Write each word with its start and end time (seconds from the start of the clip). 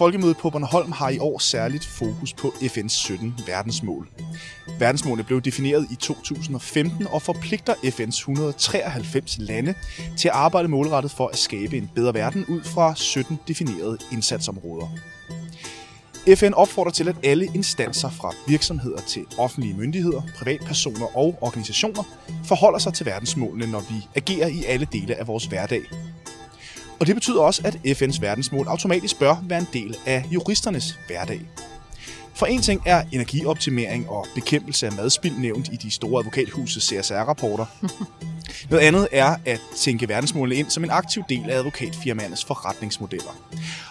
Folkemødet 0.00 0.36
på 0.36 0.50
Bornholm 0.50 0.92
har 0.92 1.08
i 1.08 1.18
år 1.18 1.38
særligt 1.38 1.86
fokus 1.86 2.32
på 2.32 2.48
FN's 2.48 2.88
17 2.88 3.34
verdensmål. 3.46 4.08
Verdensmålene 4.78 5.24
blev 5.24 5.40
defineret 5.40 5.86
i 5.90 5.94
2015 5.94 7.06
og 7.06 7.22
forpligter 7.22 7.74
FN's 7.74 8.18
193 8.18 9.36
lande 9.38 9.74
til 10.16 10.28
at 10.28 10.34
arbejde 10.34 10.68
målrettet 10.68 11.12
for 11.12 11.26
at 11.28 11.38
skabe 11.38 11.76
en 11.76 11.90
bedre 11.94 12.14
verden 12.14 12.44
ud 12.48 12.62
fra 12.62 12.94
17 12.94 13.38
definerede 13.48 13.98
indsatsområder. 14.12 14.86
FN 16.34 16.52
opfordrer 16.54 16.92
til, 16.92 17.08
at 17.08 17.16
alle 17.24 17.48
instanser 17.54 18.10
fra 18.10 18.34
virksomheder 18.48 19.00
til 19.00 19.26
offentlige 19.38 19.74
myndigheder, 19.74 20.22
privatpersoner 20.38 21.16
og 21.16 21.38
organisationer 21.40 22.02
forholder 22.44 22.78
sig 22.78 22.94
til 22.94 23.06
verdensmålene, 23.06 23.66
når 23.66 23.80
vi 23.80 24.06
agerer 24.14 24.48
i 24.48 24.64
alle 24.64 24.86
dele 24.92 25.14
af 25.14 25.26
vores 25.26 25.44
hverdag. 25.44 25.82
Og 27.00 27.06
det 27.06 27.14
betyder 27.14 27.40
også, 27.40 27.62
at 27.64 27.74
FN's 27.74 28.20
verdensmål 28.20 28.66
automatisk 28.66 29.18
bør 29.18 29.36
være 29.42 29.58
en 29.58 29.68
del 29.72 29.96
af 30.06 30.24
juristernes 30.30 30.98
hverdag. 31.06 31.40
For 32.34 32.46
en 32.46 32.62
ting 32.62 32.82
er 32.86 33.04
energioptimering 33.12 34.08
og 34.08 34.26
bekæmpelse 34.34 34.86
af 34.86 34.92
madspild 34.92 35.36
nævnt 35.38 35.68
i 35.72 35.76
de 35.76 35.90
store 35.90 36.18
advokathuses 36.18 36.84
CSR-rapporter. 36.84 37.66
Noget 38.70 38.84
andet 38.84 39.08
er 39.12 39.36
at 39.46 39.60
tænke 39.76 40.08
verdensmålene 40.08 40.56
ind 40.56 40.70
som 40.70 40.84
en 40.84 40.90
aktiv 40.90 41.22
del 41.28 41.50
af 41.50 41.56
advokatfirmaernes 41.58 42.44
forretningsmodeller. 42.44 43.40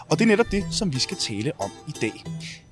Og 0.10 0.20
det 0.20 0.26
er 0.26 0.28
netop 0.28 0.52
det, 0.52 0.66
som 0.72 0.94
vi 0.94 1.00
skal 1.00 1.18
tale 1.18 1.52
om 1.60 1.72
i 1.88 1.92
dag. 2.02 2.24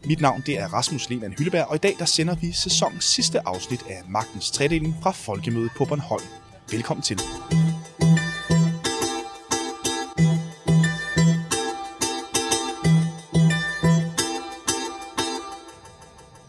Mit 0.05 0.22
navn 0.22 0.44
det 0.45 0.59
er 0.59 0.67
Rasmus 0.67 1.09
Lehmann 1.09 1.33
Hylleberg, 1.38 1.66
og 1.67 1.75
i 1.75 1.79
dag 1.79 1.95
der 1.99 2.05
sender 2.05 2.35
vi 2.35 2.51
sæsonens 2.51 3.05
sidste 3.05 3.47
afsnit 3.47 3.85
af 3.89 4.01
Magtens 4.09 4.51
Tredeling 4.51 4.95
fra 5.01 5.11
Folkemødet 5.11 5.72
på 5.77 5.85
Bornholm. 5.85 6.25
Velkommen 6.72 7.01
til. 7.01 7.19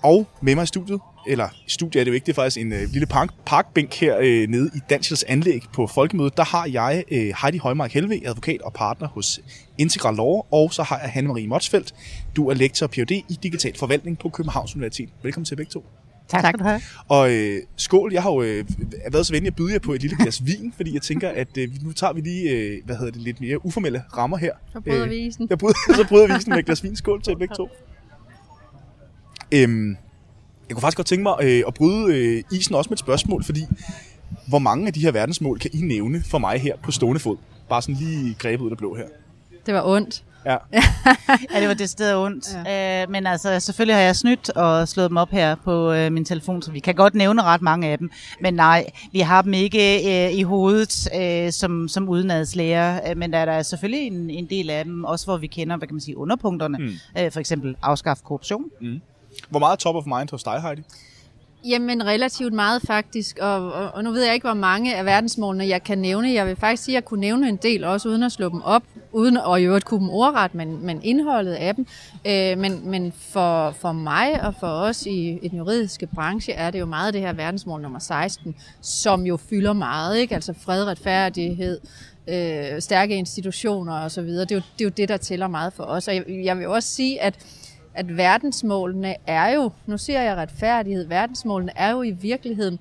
Og 0.09 0.27
med 0.41 0.55
mig 0.55 0.63
i 0.63 0.67
studiet, 0.67 1.01
eller 1.27 1.49
i 1.67 1.71
studiet 1.71 2.01
er 2.01 2.05
det 2.05 2.11
jo 2.11 2.15
ikke, 2.15 2.27
det 2.27 2.33
er 2.33 2.35
faktisk 2.35 2.61
en 2.61 2.73
øh, 2.73 2.89
lille 2.93 3.07
park, 3.07 3.31
parkbænk 3.47 3.95
her 3.95 4.19
øh, 4.21 4.49
nede 4.49 4.71
i 4.75 4.79
Danskels 4.91 5.25
anlæg 5.25 5.63
på 5.73 5.87
Folkemødet. 5.87 6.37
Der 6.37 6.45
har 6.45 6.67
jeg 6.67 7.05
øh, 7.11 7.33
Heidi 7.43 7.59
Højmark 7.59 7.93
Helve, 7.93 8.27
advokat 8.27 8.63
og 8.63 8.73
partner 8.73 9.09
hos 9.09 9.41
Integral 9.79 10.15
Law, 10.15 10.41
og 10.51 10.73
så 10.73 10.83
har 10.83 10.99
jeg 10.99 11.11
Hanne-Marie 11.11 11.49
Motsfeldt. 11.49 11.95
Du 12.37 12.49
er 12.49 12.55
lektor 12.55 12.87
og 12.87 12.91
Ph.D. 12.91 13.11
i 13.11 13.39
digital 13.43 13.79
forvaltning 13.79 14.19
på 14.19 14.29
Københavns 14.29 14.75
Universitet. 14.75 15.09
Velkommen 15.23 15.45
til 15.45 15.57
begge 15.57 15.71
to. 15.71 15.85
Tak, 16.29 16.43
tak 16.43 16.55
skal 16.55 16.59
du 16.59 16.65
have. 16.65 16.81
Og 17.09 17.33
øh, 17.33 17.63
skål, 17.77 18.13
jeg 18.13 18.23
har 18.23 18.33
jo 18.33 18.43
øh, 18.43 18.65
været 19.13 19.27
så 19.27 19.33
venlig 19.33 19.47
at 19.47 19.57
byde 19.57 19.73
jer 19.73 19.79
på 19.79 19.93
et 19.93 20.01
lille 20.01 20.17
glas 20.17 20.47
vin, 20.47 20.73
fordi 20.77 20.95
jeg 20.95 21.03
tænker, 21.03 21.29
at 21.29 21.59
øh, 21.59 21.69
nu 21.83 21.93
tager 21.93 22.13
vi 22.13 22.21
lige, 22.21 22.51
øh, 22.51 22.79
hvad 22.85 22.97
hedder 22.97 23.13
det, 23.13 23.23
lidt 23.23 23.41
mere 23.41 23.67
uformelle 23.67 24.03
rammer 24.17 24.37
her. 24.37 24.53
Så 24.73 24.81
bryder 24.81 25.05
Øh, 25.05 25.11
vi 25.11 25.17
isen. 25.17 25.47
Jeg 25.51 25.59
bryder, 25.59 25.75
så 26.03 26.07
bryder 26.09 26.27
vi 26.27 26.33
isen 26.39 26.51
med 26.51 26.59
et 26.59 26.67
glas 26.67 26.83
vin. 26.83 26.97
Skål 26.97 27.23
til 27.23 27.37
begge 27.39 27.55
to. 27.55 27.69
Øhm, 29.53 29.97
jeg 30.69 30.75
kunne 30.75 30.81
faktisk 30.81 30.97
godt 30.97 31.07
tænke 31.07 31.23
mig 31.23 31.35
øh, 31.43 31.63
at 31.67 31.75
bryde 31.75 32.15
øh, 32.15 32.43
isen 32.53 32.75
også 32.75 32.89
med 32.91 32.97
et 32.97 33.01
spørgsmål, 33.01 33.45
fordi 33.45 33.61
hvor 34.49 34.59
mange 34.59 34.87
af 34.87 34.93
de 34.93 35.01
her 35.01 35.13
verdensmål 35.13 35.59
kan 35.59 35.71
I 35.75 35.81
nævne 35.81 36.23
for 36.27 36.39
mig 36.39 36.61
her 36.61 36.77
på 36.83 36.91
stående 36.91 37.21
fod? 37.21 37.37
Bare 37.69 37.83
sådan 37.83 37.95
lige 37.95 38.35
grebet 38.39 38.65
ud 38.65 38.71
af 38.71 38.77
blå 38.77 38.95
her. 38.95 39.05
Det 39.67 39.75
var 39.75 39.83
ondt. 39.87 40.25
Ja. 40.47 40.57
Ja, 41.55 41.61
det 41.61 41.69
var 41.69 41.75
det 41.75 41.91
sted 41.91 42.17
ondt. 42.17 42.59
Ja. 42.67 43.03
Øh, 43.03 43.11
men 43.11 43.27
altså, 43.27 43.61
selvfølgelig 43.61 43.95
har 43.95 44.03
jeg 44.03 44.17
snydt 44.17 44.51
og 44.51 44.89
slået 44.89 45.11
dem 45.11 45.17
op 45.17 45.31
her 45.31 45.55
på 45.55 45.93
øh, 45.93 46.13
min 46.13 46.25
telefon, 46.25 46.63
så 46.63 46.71
vi 46.71 46.81
kan 46.81 46.95
godt 46.95 47.15
nævne 47.15 47.43
ret 47.43 47.63
mange 47.63 47.89
af 47.89 47.99
dem. 47.99 48.11
Men 48.41 48.55
nej, 48.55 48.87
vi 49.13 49.21
har 49.21 49.43
dem 49.43 49.55
ikke 49.55 50.27
øh, 50.27 50.33
i 50.39 50.43
hovedet 50.43 51.09
øh, 51.21 51.53
som, 51.53 51.89
som 51.89 52.09
udenadslærer, 52.09 53.11
øh, 53.11 53.17
men 53.17 53.33
der 53.33 53.39
er 53.39 53.45
der 53.45 53.63
selvfølgelig 53.63 54.07
en, 54.07 54.31
en 54.31 54.47
del 54.51 54.71
af 54.71 54.85
dem, 54.85 55.05
også 55.05 55.27
hvor 55.27 55.37
vi 55.37 55.47
kender, 55.47 55.77
hvad 55.77 55.89
kan 55.89 55.95
man 55.95 56.01
sige, 56.01 56.17
underpunkterne. 56.19 56.79
Mm. 56.79 56.93
Øh, 57.19 57.33
for 57.33 57.41
eksempel 57.41 57.77
afskaffe 57.83 58.23
korruption. 58.25 58.65
Hvor 59.51 59.59
meget 59.59 59.79
top 59.79 59.97
of 59.97 60.07
mind 60.07 60.31
hos 60.31 60.43
dig, 60.43 60.63
Heidi? 60.63 60.83
Jamen 61.65 62.07
relativt 62.07 62.53
meget 62.53 62.83
faktisk, 62.83 63.39
og, 63.41 63.73
og, 63.73 63.91
og 63.91 64.05
nu 64.05 64.11
ved 64.11 64.25
jeg 64.25 64.35
ikke, 64.35 64.47
hvor 64.47 64.55
mange 64.55 64.97
af 64.97 65.05
verdensmålene 65.05 65.69
jeg 65.69 65.83
kan 65.83 65.99
nævne. 65.99 66.33
Jeg 66.33 66.47
vil 66.47 66.57
faktisk 66.57 66.85
sige, 66.85 66.93
at 66.93 66.95
jeg 66.95 67.05
kunne 67.05 67.21
nævne 67.21 67.49
en 67.49 67.57
del 67.57 67.85
også, 67.85 68.09
uden 68.09 68.23
at 68.23 68.33
slå 68.33 68.49
dem 68.49 68.63
op, 68.63 68.83
uden 69.13 69.37
at 69.37 69.61
i 69.61 69.65
øvrigt 69.65 69.85
kunne 69.85 70.01
dem 70.01 70.11
ordret, 70.11 70.55
men, 70.55 70.87
men 70.87 71.01
indholdet 71.03 71.55
af 71.55 71.75
dem. 71.75 71.87
Øh, 72.27 72.59
men 72.59 72.91
men 72.91 73.13
for, 73.13 73.71
for 73.71 73.93
mig 73.93 74.43
og 74.43 74.55
for 74.61 74.67
os 74.67 75.07
i, 75.07 75.39
i 75.43 75.49
den 75.49 75.59
juridiske 75.59 76.07
branche 76.07 76.53
er 76.53 76.71
det 76.71 76.81
jo 76.81 76.87
meget 76.87 77.15
det 77.15 77.21
her 77.21 77.33
verdensmål 77.33 77.83
nummer 77.83 77.99
16, 77.99 78.57
som 78.81 79.27
jo 79.27 79.37
fylder 79.37 79.73
meget, 79.73 80.19
ikke? 80.19 80.35
Altså 80.35 80.55
fred, 80.61 80.85
retfærdighed, 80.85 81.81
øh, 82.29 82.81
stærke 82.81 83.15
institutioner 83.15 84.05
osv. 84.05 84.27
Det, 84.27 84.51
er 84.51 84.57
jo, 84.57 84.63
det 84.79 84.81
er 84.81 84.85
jo 84.85 84.93
det, 84.97 85.09
der 85.09 85.17
tæller 85.17 85.49
meget 85.49 85.73
for 85.73 85.85
os. 85.85 86.09
Og 86.09 86.15
jeg, 86.15 86.25
jeg 86.29 86.59
vil 86.59 86.69
også 86.69 86.89
sige, 86.89 87.23
at 87.23 87.35
at 87.99 88.17
verdensmålene 88.17 89.17
er 89.27 89.49
jo, 89.49 89.71
nu 89.87 89.99
siger 89.99 90.23
jeg 90.23 90.37
retfærdighed, 90.37 91.07
verdensmålene 91.07 91.73
er 91.77 91.91
jo 91.91 92.03
i 92.03 92.11
virkeligheden 92.11 92.79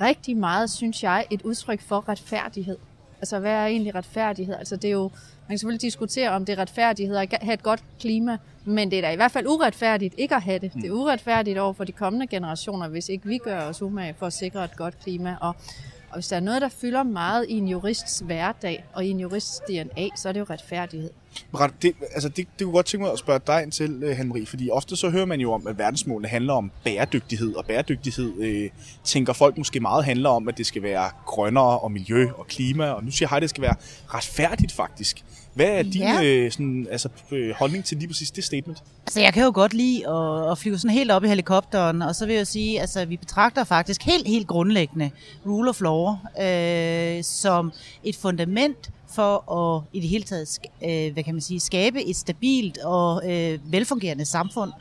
rigtig 0.00 0.36
meget, 0.36 0.70
synes 0.70 1.02
jeg, 1.02 1.24
et 1.30 1.42
udtryk 1.42 1.80
for 1.80 2.08
retfærdighed. 2.08 2.76
Altså, 3.20 3.38
hvad 3.38 3.52
er 3.52 3.66
egentlig 3.66 3.94
retfærdighed? 3.94 4.54
Altså, 4.54 4.76
det 4.76 4.88
er 4.88 4.92
jo, 4.92 5.02
man 5.02 5.48
kan 5.48 5.58
selvfølgelig 5.58 5.82
diskutere, 5.82 6.30
om 6.30 6.44
det 6.44 6.52
er 6.52 6.58
retfærdighed 6.58 7.16
at 7.16 7.38
have 7.42 7.54
et 7.54 7.62
godt 7.62 7.84
klima, 8.00 8.38
men 8.64 8.90
det 8.90 8.98
er 8.98 9.02
da 9.02 9.10
i 9.10 9.16
hvert 9.16 9.32
fald 9.32 9.46
uretfærdigt 9.46 10.14
ikke 10.18 10.34
at 10.34 10.42
have 10.42 10.58
det. 10.58 10.72
Det 10.74 10.84
er 10.84 10.92
uretfærdigt 10.92 11.58
over 11.58 11.72
for 11.72 11.84
de 11.84 11.92
kommende 11.92 12.26
generationer, 12.26 12.88
hvis 12.88 13.08
ikke 13.08 13.28
vi 13.28 13.38
gør 13.38 13.60
os 13.60 13.82
umage 13.82 14.14
for 14.18 14.26
at 14.26 14.32
sikre 14.32 14.64
et 14.64 14.76
godt 14.76 15.00
klima. 15.02 15.36
Og, 15.40 15.54
og 16.08 16.14
hvis 16.14 16.28
der 16.28 16.36
er 16.36 16.40
noget, 16.40 16.62
der 16.62 16.68
fylder 16.68 17.02
meget 17.02 17.46
i 17.48 17.52
en 17.52 17.68
jurists 17.68 18.18
hverdag 18.18 18.84
og 18.92 19.04
i 19.04 19.10
en 19.10 19.20
jurists 19.20 19.60
DNA, 19.68 20.08
så 20.16 20.28
er 20.28 20.32
det 20.32 20.40
jo 20.40 20.46
retfærdighed. 20.50 21.10
Det, 21.82 21.92
altså 22.14 22.28
det, 22.28 22.46
det 22.58 22.64
kunne 22.64 22.72
godt 22.72 22.86
tænke 22.86 23.02
mig 23.04 23.12
at 23.12 23.18
spørge 23.18 23.40
dig 23.46 23.62
ind 23.62 23.72
til, 23.72 24.02
øh, 24.02 24.16
Henri, 24.16 24.46
fordi 24.46 24.70
ofte 24.70 24.96
så 24.96 25.10
hører 25.10 25.24
man 25.26 25.40
jo 25.40 25.52
om, 25.52 25.66
at 25.66 25.78
verdensmålene 25.78 26.28
handler 26.28 26.52
om 26.52 26.70
bæredygtighed, 26.84 27.54
og 27.54 27.64
bæredygtighed 27.66 28.32
øh, 28.40 28.70
tænker 29.04 29.32
folk 29.32 29.58
måske 29.58 29.80
meget 29.80 30.04
handler 30.04 30.30
om, 30.30 30.48
at 30.48 30.58
det 30.58 30.66
skal 30.66 30.82
være 30.82 31.10
grønnere 31.26 31.78
og 31.78 31.92
miljø 31.92 32.28
og 32.38 32.46
klima, 32.46 32.90
og 32.90 33.04
nu 33.04 33.10
siger 33.10 33.28
Heidi, 33.28 33.38
at 33.38 33.42
det 33.42 33.50
skal 33.50 33.62
være 33.62 33.74
retfærdigt 34.14 34.72
faktisk. 34.72 35.24
Hvad 35.54 35.66
er 35.66 35.82
din 35.82 35.92
Ja. 36.02 36.22
øh, 36.24 36.52
sådan, 36.52 36.86
altså, 36.90 37.08
øh, 37.30 37.54
holdning 37.58 37.84
til 37.84 37.96
lige 37.96 38.08
præcis 38.08 38.30
det 38.30 38.44
statement? 38.44 38.82
Altså, 39.06 39.20
jeg 39.20 39.32
kan 39.32 39.44
jo 39.44 39.50
godt 39.54 39.74
lide 39.74 40.08
at, 40.08 40.50
at 40.50 40.58
flyve 40.58 40.78
sådan 40.78 40.94
helt 40.96 41.10
op 41.10 41.24
i 41.24 41.28
helikopteren, 41.28 42.02
og 42.02 42.14
så 42.14 42.26
vil 42.26 42.34
jeg 42.34 42.46
sige, 42.46 42.80
altså, 42.80 43.04
vi 43.04 43.16
betragter 43.16 43.64
faktisk 43.64 44.02
helt, 44.02 44.28
helt 44.28 44.46
grundlæggende 44.46 45.10
rule 45.46 45.70
of 45.70 45.80
law 45.80 46.16
øh, 46.42 47.24
som 47.24 47.72
et 48.04 48.16
fundament 48.16 48.90
for 49.14 49.52
at 49.52 49.82
i 49.92 50.00
det 50.00 50.08
hele 50.08 50.24
taget 50.24 50.58
øh, 50.84 51.12
hvad 51.12 51.22
kan 51.22 51.34
man 51.34 51.40
sige, 51.40 51.60
skabe 51.60 52.04
et 52.04 52.16
stabilt 52.16 52.78
og 52.78 53.32
øh, 53.32 53.58
velfungerende 53.72 54.24
samfund, 54.24 54.72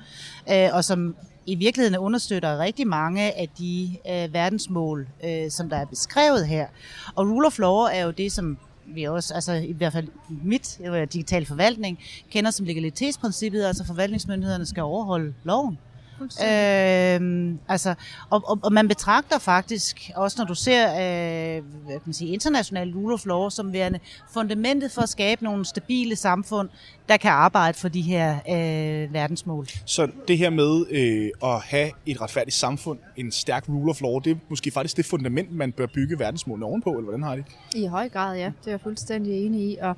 øh, 0.51 0.69
og 0.73 0.83
som 0.83 1.15
i 1.45 1.55
virkeligheden 1.55 1.99
understøtter 1.99 2.59
rigtig 2.59 2.87
mange 2.87 3.37
af 3.37 3.49
de 3.59 3.97
øh, 4.09 4.33
verdensmål, 4.33 5.07
øh, 5.23 5.51
som 5.51 5.69
der 5.69 5.77
er 5.77 5.85
beskrevet 5.85 6.47
her. 6.47 6.67
Og 7.15 7.27
rule 7.27 7.47
of 7.47 7.59
law 7.59 7.77
er 7.77 8.03
jo 8.03 8.11
det, 8.11 8.31
som 8.31 8.57
vi 8.85 9.03
også, 9.03 9.33
altså 9.33 9.53
i 9.53 9.71
hvert 9.71 9.93
fald 9.93 10.07
mit 10.43 10.79
øh, 10.85 11.07
digital 11.13 11.45
forvaltning, 11.45 11.99
kender 12.31 12.51
som 12.51 12.65
legalitetsprincippet, 12.65 13.63
altså 13.63 13.85
forvaltningsmyndighederne 13.85 14.65
skal 14.65 14.83
overholde 14.83 15.33
loven. 15.43 15.77
Øhm, 16.23 17.59
altså, 17.67 17.95
og, 18.29 18.43
og, 18.45 18.59
og 18.63 18.73
man 18.73 18.87
betragter 18.87 19.39
faktisk, 19.39 20.11
også 20.15 20.35
når 20.39 20.45
du 20.45 20.55
ser 20.55 20.89
øh, 20.89 21.63
hvad 21.85 21.93
kan 21.93 22.01
man 22.05 22.13
sige, 22.13 22.33
international 22.33 22.93
rule 22.93 23.13
of 23.13 23.25
law, 23.25 23.49
som 23.49 23.73
værende 23.73 23.99
fundamentet 24.33 24.91
for 24.91 25.01
at 25.01 25.09
skabe 25.09 25.43
nogle 25.43 25.65
stabile 25.65 26.15
samfund, 26.15 26.69
der 27.09 27.17
kan 27.17 27.31
arbejde 27.31 27.77
for 27.77 27.87
de 27.87 28.01
her 28.01 28.35
øh, 28.35 29.13
verdensmål. 29.13 29.67
Så 29.85 30.07
det 30.27 30.37
her 30.37 30.49
med 30.49 30.85
øh, 30.89 31.51
at 31.51 31.61
have 31.61 31.91
et 32.05 32.21
retfærdigt 32.21 32.55
samfund, 32.55 32.99
en 33.15 33.31
stærk 33.31 33.69
rule 33.69 33.89
of 33.89 34.01
law, 34.01 34.19
det 34.19 34.31
er 34.31 34.35
måske 34.49 34.71
faktisk 34.71 34.97
det 34.97 35.05
fundament, 35.05 35.51
man 35.51 35.71
bør 35.71 35.85
bygge 35.85 36.19
verdensmålene 36.19 36.65
ovenpå, 36.65 36.89
eller 36.89 37.03
hvordan 37.03 37.23
har 37.23 37.35
det? 37.35 37.45
I 37.75 37.85
høj 37.85 38.09
grad, 38.09 38.37
ja. 38.37 38.45
Det 38.45 38.67
er 38.67 38.71
jeg 38.71 38.81
fuldstændig 38.81 39.45
enig 39.45 39.61
i. 39.61 39.77
Og, 39.81 39.95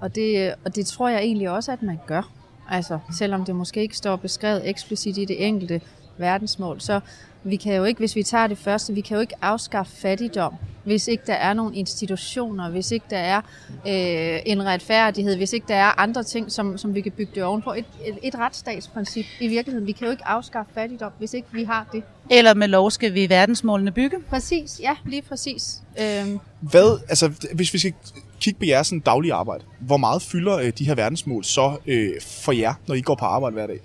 og, 0.00 0.14
det, 0.14 0.54
og 0.64 0.76
det 0.76 0.86
tror 0.86 1.08
jeg 1.08 1.20
egentlig 1.20 1.50
også, 1.50 1.72
at 1.72 1.82
man 1.82 1.98
gør. 2.06 2.37
Altså, 2.68 2.98
selvom 3.18 3.44
det 3.44 3.56
måske 3.56 3.82
ikke 3.82 3.96
står 3.96 4.16
beskrevet 4.16 4.68
eksplicit 4.68 5.18
i 5.18 5.24
det 5.24 5.46
enkelte 5.46 5.80
verdensmål, 6.18 6.80
så 6.80 7.00
vi 7.44 7.56
kan 7.56 7.74
jo 7.74 7.84
ikke, 7.84 7.98
hvis 7.98 8.16
vi 8.16 8.22
tager 8.22 8.46
det 8.46 8.58
første, 8.58 8.94
vi 8.94 9.00
kan 9.00 9.14
jo 9.14 9.20
ikke 9.20 9.34
afskaffe 9.42 9.96
fattigdom, 9.96 10.54
hvis 10.84 11.08
ikke 11.08 11.22
der 11.26 11.34
er 11.34 11.54
nogle 11.54 11.76
institutioner, 11.76 12.70
hvis 12.70 12.90
ikke 12.90 13.06
der 13.10 13.18
er 13.18 13.36
øh, 13.70 14.42
en 14.46 14.66
retfærdighed, 14.66 15.36
hvis 15.36 15.52
ikke 15.52 15.68
der 15.68 15.74
er 15.74 16.00
andre 16.00 16.22
ting, 16.22 16.52
som, 16.52 16.78
som 16.78 16.94
vi 16.94 17.00
kan 17.00 17.12
bygge 17.12 17.32
det 17.34 17.42
ovenpå. 17.42 17.72
Et, 17.72 17.84
et, 18.06 18.18
et 18.22 18.34
retsstatsprincip 18.34 19.26
i 19.40 19.48
virkeligheden. 19.48 19.86
Vi 19.86 19.92
kan 19.92 20.04
jo 20.06 20.10
ikke 20.10 20.26
afskaffe 20.26 20.72
fattigdom, 20.74 21.12
hvis 21.18 21.34
ikke 21.34 21.48
vi 21.52 21.64
har 21.64 21.88
det. 21.92 22.02
Eller 22.30 22.54
med 22.54 22.68
lov 22.68 22.90
skal 22.90 23.14
vi 23.14 23.28
verdensmålene 23.28 23.92
bygge. 23.92 24.16
Præcis, 24.30 24.80
ja, 24.80 24.96
lige 25.06 25.22
præcis. 25.22 25.80
Øhm, 26.00 26.38
Hvad, 26.60 27.00
altså, 27.08 27.32
hvis 27.54 27.74
vi 27.74 27.78
skal 27.78 27.94
kig 28.40 28.56
på 28.56 28.64
jeres 28.64 28.86
sådan, 28.86 29.00
daglige 29.00 29.34
arbejde, 29.34 29.64
hvor 29.80 29.96
meget 29.96 30.22
fylder 30.22 30.56
øh, 30.56 30.72
de 30.78 30.84
her 30.84 30.94
verdensmål 30.94 31.44
så 31.44 31.76
øh, 31.86 32.12
for 32.20 32.52
jer, 32.52 32.74
når 32.86 32.94
I 32.94 33.00
går 33.00 33.14
på 33.14 33.24
arbejde 33.24 33.54
hver 33.54 33.66
dag? 33.66 33.80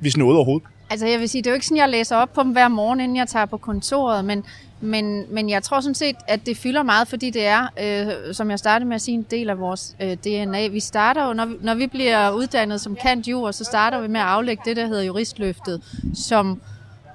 Hvis 0.00 0.16
noget 0.16 0.36
overhovedet. 0.36 0.68
Altså 0.90 1.06
jeg 1.06 1.20
vil 1.20 1.28
sige, 1.28 1.42
det 1.42 1.46
er 1.46 1.50
jo 1.50 1.54
ikke 1.54 1.66
sådan, 1.66 1.76
jeg 1.76 1.88
læser 1.88 2.16
op 2.16 2.32
på 2.32 2.42
dem 2.42 2.50
hver 2.50 2.68
morgen, 2.68 3.00
inden 3.00 3.16
jeg 3.16 3.28
tager 3.28 3.46
på 3.46 3.56
kontoret, 3.56 4.24
men, 4.24 4.44
men, 4.80 5.24
men 5.30 5.50
jeg 5.50 5.62
tror 5.62 5.80
sådan 5.80 5.94
set, 5.94 6.16
at 6.28 6.46
det 6.46 6.56
fylder 6.56 6.82
meget, 6.82 7.08
fordi 7.08 7.30
det 7.30 7.46
er, 7.46 7.66
øh, 7.82 8.34
som 8.34 8.50
jeg 8.50 8.58
startede 8.58 8.88
med 8.88 8.94
at 8.94 9.02
sige, 9.02 9.14
en 9.14 9.26
del 9.30 9.50
af 9.50 9.58
vores 9.58 9.96
øh, 10.00 10.16
DNA. 10.16 10.68
Vi 10.68 10.80
starter 10.80 11.26
jo, 11.26 11.32
når 11.32 11.46
vi, 11.46 11.54
når 11.60 11.74
vi 11.74 11.86
bliver 11.86 12.30
uddannet 12.30 12.80
som 12.80 12.96
kant 12.96 13.28
jur, 13.28 13.50
så 13.50 13.64
starter 13.64 14.00
vi 14.00 14.08
med 14.08 14.20
at 14.20 14.26
aflægge 14.26 14.62
det, 14.66 14.76
der 14.76 14.86
hedder 14.86 15.02
juristløftet, 15.02 15.82
som 16.14 16.60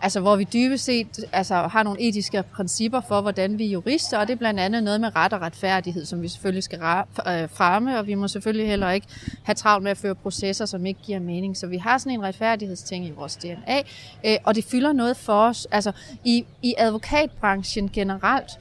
altså 0.05 0.19
hvor 0.19 0.35
vi 0.35 0.43
dybest 0.43 0.85
set 0.85 1.25
altså, 1.31 1.55
har 1.55 1.83
nogle 1.83 2.01
etiske 2.01 2.43
principper 2.43 3.01
for, 3.07 3.21
hvordan 3.21 3.57
vi 3.57 3.65
er 3.65 3.71
jurister, 3.71 4.17
og 4.17 4.27
det 4.27 4.33
er 4.33 4.37
blandt 4.37 4.59
andet 4.59 4.83
noget 4.83 5.01
med 5.01 5.15
ret 5.15 5.33
og 5.33 5.41
retfærdighed, 5.41 6.05
som 6.05 6.21
vi 6.21 6.27
selvfølgelig 6.27 6.63
skal 6.63 6.79
øh, 6.79 7.49
fremme, 7.49 7.99
og 7.99 8.07
vi 8.07 8.15
må 8.15 8.27
selvfølgelig 8.27 8.67
heller 8.67 8.91
ikke 8.91 9.07
have 9.43 9.55
travlt 9.55 9.83
med 9.83 9.91
at 9.91 9.97
føre 9.97 10.15
processer, 10.15 10.65
som 10.65 10.85
ikke 10.85 10.99
giver 11.03 11.19
mening. 11.19 11.57
Så 11.57 11.67
vi 11.67 11.77
har 11.77 11.97
sådan 11.97 12.11
en 12.11 12.23
retfærdighedsting 12.23 13.05
i 13.05 13.11
vores 13.11 13.35
DNA, 13.35 13.77
øh, 14.25 14.37
og 14.43 14.55
det 14.55 14.63
fylder 14.63 14.93
noget 14.93 15.17
for 15.17 15.47
os. 15.47 15.67
Altså 15.71 15.91
i, 16.23 16.45
i 16.61 16.75
advokatbranchen 16.77 17.89
generelt, 17.89 18.51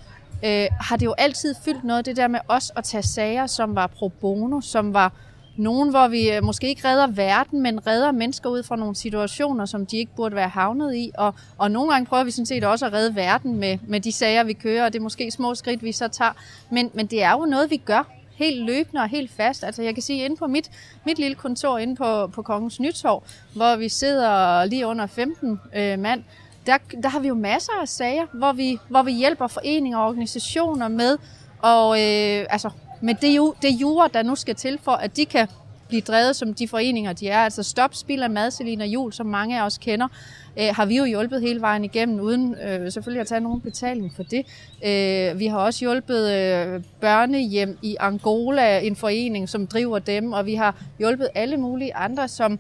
øh, 0.45 0.67
har 0.81 0.97
det 0.97 1.07
jo 1.07 1.15
altid 1.19 1.55
fyldt 1.65 1.85
noget, 1.85 2.07
det 2.07 2.17
der 2.17 2.29
med 2.29 2.41
os 2.49 2.73
at 2.77 2.85
tage 2.85 3.03
sager, 3.03 3.47
som 3.47 3.75
var 3.75 3.87
pro 3.87 4.09
bono, 4.09 4.61
som 4.61 4.95
var 4.95 5.13
nogen, 5.57 5.91
hvor 5.91 6.09
vi 6.09 6.31
øh, 6.31 6.45
måske 6.45 6.69
ikke 6.69 6.89
redder 6.89 7.07
verden, 7.07 7.63
men 7.63 7.87
redder 7.87 8.13
mennesker 8.13 8.51
ud 8.51 8.63
fra 8.63 8.77
nogle 8.77 8.95
situationer, 8.95 9.67
som 9.67 9.87
de 9.87 9.97
ikke 9.97 10.13
burde 10.17 10.37
være 10.37 10.49
havnet 10.49 10.95
i. 10.95 11.11
Og, 11.19 11.35
og 11.59 11.71
nogle 11.71 11.93
gange 11.93 12.07
prøver 12.07 12.25
vi 12.25 12.31
sådan 12.31 12.47
set 12.47 12.65
også 12.65 12.87
at 12.87 12.93
redde 12.93 13.17
verden 13.17 13.57
med, 13.57 13.79
med 13.87 14.01
de 14.01 14.13
sager, 14.13 14.45
vi 14.45 14.53
kører, 14.53 14.85
og 14.85 14.93
det 14.93 14.99
er 14.99 15.03
måske 15.03 15.31
små 15.31 15.55
skridt, 15.55 15.83
vi 15.83 15.93
så 15.93 16.09
tager. 16.09 16.33
Men, 16.71 16.91
men 16.95 17.07
det 17.07 17.23
er 17.23 17.31
jo 17.31 17.45
noget, 17.45 17.71
vi 17.71 17.77
gør 17.77 18.11
helt 18.35 18.65
løbende 18.65 19.03
og 19.03 19.09
helt 19.09 19.31
fast. 19.31 19.65
Altså 19.65 19.83
jeg 19.83 19.95
kan 19.95 20.03
sige, 20.03 20.25
inde 20.25 20.37
på 20.37 20.47
mit, 20.47 20.71
mit 21.07 21.19
lille 21.19 21.35
kontor 21.35 21.79
inde 21.79 21.97
på, 21.97 22.27
på 22.27 22.43
Kongens 22.43 22.81
Nytorv, 22.81 23.23
hvor 23.55 23.77
vi 23.77 23.89
sidder 23.89 24.65
lige 24.65 24.87
under 24.87 25.07
15 25.07 25.61
øh, 25.77 25.99
mand, 25.99 26.25
der, 26.67 26.79
der 27.03 27.09
har 27.09 27.21
vi 27.21 27.29
jo 27.29 27.35
masser 27.35 27.73
af 27.83 27.89
sager, 27.89 28.27
hvor 28.33 28.53
vi, 28.53 28.79
hvor 28.89 29.03
vi 29.03 29.13
hjælper 29.13 29.47
foreninger 29.47 29.99
og 29.99 30.09
organisationer 30.09 30.89
med 30.89 31.19
og 31.65 31.91
øh, 32.01 32.47
altså 32.51 32.71
med 33.01 33.15
det, 33.15 33.37
jo 33.37 33.55
det 33.63 33.81
jure, 33.81 34.09
der 34.15 34.23
nu 34.23 34.35
skal 34.35 34.55
til 34.55 34.79
for, 34.83 34.93
at 34.93 35.17
de 35.17 35.25
kan 35.25 35.49
blive 35.89 36.01
drevet 36.01 36.37
som 36.37 36.55
de 36.55 36.69
foreninger, 36.69 37.13
de 37.13 37.29
er. 37.29 37.39
Altså 37.39 37.63
Stop 37.63 37.95
Spil 37.95 38.23
af 38.23 38.31
Mad, 38.31 38.51
Selina 38.51 38.85
Jul, 38.85 39.13
som 39.13 39.27
mange 39.27 39.61
af 39.61 39.67
os 39.67 39.79
kender, 39.79 40.09
øh, 40.57 40.69
har 40.73 40.87
vi 40.87 40.97
jo 40.97 41.05
hjulpet 41.05 41.41
hele 41.41 41.61
vejen 41.61 41.85
igennem, 41.85 42.21
uden 42.21 42.55
øh, 42.55 42.93
selvfølgelig 42.93 43.21
at 43.21 43.27
tage 43.27 43.41
nogen 43.41 43.61
betaling 43.61 44.13
for 44.17 44.23
det. 44.23 44.47
Øh, 44.85 45.39
vi 45.39 45.47
har 45.47 45.59
også 45.59 45.81
hjulpet 45.81 46.33
øh, 46.33 46.83
børnehjem 47.01 47.79
i 47.83 47.97
Angola, 48.01 48.79
en 48.79 48.97
forening, 48.97 49.49
som 49.49 49.67
driver 49.67 49.99
dem, 49.99 50.33
og 50.33 50.47
vi 50.47 50.55
har 50.55 50.77
hjulpet 50.99 51.29
alle 51.35 51.57
mulige 51.57 51.95
andre, 51.95 52.29
som, 52.29 52.59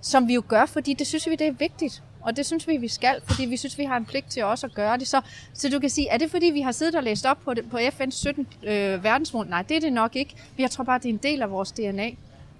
som 0.00 0.28
vi 0.28 0.34
jo 0.34 0.42
gør, 0.48 0.66
fordi 0.66 0.94
det 0.94 1.06
synes 1.06 1.26
vi, 1.26 1.36
det 1.36 1.46
er 1.46 1.52
vigtigt. 1.52 2.02
Og 2.26 2.36
det 2.36 2.46
synes 2.46 2.68
vi, 2.68 2.76
vi 2.76 2.88
skal, 2.88 3.14
fordi 3.26 3.44
vi 3.44 3.56
synes, 3.56 3.78
vi 3.78 3.84
har 3.84 3.96
en 3.96 4.04
pligt 4.04 4.26
til 4.30 4.44
også 4.44 4.66
at 4.66 4.74
gøre 4.74 4.98
det. 4.98 5.08
Så, 5.08 5.20
så 5.54 5.68
du 5.68 5.78
kan 5.78 5.90
sige, 5.90 6.08
er 6.10 6.18
det 6.18 6.30
fordi, 6.30 6.46
vi 6.46 6.60
har 6.60 6.72
siddet 6.72 6.94
og 6.94 7.02
læst 7.02 7.26
op 7.26 7.38
på, 7.44 7.54
det, 7.54 7.70
på 7.70 7.76
FN's 7.76 8.10
17 8.10 8.46
øh, 8.66 9.04
verdensmål? 9.04 9.46
Nej, 9.48 9.62
det 9.62 9.76
er 9.76 9.80
det 9.80 9.92
nok 9.92 10.16
ikke. 10.16 10.34
Jeg 10.58 10.70
tror 10.70 10.84
bare, 10.84 10.98
det 10.98 11.04
er 11.04 11.08
en 11.08 11.20
del 11.22 11.42
af 11.42 11.50
vores 11.50 11.72
DNA. 11.72 12.10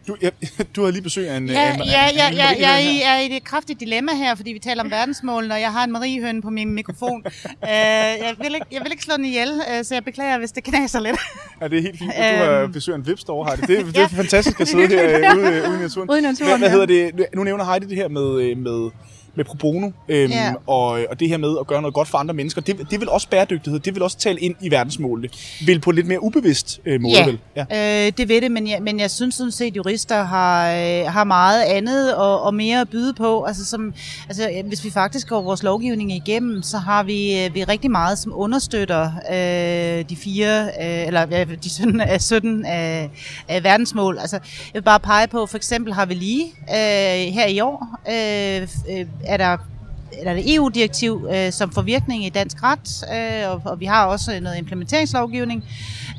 Du, 0.09 0.17
ja, 0.23 0.29
du 0.77 0.85
har 0.85 0.91
lige 0.91 1.03
besøg 1.03 1.29
af 1.29 1.37
en... 1.37 1.49
Ja, 1.49 1.75
en, 1.75 1.81
ja, 1.85 1.91
ja, 1.93 2.09
ja, 2.17 2.29
en, 2.31 2.35
ja, 2.37 2.47
jeg 2.61 2.75
er 2.75 2.79
i- 2.79 3.03
er 3.03 3.19
i 3.33 3.37
et 3.37 3.45
kraftigt 3.45 3.81
dilemma 3.81 4.13
her, 4.15 4.35
fordi 4.35 4.53
vi 4.53 4.59
taler 4.59 4.83
om 4.83 4.91
verdensmålene, 4.91 5.55
og 5.55 5.61
jeg 5.61 5.73
har 5.73 5.85
en 5.85 5.93
mariehøn 5.93 6.43
på 6.43 6.51
min 6.51 6.73
mikrofon. 6.75 7.23
uh, 7.27 7.33
jeg, 7.69 8.35
vil 8.39 8.55
ikke, 8.55 8.67
jeg 8.73 8.81
vil 8.83 8.93
ikke 8.93 9.03
slå 9.05 9.17
den 9.17 9.25
ihjel, 9.25 9.49
uh, 9.53 9.85
så 9.85 9.95
jeg 9.95 10.05
beklager, 10.05 10.39
hvis 10.39 10.53
det 10.53 10.65
knaser 10.65 11.01
lidt. 11.01 11.17
Ja, 11.61 11.69
det 11.69 11.79
er 11.79 11.83
helt 11.83 11.99
fint. 11.99 12.13
Du 12.17 12.23
har 12.23 12.51
Øhm. 12.63 12.73
besøg 12.73 12.93
af 12.93 12.99
en 12.99 13.07
vipstore, 13.07 13.47
Heidi. 13.47 13.61
Det, 13.77 13.87
det 13.87 13.97
er 13.97 14.01
Ja. 14.01 14.07
fantastisk 14.07 14.61
at 14.61 14.69
sidde 14.69 14.87
her 14.89 15.31
øh, 15.33 15.37
ude, 15.39 15.47
øh, 15.53 15.69
ude 15.71 15.79
i 15.79 15.81
naturen. 15.83 16.11
Ude 16.11 16.19
i 16.19 16.23
naturen, 16.23 16.51
Hvad, 16.51 16.59
hvad 16.59 16.69
ja. 16.69 16.87
hedder 16.87 17.11
det? 17.17 17.27
Nu 17.35 17.45
nævner 17.45 17.65
Heidi 17.65 17.87
det 17.87 17.97
her 17.97 18.09
med, 18.09 18.41
øh, 18.43 18.57
med, 18.59 18.91
med 19.37 19.45
pro 19.45 19.55
bono, 19.55 19.91
øhm, 20.09 20.33
Ja. 20.33 20.53
og, 20.67 20.87
og 21.11 21.21
det 21.21 21.29
her 21.29 21.37
med 21.37 21.57
at 21.61 21.67
gøre 21.67 21.83
noget 21.83 21.95
godt 21.95 22.09
for 22.09 22.19
andre 22.19 22.35
mennesker. 22.35 22.61
Det, 22.61 22.91
det 22.91 23.01
vil 23.01 23.09
også 23.09 23.29
bæredygtighed, 23.29 23.81
det 23.81 23.95
vil 23.95 24.03
også 24.03 24.17
tale 24.19 24.41
ind 24.41 24.55
i 24.61 24.71
verdensmålene. 24.71 25.29
Vil 25.67 25.81
på 25.81 25.91
en 25.91 25.97
lidt 25.97 26.07
mere 26.07 26.23
ubevidst 26.23 26.81
øh, 26.87 27.01
måde, 27.01 27.15
vel? 27.27 27.39
Ja, 27.57 28.07
øh, 28.07 28.13
det 28.19 28.29
ved 28.29 28.41
det, 28.41 28.51
men 28.51 28.69
jeg, 28.69 28.83
men 28.83 29.01
jeg 29.01 29.11
synes 29.11 29.35
sådan 29.35 29.51
set, 29.53 29.67
at 29.67 29.77
jurister 29.77 30.23
har, 30.25 30.71
øh, 30.73 31.13
har 31.13 31.25
meget 31.25 31.63
andet 31.63 32.15
og, 32.15 32.43
og 32.43 32.55
mere 32.55 32.81
at 32.81 32.89
byde 32.89 33.15
på. 33.15 33.45
Altså, 33.45 33.65
som, 33.65 33.95
altså, 34.29 34.63
hvis 34.69 34.85
vi 34.85 34.91
faktisk 34.91 35.29
går 35.29 35.43
vores 35.43 35.63
lovgivning 35.63 36.13
igennem, 36.13 36.63
så 36.63 36.79
har 36.79 37.03
vi, 37.03 37.45
øh, 37.45 37.55
vi 37.55 37.65
rigtig 37.65 37.91
meget, 37.91 38.19
som 38.19 38.33
understøtter 38.35 39.11
øh, 39.31 40.05
de 40.09 40.17
fire, 40.17 40.63
øh, 40.65 41.07
eller 41.07 41.27
øh, 41.41 41.57
de 41.65 41.71
17, 41.71 42.01
øh, 42.01 42.21
17 42.21 42.67
øh, 42.67 43.05
øh, 43.05 43.65
verdensmål. 43.65 44.19
Altså, 44.19 44.37
jeg 44.37 44.75
vil 44.75 44.83
bare 44.83 45.01
pege 45.01 45.27
på, 45.29 45.47
for 45.47 45.57
eksempel 45.57 45.93
har 45.93 46.07
vi 46.07 46.15
lige 46.15 46.45
øh, 46.45 47.33
her 47.35 47.47
i 47.47 47.61
år, 47.61 47.89
øh, 48.11 48.69
øh, 48.91 49.07
er 49.27 49.37
der 49.37 49.57
eller 50.19 50.35
det 50.35 50.55
EU-direktiv, 50.55 51.29
øh, 51.33 51.53
som 51.53 51.71
får 51.71 51.83
virkning 51.83 52.27
i 52.27 52.29
dansk 52.29 52.63
ret, 52.63 53.05
øh, 53.13 53.51
og, 53.51 53.63
og 53.65 53.81
vi 53.81 53.85
har 53.85 54.07
også 54.07 54.41
noget 54.41 54.59
implementeringslovgivning, 54.59 55.65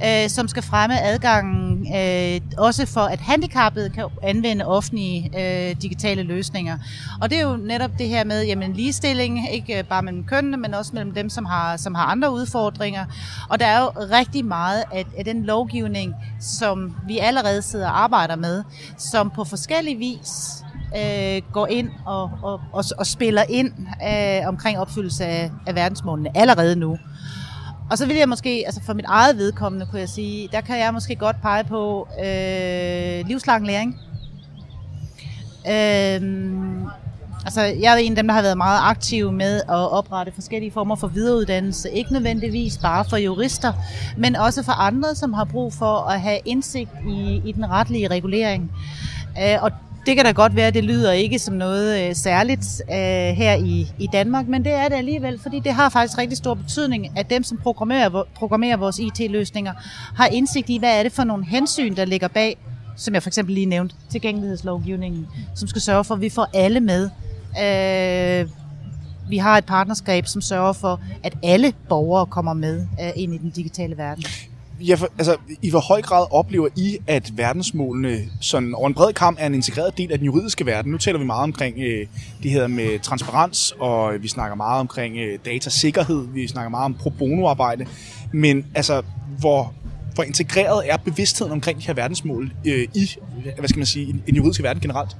øh, 0.05 0.29
som 0.29 0.47
skal 0.47 0.63
fremme 0.63 1.01
adgangen 1.01 1.87
øh, 1.95 2.41
også 2.57 2.85
for, 2.85 3.01
at 3.01 3.19
handicappede 3.19 3.89
kan 3.89 4.05
anvende 4.23 4.65
offentlige 4.65 5.31
øh, 5.37 5.75
digitale 5.81 6.23
løsninger. 6.23 6.77
Og 7.21 7.29
det 7.29 7.37
er 7.37 7.41
jo 7.41 7.57
netop 7.57 7.91
det 7.97 8.07
her 8.07 8.23
med 8.23 8.45
jamen, 8.45 8.73
ligestilling, 8.73 9.51
ikke 9.51 9.83
bare 9.89 10.01
mellem 10.01 10.23
kønnene, 10.23 10.57
men 10.57 10.73
også 10.73 10.91
mellem 10.93 11.13
dem, 11.13 11.29
som 11.29 11.45
har, 11.45 11.77
som 11.77 11.95
har 11.95 12.05
andre 12.05 12.33
udfordringer. 12.33 13.05
Og 13.49 13.59
der 13.59 13.65
er 13.65 13.79
jo 13.79 13.91
rigtig 14.17 14.45
meget 14.45 14.83
af, 14.93 15.05
af 15.17 15.25
den 15.25 15.43
lovgivning, 15.43 16.15
som 16.39 16.95
vi 17.07 17.17
allerede 17.17 17.61
sidder 17.61 17.87
og 17.87 18.03
arbejder 18.03 18.35
med, 18.35 18.63
som 18.97 19.29
på 19.29 19.43
forskellig 19.43 19.99
vis 19.99 20.63
øh, 20.95 21.41
går 21.53 21.67
ind 21.67 21.89
og, 22.05 22.31
og, 22.43 22.61
og, 22.73 22.83
og 22.97 23.07
spiller 23.07 23.43
ind 23.49 23.71
øh, 24.09 24.47
omkring 24.47 24.79
opfyldelse 24.79 25.25
af, 25.25 25.51
af 25.67 25.75
verdensmålene 25.75 26.37
allerede 26.37 26.75
nu. 26.75 26.97
Og 27.89 27.97
så 27.97 28.05
vil 28.05 28.15
jeg 28.15 28.29
måske, 28.29 28.63
altså 28.65 28.81
for 28.85 28.93
mit 28.93 29.05
eget 29.07 29.37
vedkommende, 29.37 29.85
kunne 29.85 29.99
jeg 29.99 30.09
sige, 30.09 30.49
der 30.51 30.61
kan 30.61 30.79
jeg 30.79 30.93
måske 30.93 31.15
godt 31.15 31.41
pege 31.41 31.63
på 31.63 32.07
øh, 32.25 33.27
livslang 33.27 33.65
læring. 33.65 33.99
Øh, 35.67 36.21
altså 37.45 37.61
jeg 37.61 37.93
er 37.93 37.97
en 37.97 38.11
af 38.11 38.15
dem, 38.15 38.27
der 38.27 38.33
har 38.33 38.41
været 38.41 38.57
meget 38.57 38.79
aktiv 38.83 39.31
med 39.31 39.57
at 39.57 39.91
oprette 39.91 40.31
forskellige 40.31 40.71
former 40.71 40.95
for 40.95 41.07
videreuddannelse. 41.07 41.91
Ikke 41.91 42.13
nødvendigvis 42.13 42.77
bare 42.77 43.05
for 43.09 43.17
jurister, 43.17 43.73
men 44.17 44.35
også 44.35 44.63
for 44.63 44.71
andre, 44.71 45.15
som 45.15 45.33
har 45.33 45.43
brug 45.43 45.73
for 45.73 45.97
at 45.97 46.21
have 46.21 46.39
indsigt 46.45 46.91
i, 47.07 47.41
i 47.45 47.51
den 47.51 47.69
retlige 47.69 48.07
regulering. 48.07 48.71
Øh, 49.41 49.63
og 49.63 49.71
det 50.07 50.15
kan 50.15 50.25
da 50.25 50.31
godt 50.31 50.55
være, 50.55 50.67
at 50.67 50.73
det 50.73 50.83
lyder 50.83 51.11
ikke 51.11 51.39
som 51.39 51.55
noget 51.55 52.09
øh, 52.09 52.15
særligt 52.15 52.81
øh, 52.89 52.95
her 53.35 53.53
i, 53.55 53.91
i 53.99 54.07
Danmark, 54.13 54.47
men 54.47 54.65
det 54.65 54.73
er 54.73 54.87
det 54.87 54.95
alligevel, 54.95 55.39
fordi 55.39 55.59
det 55.59 55.73
har 55.73 55.89
faktisk 55.89 56.17
rigtig 56.17 56.37
stor 56.37 56.53
betydning, 56.53 57.17
at 57.17 57.29
dem, 57.29 57.43
som 57.43 57.57
programmerer, 57.57 58.23
programmerer 58.35 58.77
vores 58.77 58.99
IT-løsninger, 58.99 59.73
har 60.15 60.27
indsigt 60.27 60.69
i, 60.69 60.77
hvad 60.77 60.99
er 60.99 61.03
det 61.03 61.11
for 61.11 61.23
nogle 61.23 61.45
hensyn, 61.45 61.95
der 61.95 62.05
ligger 62.05 62.27
bag, 62.27 62.57
som 62.95 63.13
jeg 63.13 63.23
for 63.23 63.29
eksempel 63.29 63.55
lige 63.55 63.65
nævnte, 63.65 63.95
tilgængelighedslovgivningen, 64.09 65.27
som 65.55 65.67
skal 65.67 65.81
sørge 65.81 66.03
for, 66.03 66.15
at 66.15 66.21
vi 66.21 66.29
får 66.29 66.47
alle 66.53 66.79
med. 66.79 67.09
Øh, 67.61 68.49
vi 69.29 69.37
har 69.37 69.57
et 69.57 69.65
partnerskab, 69.65 70.27
som 70.27 70.41
sørger 70.41 70.73
for, 70.73 71.01
at 71.23 71.37
alle 71.43 71.73
borgere 71.89 72.25
kommer 72.25 72.53
med 72.53 72.87
øh, 73.01 73.09
ind 73.15 73.33
i 73.33 73.37
den 73.37 73.49
digitale 73.49 73.97
verden. 73.97 74.23
Ja, 74.79 74.95
for, 74.95 75.07
altså, 75.17 75.37
I 75.61 75.69
hvor 75.69 75.79
høj 75.79 76.01
grad 76.01 76.25
oplever 76.31 76.67
I, 76.75 76.97
at 77.07 77.37
verdensmålene 77.37 78.19
sådan 78.41 78.75
over 78.75 78.87
en 78.87 78.93
bred 78.93 79.13
kamp 79.13 79.37
er 79.41 79.45
en 79.45 79.53
integreret 79.53 79.97
del 79.97 80.11
af 80.11 80.17
den 80.17 80.25
juridiske 80.25 80.65
verden? 80.65 80.91
Nu 80.91 80.97
taler 80.97 81.19
vi 81.19 81.25
meget 81.25 81.43
omkring 81.43 81.77
øh, 81.79 82.07
det 82.43 82.51
her 82.51 82.67
med 82.67 82.99
transparens, 82.99 83.73
og 83.79 84.13
vi 84.21 84.27
snakker 84.27 84.55
meget 84.55 84.79
omkring 84.79 85.17
øh, 85.17 85.39
datasikkerhed, 85.45 86.27
vi 86.33 86.47
snakker 86.47 86.69
meget 86.69 86.85
om 86.85 86.93
pro 86.93 87.09
bono-arbejde, 87.09 87.85
men 88.31 88.65
altså, 88.75 89.01
hvor, 89.39 89.73
hvor 90.13 90.23
integreret 90.23 90.91
er 90.91 90.97
bevidstheden 90.97 91.51
omkring 91.51 91.79
de 91.79 91.87
her 91.87 91.93
verdensmål 91.93 92.53
øh, 92.65 92.87
i, 92.93 93.09
hvad 93.57 93.67
skal 93.67 93.79
man 93.79 93.85
sige, 93.85 94.07
i 94.07 94.31
den 94.31 94.35
juridiske 94.35 94.63
verden 94.63 94.81
generelt? 94.81 95.17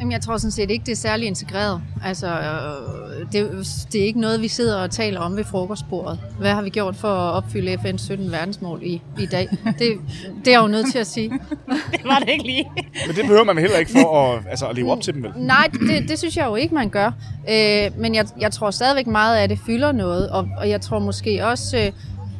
Jamen, 0.00 0.12
jeg 0.12 0.20
tror 0.20 0.36
sådan 0.36 0.50
set 0.50 0.70
ikke, 0.70 0.84
det 0.86 0.92
er 0.92 0.96
særlig 0.96 1.26
integreret. 1.26 1.82
Altså, 2.04 2.26
øh, 2.26 3.32
det, 3.32 3.66
det 3.92 4.00
er 4.00 4.04
ikke 4.04 4.20
noget, 4.20 4.42
vi 4.42 4.48
sidder 4.48 4.82
og 4.82 4.90
taler 4.90 5.20
om 5.20 5.36
ved 5.36 5.44
frokostbordet. 5.44 6.18
Hvad 6.38 6.50
har 6.50 6.62
vi 6.62 6.70
gjort 6.70 6.96
for 6.96 7.08
at 7.08 7.34
opfylde 7.34 7.72
FN's 7.72 7.98
17 7.98 8.32
verdensmål 8.32 8.80
i, 8.82 9.02
i 9.18 9.26
dag? 9.26 9.48
Det, 9.64 9.78
det 9.78 10.48
er 10.48 10.52
jeg 10.52 10.60
jo 10.62 10.66
nødt 10.66 10.92
til 10.92 10.98
at 10.98 11.06
sige. 11.06 11.30
det 11.92 12.04
var 12.04 12.18
det 12.18 12.28
ikke 12.28 12.44
lige. 12.44 12.70
Men 13.06 13.16
det 13.16 13.22
behøver 13.24 13.44
man 13.44 13.58
heller 13.58 13.78
ikke 13.78 13.90
for 13.90 14.22
at, 14.22 14.42
altså, 14.50 14.66
at 14.66 14.76
leve 14.76 14.92
op 14.92 15.00
til 15.00 15.14
dem, 15.14 15.22
vel? 15.22 15.32
Nej, 15.36 15.70
det, 15.72 16.08
det 16.08 16.18
synes 16.18 16.36
jeg 16.36 16.46
jo 16.46 16.54
ikke, 16.54 16.74
man 16.74 16.88
gør. 16.88 17.06
Øh, 17.50 17.90
men 17.98 18.14
jeg, 18.14 18.26
jeg 18.40 18.52
tror 18.52 18.70
stadigvæk 18.70 19.06
meget 19.06 19.36
af 19.36 19.48
det 19.48 19.58
fylder 19.66 19.92
noget, 19.92 20.30
og, 20.30 20.48
og 20.58 20.68
jeg 20.68 20.80
tror 20.80 20.98
måske 20.98 21.46
også... 21.46 21.78
Øh, 21.78 21.92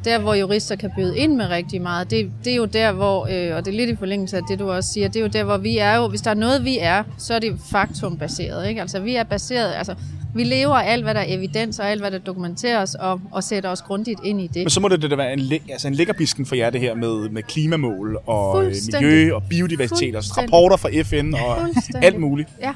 der 0.04 0.18
hvor 0.18 0.34
jurister 0.34 0.76
kan 0.76 0.90
byde 0.96 1.18
ind 1.18 1.34
med 1.34 1.46
rigtig 1.50 1.82
meget, 1.82 2.10
det, 2.10 2.30
det 2.44 2.52
er 2.52 2.56
jo 2.56 2.64
der, 2.64 2.92
hvor, 2.92 3.26
øh, 3.30 3.56
og 3.56 3.64
det 3.64 3.72
er 3.72 3.76
lidt 3.76 3.90
i 3.90 3.96
forlængelse 3.96 4.36
af 4.36 4.42
det, 4.48 4.58
du 4.58 4.70
også 4.70 4.92
siger, 4.92 5.08
det 5.08 5.16
er 5.16 5.20
jo 5.20 5.26
der, 5.26 5.44
hvor 5.44 5.56
vi 5.56 5.78
er 5.78 5.96
jo, 5.96 6.08
hvis 6.08 6.20
der 6.20 6.30
er 6.30 6.34
noget, 6.34 6.64
vi 6.64 6.78
er, 6.80 7.02
så 7.18 7.34
er 7.34 7.38
det 7.38 7.56
faktumbaseret, 7.70 8.68
ikke? 8.68 8.80
Altså, 8.80 9.00
vi 9.00 9.14
er 9.16 9.24
baseret, 9.24 9.72
altså, 9.76 9.94
vi 10.34 10.44
lever 10.44 10.74
af 10.74 10.92
alt, 10.92 11.02
hvad 11.04 11.14
der 11.14 11.20
er 11.20 11.24
evidens, 11.28 11.78
og 11.78 11.90
alt, 11.90 12.00
hvad 12.00 12.10
der 12.10 12.18
dokumenteres, 12.18 12.94
og, 12.94 13.20
og 13.32 13.44
sætter 13.44 13.70
os 13.70 13.82
grundigt 13.82 14.20
ind 14.24 14.40
i 14.40 14.46
det. 14.46 14.56
Men 14.62 14.70
så 14.70 14.80
må 14.80 14.88
det 14.88 15.10
da 15.10 15.16
være 15.16 15.32
en, 15.32 15.52
altså 15.70 15.88
en 15.88 15.94
lækkerbisken 15.94 16.46
for 16.46 16.54
jer, 16.54 16.70
det 16.70 16.80
her 16.80 16.94
med, 16.94 17.28
med 17.28 17.42
klimamål 17.42 18.18
og 18.26 18.64
øh, 18.64 18.72
miljø 18.92 19.34
og 19.34 19.42
biodiversitet 19.50 20.16
og 20.16 20.22
rapporter 20.38 20.76
fra 20.76 20.88
FN 21.02 21.34
og 21.34 21.58
alt 22.02 22.20
muligt. 22.20 22.48
Ja. 22.62 22.72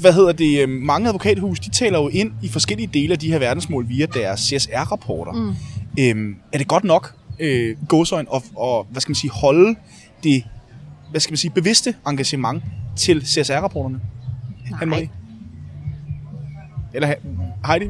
Hvad 0.00 0.12
hedder 0.12 0.32
det? 0.32 0.60
øh, 0.62 0.68
Mange 0.68 1.08
advokathus, 1.08 1.60
de 1.60 1.70
taler 1.70 1.98
jo 1.98 2.08
ind 2.08 2.32
i 2.42 2.48
forskellige 2.48 2.90
dele 2.94 3.12
af 3.12 3.18
de 3.18 3.32
her 3.32 3.38
verdensmål 3.38 3.88
via 3.88 4.06
deres 4.06 4.40
CSR-rapporter. 4.40 5.32
Mm. 5.32 5.54
Øhm, 6.00 6.36
er 6.52 6.58
det 6.58 6.68
godt 6.68 6.84
nok, 6.84 7.14
øh, 7.38 7.76
gåsøjne, 7.88 8.30
og, 8.30 8.42
og, 8.56 8.86
hvad 8.90 9.00
skal 9.00 9.10
man 9.10 9.14
sige, 9.14 9.30
holde 9.30 9.76
det, 10.22 10.44
hvad 11.10 11.20
skal 11.20 11.32
man 11.32 11.36
sige, 11.36 11.50
bevidste 11.50 11.94
engagement 12.06 12.64
til 12.96 13.22
CSR-rapporterne? 13.26 14.00
Nej. 14.86 15.08
Eller 16.94 17.14
Heidi? 17.66 17.86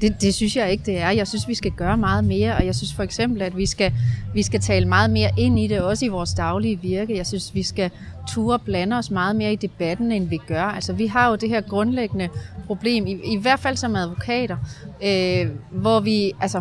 Det, 0.00 0.20
det 0.20 0.34
synes 0.34 0.56
jeg 0.56 0.70
ikke, 0.70 0.84
det 0.86 0.98
er. 0.98 1.10
Jeg 1.10 1.28
synes, 1.28 1.48
vi 1.48 1.54
skal 1.54 1.70
gøre 1.70 1.96
meget 1.96 2.24
mere, 2.24 2.56
og 2.56 2.66
jeg 2.66 2.74
synes 2.74 2.94
for 2.94 3.02
eksempel, 3.02 3.42
at 3.42 3.56
vi 3.56 3.66
skal, 3.66 3.92
vi 4.34 4.42
skal 4.42 4.60
tale 4.60 4.88
meget 4.88 5.10
mere 5.10 5.30
ind 5.38 5.58
i 5.58 5.66
det, 5.66 5.80
også 5.80 6.04
i 6.04 6.08
vores 6.08 6.34
daglige 6.34 6.80
virke. 6.80 7.16
Jeg 7.16 7.26
synes, 7.26 7.54
vi 7.54 7.62
skal 7.62 7.90
ture 8.28 8.58
blande 8.58 8.98
os 8.98 9.10
meget 9.10 9.36
mere 9.36 9.52
i 9.52 9.56
debatten, 9.56 10.12
end 10.12 10.28
vi 10.28 10.40
gør. 10.46 10.62
Altså, 10.62 10.92
vi 10.92 11.06
har 11.06 11.28
jo 11.28 11.36
det 11.36 11.48
her 11.48 11.60
grundlæggende 11.60 12.28
problem, 12.66 13.06
i, 13.06 13.10
i 13.10 13.36
hvert 13.36 13.60
fald 13.60 13.76
som 13.76 13.96
advokater, 13.96 14.56
øh, 15.04 15.50
hvor 15.70 16.00
vi, 16.00 16.32
altså, 16.40 16.60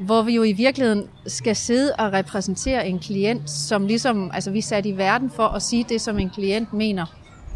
hvor 0.00 0.22
vi 0.22 0.34
jo 0.34 0.42
i 0.42 0.52
virkeligheden 0.52 1.04
skal 1.26 1.56
sidde 1.56 1.92
og 1.98 2.12
repræsentere 2.12 2.88
en 2.88 2.98
klient, 2.98 3.50
som 3.50 3.86
ligesom, 3.86 4.30
altså 4.34 4.50
vi 4.50 4.58
er 4.58 4.62
sat 4.62 4.86
i 4.86 4.96
verden 4.96 5.30
for 5.30 5.46
at 5.46 5.62
sige 5.62 5.86
det, 5.88 6.00
som 6.00 6.18
en 6.18 6.30
klient 6.30 6.72
mener 6.72 7.06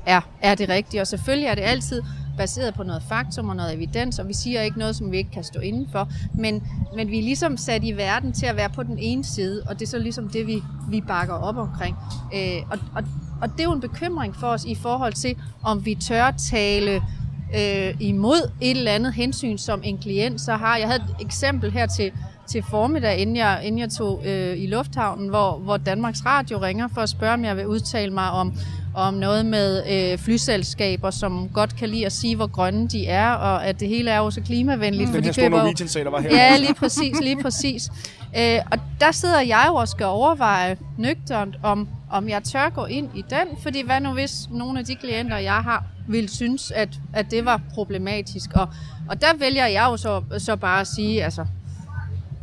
er, 0.07 0.21
er 0.43 0.55
det 0.55 0.69
rigtige. 0.69 1.01
Og 1.01 1.07
selvfølgelig 1.07 1.47
er 1.47 1.55
det 1.55 1.63
altid 1.63 2.03
baseret 2.37 2.75
på 2.75 2.83
noget 2.83 3.03
faktum 3.09 3.49
og 3.49 3.57
noget 3.57 3.75
evidens, 3.75 4.19
og 4.19 4.29
vi 4.29 4.35
siger 4.35 4.63
ikke 4.63 4.79
noget, 4.79 4.97
som 4.97 5.13
vi 5.13 5.17
ikke 5.17 5.31
kan 5.31 5.45
stå 5.45 5.61
inden 5.61 5.89
for. 5.93 6.09
Men, 6.35 6.63
men 6.97 7.11
vi 7.11 7.19
er 7.19 7.23
ligesom 7.23 7.57
sat 7.57 7.85
i 7.85 7.93
verden 7.93 8.33
til 8.33 8.47
at 8.47 8.57
være 8.57 8.71
på 8.71 8.83
den 8.83 8.99
ene 8.99 9.25
side, 9.25 9.63
og 9.69 9.79
det 9.79 9.87
er 9.87 9.91
så 9.91 9.99
ligesom 9.99 10.29
det, 10.29 10.47
vi, 10.47 10.63
vi 10.91 11.01
bakker 11.01 11.35
op 11.35 11.57
omkring. 11.57 11.97
Øh, 12.35 12.63
og, 12.71 12.79
og, 12.97 13.03
og 13.43 13.53
det 13.53 13.61
er 13.61 13.65
jo 13.65 13.73
en 13.73 13.81
bekymring 13.81 14.37
for 14.37 14.47
os 14.47 14.65
i 14.65 14.75
forhold 14.75 15.13
til, 15.13 15.37
om 15.63 15.85
vi 15.85 15.95
tør 15.95 16.31
tale 16.31 17.03
øh, 17.57 17.95
imod 18.01 18.51
et 18.61 18.77
eller 18.77 18.93
andet 18.93 19.15
hensyn, 19.15 19.59
som 19.59 19.81
en 19.85 19.99
klient 19.99 20.41
så 20.41 20.57
har. 20.57 20.77
Jeg 20.77 20.89
havde 20.89 21.03
et 21.03 21.27
eksempel 21.27 21.73
her 21.73 21.87
til, 21.87 22.13
til 22.47 22.63
formiddag, 22.71 23.19
inden 23.19 23.37
jeg, 23.37 23.61
inden 23.65 23.79
jeg 23.79 23.91
tog 23.91 24.23
øh, 24.27 24.63
i 24.63 24.67
lufthavnen, 24.67 25.29
hvor, 25.29 25.59
hvor 25.59 25.77
Danmarks 25.77 26.27
Radio 26.27 26.59
ringer 26.59 26.89
for 26.95 27.01
at 27.01 27.09
spørge, 27.09 27.35
om 27.35 27.45
jeg 27.45 27.57
vil 27.57 27.67
udtale 27.67 28.13
mig 28.13 28.31
om, 28.31 28.53
om 28.95 29.15
noget 29.15 29.47
med 29.47 29.83
øh, 29.91 30.19
flyselskaber, 30.19 31.11
som 31.11 31.49
godt 31.49 31.77
kan 31.77 31.89
lide 31.89 32.07
at 32.07 32.13
sige, 32.13 32.37
hvor 32.37 32.47
grønne 32.47 32.89
de 32.89 33.07
er, 33.07 33.31
og 33.31 33.67
at 33.67 33.81
det 33.81 33.89
hele 33.89 34.11
er 34.11 34.19
jo 34.19 34.31
så 34.31 34.41
klimavenligt. 34.41 35.13
Den 35.13 35.21
de 35.21 35.25
her 35.25 35.33
store 35.33 35.45
køber 35.45 36.05
der 36.05 36.11
var 36.11 36.21
her. 36.21 36.31
Ja, 36.31 36.57
lige 36.57 36.75
præcis, 36.75 37.21
lige 37.21 37.43
præcis. 37.43 37.91
Øh, 38.39 38.59
og 38.73 38.79
der 39.01 39.13
sidder 39.13 39.41
jeg 39.41 39.65
jo 39.69 39.75
og 39.75 39.89
skal 39.89 40.07
overveje 40.07 40.77
nøgternt, 40.99 41.57
om, 41.63 41.89
om 42.11 42.29
jeg 42.29 42.43
tør 42.43 42.69
gå 42.69 42.85
ind 42.85 43.09
i 43.15 43.25
den, 43.31 43.57
fordi 43.63 43.83
hvad 43.83 44.01
nu 44.01 44.13
hvis 44.13 44.49
nogle 44.51 44.79
af 44.79 44.85
de 44.85 44.95
klienter, 44.95 45.37
jeg 45.37 45.55
har, 45.55 45.85
vil 46.09 46.29
synes, 46.29 46.71
at, 46.71 46.89
at 47.13 47.31
det 47.31 47.45
var 47.45 47.61
problematisk. 47.75 48.51
Og, 48.55 48.69
og 49.09 49.21
der 49.21 49.37
vælger 49.39 49.67
jeg 49.67 49.87
jo 49.91 49.97
så, 49.97 50.23
så 50.39 50.57
bare 50.57 50.81
at 50.81 50.87
sige, 50.87 51.25
altså, 51.25 51.47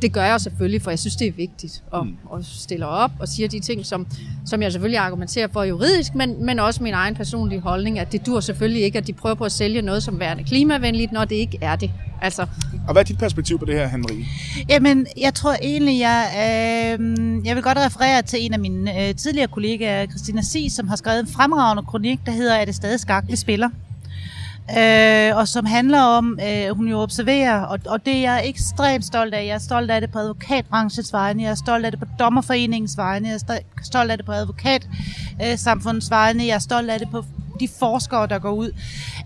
det 0.02 0.14
gør 0.14 0.24
jeg 0.24 0.42
selvfølgelig, 0.42 0.82
for 0.82 0.92
jeg 0.92 1.00
synes, 1.00 1.16
det 1.16 1.28
er 1.28 1.32
vigtigt 1.32 1.84
at, 1.94 2.06
mm. 2.06 2.18
at 2.38 2.46
stille 2.46 2.88
op 2.88 3.12
og 3.20 3.28
sige 3.28 3.48
de 3.48 3.60
ting, 3.60 3.86
som, 3.86 4.08
som 4.46 4.62
jeg 4.62 4.72
selvfølgelig 4.72 5.00
argumenterer 5.00 5.48
for 5.54 5.64
juridisk, 5.64 6.16
men, 6.16 6.46
men 6.46 6.60
også 6.60 6.84
min 6.84 6.94
egen 6.94 7.16
personlige 7.16 7.60
holdning, 7.60 8.00
at 8.00 8.12
det 8.12 8.26
dur 8.26 8.40
selvfølgelig 8.40 8.84
ikke, 8.84 8.98
at 8.98 9.08
de 9.08 9.14
prøver 9.14 9.36
på 9.36 9.44
at 9.46 9.52
sælge 9.52 9.82
noget 9.82 10.04
som 10.04 10.20
værende 10.20 10.44
klimavenligt, 10.44 11.12
når 11.12 11.26
det 11.26 11.36
ikke 11.36 11.58
er 11.62 11.76
det. 11.76 11.92
Altså, 12.22 12.42
Og 12.88 12.92
hvad 12.92 13.02
er 13.02 13.04
dit 13.04 13.18
perspektiv 13.18 13.60
på 13.60 13.66
det 13.66 13.76
her, 13.76 13.88
Henri? 13.88 14.26
Jamen, 14.70 15.08
jeg 15.18 15.34
tror 15.34 15.56
egentlig, 15.62 16.00
jeg, 16.00 16.26
øh, 17.00 17.46
jeg 17.46 17.56
vil 17.56 17.64
godt 17.64 17.78
referere 17.78 18.22
til 18.22 18.46
en 18.46 18.54
af 18.54 18.60
mine 18.60 19.08
øh, 19.08 19.16
tidligere 19.16 19.48
kollegaer, 19.48 20.06
Christina 20.06 20.42
Si, 20.42 20.70
som 20.70 20.88
har 20.88 20.96
skrevet 20.96 21.20
en 21.20 21.28
fremragende 21.28 21.84
kronik, 21.84 22.20
der 22.26 22.32
hedder 22.32 22.56
Er 22.56 22.66
det 22.66 22.76
stadig 22.76 23.00
skak, 23.00 23.24
vi 23.28 23.36
spiller? 23.36 23.70
Øh, 24.78 25.38
og 25.38 25.48
som 25.48 25.66
handler 25.66 26.02
om, 26.02 26.40
øh, 26.48 26.76
hun 26.76 26.88
jo 26.88 27.00
observerer, 27.00 27.62
og, 27.62 27.80
og 27.86 28.06
det 28.06 28.16
er 28.16 28.22
jeg 28.22 28.42
ekstremt 28.46 29.06
stolt 29.06 29.34
af. 29.34 29.46
Jeg 29.46 29.54
er 29.54 29.60
stolt 29.60 29.92
af 29.92 30.02
det 30.02 30.12
på 30.12 30.20
advokatbranchens 30.20 31.14
vegne, 31.14 31.44
jeg 31.44 31.52
er 31.52 31.56
stolt 31.56 31.86
af 31.86 31.92
det 31.92 32.00
på 32.00 32.06
dommerforeningens 32.20 32.98
vegne, 32.98 33.28
jeg 33.28 33.36
er 33.36 33.58
stolt 33.84 34.12
af 34.12 34.18
det 34.18 34.26
på 34.26 34.32
advokatsamfundets 34.32 35.52
øh, 35.52 35.58
samfundets 35.58 36.10
vegne, 36.10 36.46
jeg 36.46 36.56
er 36.56 36.60
stolt 36.60 36.90
af 36.90 37.00
det 37.00 37.10
på 37.12 37.26
de 37.60 37.68
forskere, 37.80 38.28
der 38.28 38.40
går 38.40 38.52
ud. 38.52 38.72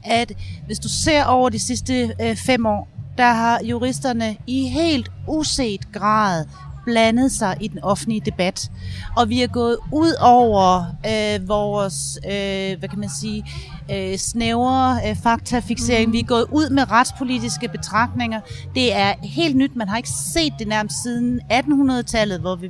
At 0.03 0.31
hvis 0.65 0.79
du 0.79 0.89
ser 0.89 1.23
over 1.23 1.49
de 1.49 1.59
sidste 1.59 2.13
øh, 2.21 2.35
fem 2.35 2.65
år, 2.65 2.87
der 3.17 3.33
har 3.33 3.59
juristerne 3.63 4.37
i 4.47 4.67
helt 4.67 5.11
uset 5.27 5.91
grad 5.91 6.45
blandet 6.85 7.31
sig 7.31 7.57
i 7.61 7.67
den 7.67 7.79
offentlige 7.83 8.21
debat. 8.25 8.71
Og 9.17 9.29
vi 9.29 9.41
er 9.41 9.47
gået 9.47 9.77
ud 9.91 10.13
over 10.21 10.85
øh, 11.05 11.47
vores, 11.47 12.19
øh, 12.25 12.79
hvad 12.79 12.89
kan 12.89 12.99
man 12.99 13.09
sige, 13.09 13.45
øh, 13.91 14.17
snævre 14.17 14.99
øh, 15.09 15.15
faktafixering. 15.23 16.07
Mm. 16.07 16.13
Vi 16.13 16.19
er 16.19 16.23
gået 16.23 16.45
ud 16.51 16.69
med 16.69 16.91
retspolitiske 16.91 17.67
betragtninger. 17.67 18.39
Det 18.75 18.95
er 18.95 19.13
helt 19.23 19.55
nyt. 19.55 19.75
Man 19.75 19.89
har 19.89 19.97
ikke 19.97 20.09
set 20.33 20.53
det 20.59 20.67
nærmest 20.67 21.03
siden 21.03 21.41
1800-tallet, 21.51 22.39
hvor 22.39 22.55
vi 22.55 22.65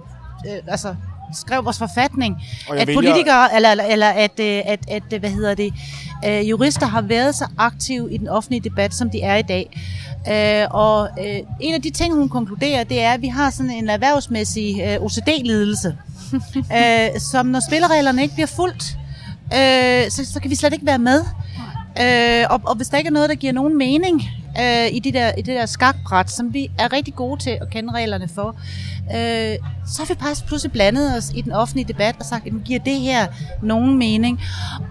øh, 0.47 0.57
altså, 0.67 0.95
skrev 1.33 1.65
vores 1.65 1.77
forfatning, 1.77 2.35
at 2.69 2.87
vælger- 2.87 2.93
politikere, 3.01 3.55
eller, 3.55 3.71
eller, 3.71 3.83
eller 3.83 4.09
at, 4.09 4.39
øh, 4.39 4.61
at, 4.65 4.79
at, 4.87 5.19
hvad 5.19 5.29
hedder 5.29 5.53
det, 5.55 5.73
øh, 6.25 6.49
jurister 6.49 6.85
har 6.85 7.01
været 7.01 7.35
så 7.35 7.45
aktive 7.57 8.13
i 8.13 8.17
den 8.17 8.27
offentlige 8.27 8.61
debat, 8.69 8.93
som 8.93 9.09
de 9.09 9.21
er 9.21 9.35
i 9.35 9.41
dag. 9.41 9.81
Øh, 10.31 10.67
og 10.69 11.09
øh, 11.19 11.39
en 11.61 11.73
af 11.73 11.81
de 11.81 11.89
ting, 11.89 12.13
hun 12.13 12.29
konkluderer, 12.29 12.83
det 12.83 13.01
er, 13.01 13.11
at 13.11 13.21
vi 13.21 13.27
har 13.27 13.49
sådan 13.49 13.71
en 13.71 13.89
erhvervsmæssig 13.89 14.81
øh, 14.81 15.01
OCD-lidelse, 15.01 15.97
øh, 16.77 17.19
som 17.19 17.45
når 17.45 17.59
spillereglerne 17.69 18.21
ikke 18.21 18.33
bliver 18.33 18.47
fuldt, 18.47 18.97
øh, 19.53 20.11
så, 20.11 20.25
så 20.33 20.39
kan 20.41 20.49
vi 20.49 20.55
slet 20.55 20.73
ikke 20.73 20.85
være 20.85 20.99
med. 20.99 21.21
Øh, 22.01 22.45
og, 22.49 22.61
og 22.63 22.75
hvis 22.75 22.87
der 22.87 22.97
ikke 22.97 23.07
er 23.07 23.11
noget, 23.11 23.29
der 23.29 23.35
giver 23.35 23.53
nogen 23.53 23.77
mening 23.77 24.21
øh, 24.59 24.87
i, 24.91 24.99
de 24.99 25.11
der, 25.11 25.31
i 25.37 25.41
det 25.41 25.55
der 25.55 25.65
skakbræt, 25.65 26.31
som 26.31 26.53
vi 26.53 26.71
er 26.79 26.93
rigtig 26.93 27.15
gode 27.15 27.41
til 27.41 27.57
at 27.61 27.69
kende 27.69 27.93
reglerne 27.93 28.27
for, 28.35 28.55
øh, 29.15 29.57
så 29.87 30.01
har 30.01 30.05
vi 30.13 30.19
faktisk 30.19 30.45
pludselig 30.45 30.71
blandet 30.71 31.17
os 31.17 31.31
i 31.35 31.41
den 31.41 31.51
offentlige 31.51 31.87
debat 31.87 32.15
og 32.19 32.25
sagt, 32.25 32.47
at 32.47 32.53
giver 32.65 32.79
det 32.79 32.99
her 32.99 33.27
nogen 33.61 33.97
mening? 33.97 34.41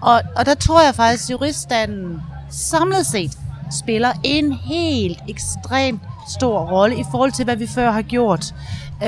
Og, 0.01 0.21
og 0.35 0.45
der 0.45 0.53
tror 0.53 0.83
jeg 0.85 0.95
faktisk, 0.95 1.23
at 1.23 1.31
juriststanden 1.31 2.21
samlet 2.49 3.05
set 3.05 3.37
spiller 3.71 4.11
en 4.23 4.53
helt 4.53 5.19
ekstremt 5.29 6.01
stor 6.29 6.59
rolle 6.59 6.99
i 6.99 7.03
forhold 7.11 7.31
til, 7.31 7.45
hvad 7.45 7.55
vi 7.55 7.67
før 7.67 7.91
har 7.91 8.01
gjort. 8.01 8.45
Øh, 9.03 9.07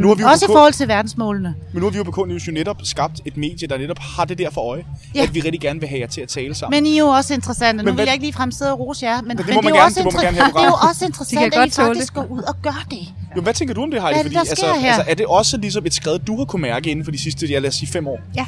nu 0.00 0.08
har 0.08 0.14
vi 0.14 0.22
jo 0.22 0.28
også 0.28 0.44
i 0.44 0.52
forhold 0.52 0.72
til 0.72 0.88
verdensmålene. 0.88 1.54
Men 1.72 1.80
nu 1.80 1.86
har 1.86 1.90
vi 1.90 1.98
jo 1.98 2.02
på 2.04 2.10
K-News 2.10 2.46
jo 2.48 2.52
netop 2.52 2.76
skabt 2.84 3.20
et 3.24 3.36
medie, 3.36 3.68
der 3.68 3.78
netop 3.78 3.98
har 3.98 4.24
det 4.24 4.38
der 4.38 4.50
for 4.50 4.60
øje, 4.60 4.84
Ja. 5.14 5.22
at 5.22 5.34
vi 5.34 5.40
rigtig 5.40 5.60
gerne 5.60 5.80
vil 5.80 5.88
have 5.88 6.00
jer 6.00 6.06
til 6.06 6.20
at 6.20 6.28
tale 6.28 6.54
sammen. 6.54 6.76
Men 6.82 6.86
I 6.86 6.94
er 6.94 6.98
jo 6.98 7.06
også 7.06 7.34
interessante. 7.34 7.76
Nu 7.76 7.76
Men 7.82 7.86
vil 7.86 7.94
hvad- 7.94 8.04
jeg 8.04 8.14
ikke 8.14 8.24
lige 8.24 8.32
fremsidde 8.32 8.72
og 8.72 8.78
rose 8.80 9.06
jer, 9.06 9.16
men, 9.20 9.28
men, 9.28 9.36
det 9.36 9.46
men 9.46 9.54
det, 9.56 9.56
er 9.56 9.62
gerne- 9.74 9.82
også 9.84 10.00
det 10.02 10.06
inter- 10.06 10.28
i 10.28 10.34
det 10.54 10.60
er 10.60 10.64
jo 10.64 10.88
også 10.88 11.04
interessant, 11.04 11.54
at 11.54 11.66
I 11.68 11.70
faktisk 11.70 12.14
går 12.14 12.24
ud 12.30 12.42
og 12.42 12.54
gør 12.62 12.84
det. 12.90 12.98
Jo, 13.36 13.40
hvad 13.42 13.54
tænker 13.54 13.74
du 13.74 13.82
om 13.82 13.90
det, 13.90 14.02
Heidi? 14.02 14.14
Hvad 14.14 14.24
er 14.24 14.28
det, 14.28 14.32
der 14.32 14.38
Fordi, 14.38 14.56
sker 14.60 14.68
altså, 14.68 14.80
her? 14.80 14.92
altså, 14.94 15.10
er 15.10 15.14
det 15.14 15.26
også 15.26 15.56
ligesom 15.56 15.86
et 15.86 15.94
skred, 15.94 16.18
du 16.18 16.36
har 16.38 16.44
kunne 16.44 16.62
mærke 16.62 16.90
inden 16.90 17.04
for 17.04 17.12
de 17.12 17.18
sidste, 17.18 17.46
ja, 17.46 17.58
lad 17.58 17.68
os 17.68 17.74
sige, 17.74 17.88
fem 17.92 18.06
år? 18.08 18.18
Ja, 18.36 18.46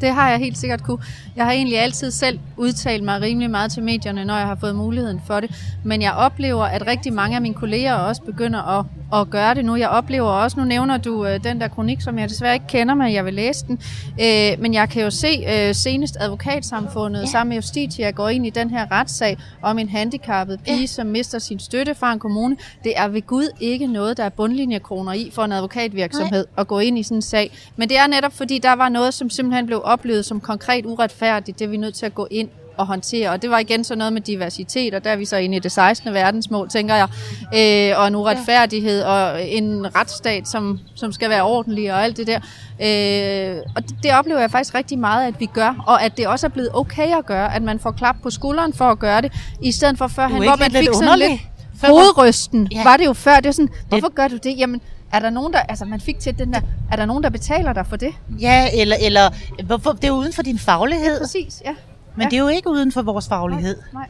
det 0.00 0.14
har 0.14 0.30
jeg 0.30 0.38
helt 0.38 0.58
sikkert 0.58 0.82
kunne. 0.82 0.98
Jeg 1.36 1.44
har 1.44 1.52
egentlig 1.52 1.78
altid 1.78 2.10
selv 2.10 2.38
udtalt 2.56 3.04
mig 3.04 3.20
rimelig 3.20 3.50
meget 3.50 3.72
til 3.72 3.82
medierne, 3.82 4.24
når 4.24 4.36
jeg 4.36 4.46
har 4.46 4.56
fået 4.60 4.74
muligheden 4.74 5.22
for 5.26 5.40
det. 5.40 5.50
Men 5.84 6.02
jeg 6.02 6.12
oplever, 6.12 6.64
at 6.64 6.86
rigtig 6.86 7.12
mange 7.12 7.36
af 7.36 7.42
mine 7.42 7.54
kolleger 7.54 7.94
også 7.94 8.22
begynder 8.22 8.78
at, 8.78 8.84
at 9.20 9.30
gøre 9.30 9.54
det 9.54 9.64
nu. 9.64 9.76
Jeg 9.76 9.88
oplever 9.88 10.28
også, 10.28 10.60
nu 10.60 10.66
nævner 10.66 10.96
du 10.96 11.26
øh, 11.26 11.44
den 11.44 11.60
der 11.60 11.68
kronik, 11.68 12.00
som 12.00 12.18
jeg 12.18 12.28
desværre 12.28 12.54
ikke 12.54 12.66
kender, 12.66 12.94
men 12.94 13.12
jeg 13.12 13.24
vil 13.24 13.34
læse 13.34 13.66
den. 13.66 13.80
Øh, 14.20 14.60
men 14.62 14.74
jeg 14.74 14.88
kan 14.88 15.02
jo 15.02 15.10
se 15.10 15.44
øh, 15.48 15.74
senest 15.74 16.16
advokatsamfundet 16.20 17.20
ja. 17.20 17.26
sammen 17.26 17.48
med 17.48 17.56
Justitia 17.56 18.10
går 18.10 18.28
ind 18.28 18.46
i 18.46 18.50
den 18.50 18.70
her 18.70 18.92
retssag 18.92 19.38
om 19.62 19.78
en 19.78 19.88
handicappet 19.88 20.60
pige, 20.64 20.80
ja. 20.80 20.86
som 20.86 21.06
mister 21.06 21.38
sin 21.38 21.58
støtte 21.58 21.94
fra 21.94 22.12
en 22.12 22.18
kommune. 22.18 22.56
Det 22.84 22.92
er 22.96 23.08
ved 23.08 23.26
Gud 23.26 23.48
ikke 23.60 23.86
noget, 23.86 24.16
der 24.16 24.24
er 24.24 24.28
bundlinjekroner 24.28 25.12
i 25.12 25.30
for 25.34 25.44
en 25.44 25.52
advokatvirksomhed 25.52 26.46
at 26.58 26.68
gå 26.68 26.78
ind 26.78 26.98
i 26.98 27.02
sådan 27.02 27.18
en 27.18 27.22
sag. 27.22 27.52
Men 27.76 27.88
det 27.88 27.98
er 27.98 28.06
netop 28.06 28.32
fordi, 28.32 28.58
der 28.58 28.72
var 28.72 28.88
noget, 28.88 29.14
som 29.14 29.30
simpelthen 29.30 29.66
blev 29.66 29.82
oplevet 29.92 30.24
som 30.24 30.40
konkret 30.40 30.86
uretfærdigt. 30.86 31.58
Det 31.58 31.64
er 31.64 31.68
vi 31.68 31.76
nødt 31.76 31.94
til 31.94 32.06
at 32.06 32.14
gå 32.14 32.28
ind 32.30 32.48
at 32.80 32.86
håndtere. 32.86 33.30
Og 33.30 33.42
det 33.42 33.50
var 33.50 33.58
igen 33.58 33.84
sådan 33.84 33.98
noget 33.98 34.12
med 34.12 34.20
diversitet, 34.20 34.94
og 34.94 35.04
der 35.04 35.10
er 35.10 35.16
vi 35.16 35.24
så 35.24 35.36
inde 35.36 35.56
i 35.56 35.60
det 35.60 35.72
16. 35.72 36.14
verdensmål, 36.14 36.68
tænker 36.68 36.94
jeg, 36.94 37.08
øh, 37.54 38.00
og 38.00 38.06
en 38.06 38.14
uretfærdighed, 38.14 39.02
og 39.02 39.48
en 39.48 39.96
retsstat, 39.96 40.48
som, 40.48 40.78
som 40.94 41.12
skal 41.12 41.30
være 41.30 41.42
ordentlig, 41.42 41.92
og 41.92 42.04
alt 42.04 42.16
det 42.16 42.26
der. 42.26 42.40
Øh, 42.80 43.62
og 43.76 43.82
det, 43.82 43.96
det 44.02 44.12
oplever 44.12 44.40
jeg 44.40 44.50
faktisk 44.50 44.74
rigtig 44.74 44.98
meget, 44.98 45.26
at 45.26 45.40
vi 45.40 45.46
gør, 45.46 45.84
og 45.86 46.02
at 46.04 46.16
det 46.16 46.26
også 46.26 46.46
er 46.46 46.50
blevet 46.50 46.70
okay 46.74 47.18
at 47.18 47.26
gøre, 47.26 47.54
at 47.54 47.62
man 47.62 47.78
får 47.78 47.90
klap 47.90 48.16
på 48.22 48.30
skulderen 48.30 48.72
for 48.72 48.84
at 48.84 48.98
gøre 48.98 49.20
det, 49.20 49.32
i 49.62 49.72
stedet 49.72 49.98
for 49.98 50.06
førhen, 50.06 50.42
hvor 50.42 50.56
man 50.56 50.70
fik 50.70 50.88
sådan 50.92 51.18
lidt 51.18 51.40
hovedrysten, 51.84 52.68
ja. 52.72 52.82
var 52.84 52.96
det 52.96 53.06
jo 53.06 53.12
før. 53.12 53.36
Det 53.36 53.44
var 53.44 53.52
sådan, 53.52 53.70
hvorfor 53.88 54.14
gør 54.14 54.28
du 54.28 54.36
det? 54.36 54.58
Jamen, 54.58 54.80
er 55.12 55.18
der 55.18 55.30
nogen, 55.30 55.52
der, 55.52 55.58
altså 55.58 55.84
man 55.84 56.00
fik 56.00 56.18
til 56.18 56.38
den 56.38 56.52
der, 56.52 56.60
er 56.92 56.96
der 56.96 57.06
nogen, 57.06 57.22
der 57.22 57.30
betaler 57.30 57.72
dig 57.72 57.86
for 57.86 57.96
det? 57.96 58.14
Ja, 58.40 58.68
eller, 58.80 58.96
eller 59.00 59.30
hvorfor, 59.64 59.92
det 59.92 60.04
er 60.04 60.10
uden 60.10 60.32
for 60.32 60.42
din 60.42 60.58
faglighed. 60.58 61.20
Præcis, 61.20 61.62
ja. 61.64 61.74
Men 62.14 62.22
ja. 62.22 62.28
det 62.28 62.36
er 62.36 62.40
jo 62.40 62.48
ikke 62.48 62.70
uden 62.70 62.92
for 62.92 63.02
vores 63.02 63.28
faglighed. 63.28 63.76
Nej, 63.76 64.02
nej. 64.02 64.08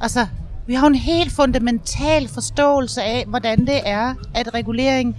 Altså, 0.00 0.26
vi 0.66 0.74
har 0.74 0.86
en 0.86 0.94
helt 0.94 1.32
fundamental 1.32 2.28
forståelse 2.28 3.02
af, 3.02 3.24
hvordan 3.28 3.66
det 3.66 3.80
er, 3.84 4.14
at 4.34 4.54
regulering 4.54 5.16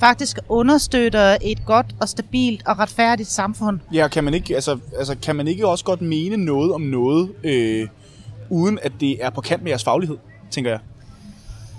faktisk 0.00 0.38
understøtter 0.48 1.36
et 1.42 1.66
godt 1.66 1.86
og 2.00 2.08
stabilt 2.08 2.66
og 2.66 2.78
retfærdigt 2.78 3.28
samfund. 3.28 3.80
Ja, 3.92 4.08
kan 4.08 4.24
man 4.24 4.34
ikke, 4.34 4.54
altså, 4.54 4.78
altså, 4.98 5.16
kan 5.22 5.36
man 5.36 5.48
ikke 5.48 5.68
også 5.68 5.84
godt 5.84 6.02
mene 6.02 6.36
noget 6.36 6.72
om 6.72 6.80
noget, 6.80 7.30
øh, 7.44 7.88
uden 8.50 8.78
at 8.82 8.92
det 9.00 9.24
er 9.24 9.30
på 9.30 9.40
kant 9.40 9.62
med 9.62 9.70
jeres 9.70 9.84
faglighed, 9.84 10.16
tænker 10.50 10.70
jeg? 10.70 10.80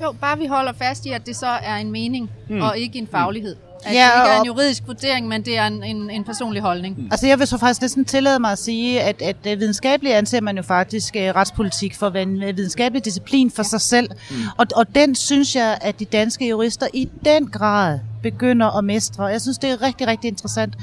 Jo, 0.03 0.11
bare 0.21 0.37
vi 0.37 0.45
holder 0.45 0.73
fast 0.73 1.05
i, 1.05 1.11
at 1.11 1.25
det 1.25 1.35
så 1.35 1.47
er 1.47 1.75
en 1.75 1.91
mening, 1.91 2.29
mm. 2.49 2.61
og 2.61 2.77
ikke 2.77 2.99
en 2.99 3.07
faglighed. 3.11 3.55
At 3.85 3.95
Ja, 3.95 4.09
det 4.15 4.21
ikke 4.21 4.35
er 4.35 4.39
en 4.39 4.45
juridisk 4.45 4.83
vurdering, 4.87 5.27
men 5.27 5.41
det 5.41 5.57
er 5.57 5.67
en, 5.67 5.83
en, 5.83 6.09
en 6.09 6.23
personlig 6.23 6.61
holdning. 6.61 6.99
Mm. 6.99 7.07
Altså 7.11 7.27
jeg 7.27 7.39
vil 7.39 7.47
så 7.47 7.57
faktisk 7.57 7.81
næsten 7.81 8.05
tillade 8.05 8.39
mig 8.39 8.51
at 8.51 8.59
sige, 8.59 9.01
at, 9.01 9.21
at 9.21 9.35
øh, 9.47 9.59
videnskabeligt 9.59 10.15
anser 10.15 10.41
man 10.41 10.57
jo 10.57 10.63
faktisk 10.63 11.15
uh, 11.15 11.21
retspolitik 11.21 11.95
for 11.95 12.07
at 12.07 12.13
være 12.13 12.23
en 12.23 12.43
øh, 12.43 12.57
videnskabelig 12.57 13.05
disciplin 13.05 13.51
for 13.51 13.63
sig 13.63 13.81
selv. 13.81 14.09
Mm. 14.29 14.35
Og, 14.57 14.65
og 14.75 14.95
den 14.95 15.15
synes 15.15 15.55
jeg, 15.55 15.77
at 15.81 15.99
de 15.99 16.05
danske 16.05 16.47
jurister 16.49 16.87
i 16.93 17.09
den 17.25 17.47
grad 17.47 17.99
begynder 18.23 18.77
at 18.77 18.83
mestre. 18.83 19.25
Jeg 19.25 19.41
synes, 19.41 19.57
det 19.57 19.69
er 19.69 19.81
rigtig, 19.81 20.07
rigtig 20.07 20.27
interessant. 20.27 20.73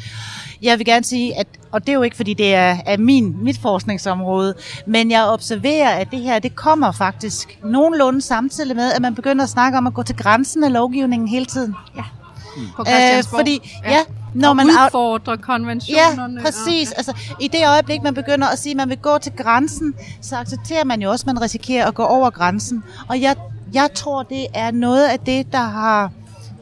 Jeg 0.63 0.79
vil 0.79 0.87
gerne 0.87 1.05
sige, 1.05 1.39
at, 1.39 1.47
og 1.73 1.81
det 1.81 1.89
er 1.89 1.93
jo 1.95 2.03
ikke, 2.03 2.17
fordi 2.17 2.35
det 2.35 2.55
er, 2.55 2.77
er 2.87 2.97
min, 2.97 3.37
mit 3.45 3.59
forskningsområde, 3.59 4.55
men 4.87 5.11
jeg 5.11 5.25
observerer, 5.25 5.89
at 5.91 6.11
det 6.11 6.19
her, 6.21 6.39
det 6.39 6.57
kommer 6.57 6.93
faktisk 6.93 7.59
nogenlunde 7.65 8.23
samtidig 8.23 8.77
med, 8.77 8.93
at 8.93 9.03
man 9.03 9.15
begynder 9.15 9.45
at 9.45 9.51
snakke 9.51 9.79
om 9.79 9.87
at 9.87 9.95
gå 9.95 10.03
til 10.03 10.17
grænsen 10.17 10.65
af 10.65 10.73
lovgivningen 10.73 11.29
hele 11.29 11.47
tiden. 11.47 11.75
På 12.77 12.85
Christiansborg. 12.85 13.39
Øh, 13.39 13.41
fordi, 13.41 13.79
ja, 13.85 13.99
når 14.35 14.49
og 14.49 14.57
man 14.57 14.67
udfordrer 14.67 15.37
konventionerne. 15.37 16.41
Ja, 16.41 16.45
præcis. 16.45 16.93
Altså, 16.93 17.13
I 17.41 17.49
det 17.49 17.61
øjeblik, 17.69 18.03
man 18.03 18.15
begynder 18.15 18.49
at 18.49 18.59
sige, 18.59 18.71
at 18.71 18.77
man 18.77 18.89
vil 18.89 18.99
gå 18.99 19.19
til 19.19 19.33
grænsen, 19.33 19.95
så 20.21 20.37
accepterer 20.37 20.85
man 20.85 21.03
jo 21.03 21.11
også, 21.11 21.23
at 21.23 21.27
man 21.27 21.43
risikerer 21.43 21.87
at 21.87 21.95
gå 21.95 22.03
over 22.03 22.31
grænsen. 22.31 22.85
Og 23.09 23.21
jeg, 23.21 23.37
jeg 23.73 23.89
tror, 23.95 24.23
det 24.23 24.47
er 24.55 24.71
noget 24.71 25.09
af 25.09 25.19
det, 25.19 25.53
der 25.53 25.59
har 25.63 26.11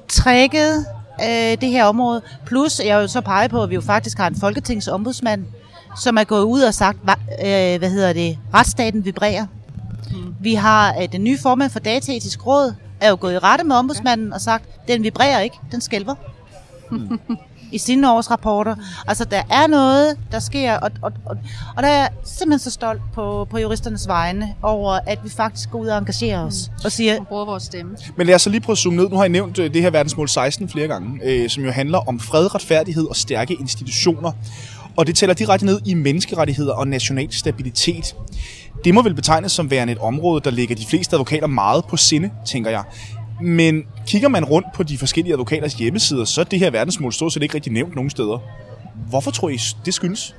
trækket 0.09 0.87
øh, 1.21 1.61
det 1.61 1.69
her 1.69 1.85
område. 1.85 2.23
Plus, 2.47 2.81
jeg 2.85 3.01
vil 3.01 3.09
så 3.09 3.21
pege 3.21 3.49
på, 3.49 3.63
at 3.63 3.71
vi 3.71 3.75
jo 3.75 3.81
faktisk 3.81 4.19
har 4.19 4.27
en 4.27 4.37
folketingsombudsmand, 4.37 5.45
som 6.01 6.17
er 6.17 6.25
gået 6.25 6.45
ud 6.45 6.61
og 6.61 6.75
sagt, 6.75 6.99
hva, 7.03 7.13
øh, 7.13 7.79
hvad 7.79 7.91
hedder 7.91 8.13
det, 8.13 8.39
retsstaten 8.55 9.05
vibrerer. 9.05 9.47
Vi 10.41 10.55
har 10.55 10.95
øh, 11.03 11.13
den 11.13 11.25
nye 11.25 11.39
formand 11.39 11.71
for 11.71 11.79
Dataetisk 11.79 12.47
Råd, 12.47 12.75
er 13.01 13.09
jo 13.09 13.17
gået 13.21 13.35
i 13.35 13.39
rette 13.39 13.65
med 13.65 13.77
ombudsmanden 13.77 14.33
og 14.33 14.41
sagt, 14.41 14.89
den 14.89 15.03
vibrerer 15.03 15.41
ikke, 15.41 15.57
den 15.73 15.81
skælver 15.81 16.15
mm 16.91 17.19
i 17.75 17.79
sine 17.79 18.13
årsrapporter. 18.13 18.77
Altså, 19.07 19.25
der 19.25 19.43
er 19.51 19.67
noget, 19.67 20.17
der 20.33 20.39
sker, 20.39 20.75
og, 20.77 20.91
og, 21.03 21.13
og, 21.25 21.37
og 21.77 21.83
der 21.83 21.89
er 21.89 21.99
jeg 21.99 22.11
simpelthen 22.25 22.59
så 22.59 22.71
stolt 22.71 23.01
på, 23.15 23.47
på 23.51 23.59
juristernes 23.59 24.09
vegne 24.09 24.55
over, 24.63 24.99
at 25.07 25.19
vi 25.25 25.29
faktisk 25.29 25.71
går 25.71 25.79
ud 25.79 25.87
og 25.87 25.99
engagerer 25.99 26.47
os 26.47 26.71
og 26.85 26.93
siger, 26.93 27.21
Og 27.21 27.27
bruger 27.27 27.45
vores 27.45 27.63
stemme. 27.63 27.97
Men 28.17 28.27
lad 28.27 28.35
os 28.35 28.43
så 28.43 28.51
lige 28.51 28.61
prøve 28.61 28.75
at 28.75 28.79
zoome 28.79 28.97
ned. 28.97 29.09
Nu 29.09 29.17
har 29.17 29.25
I 29.25 29.29
nævnt 29.29 29.59
øh, 29.59 29.75
det 29.75 29.83
her 29.83 29.91
verdensmål 29.91 30.29
16 30.29 30.69
flere 30.69 30.89
gange, 30.89 31.21
øh, 31.25 31.51
som 31.51 31.65
jo 31.65 31.71
handler 31.71 31.99
om 31.99 32.21
fred, 32.21 32.55
retfærdighed 32.55 33.07
og 33.07 33.17
stærke 33.17 33.55
institutioner. 33.61 34.33
Og 34.97 35.07
det 35.07 35.17
tæller 35.17 35.35
direkte 35.35 35.67
ned 35.67 35.81
i 35.87 35.95
menneskerettigheder 35.95 36.73
og 36.73 36.89
national 36.89 37.33
stabilitet. 37.33 38.15
Det 38.85 38.95
må 38.95 39.03
vel 39.03 39.15
betegnes 39.15 39.53
som 39.53 39.71
værende 39.71 39.93
et 39.93 39.99
område, 39.99 40.41
der 40.45 40.51
ligger 40.51 40.77
de 40.77 40.87
fleste 40.87 41.17
advokater 41.17 41.47
meget 41.47 41.85
på 41.85 41.97
sinde, 41.97 42.31
tænker 42.47 42.71
jeg. 42.71 42.83
Men 43.41 43.83
kigger 44.07 44.29
man 44.29 44.45
rundt 44.45 44.67
på 44.75 44.83
de 44.83 44.99
forskellige 44.99 45.33
advokaters 45.33 45.75
hjemmesider, 45.75 46.25
så 46.25 46.41
er 46.41 46.45
det 46.45 46.59
her 46.59 46.71
verdensmål 46.71 47.13
stort 47.13 47.33
set 47.33 47.43
ikke 47.43 47.55
rigtig 47.55 47.73
nævnt 47.73 47.95
nogen 47.95 48.11
steder. 48.11 48.39
Hvorfor 49.09 49.31
tror 49.31 49.49
I, 49.49 49.59
det 49.85 49.95
skyldes? 49.95 50.35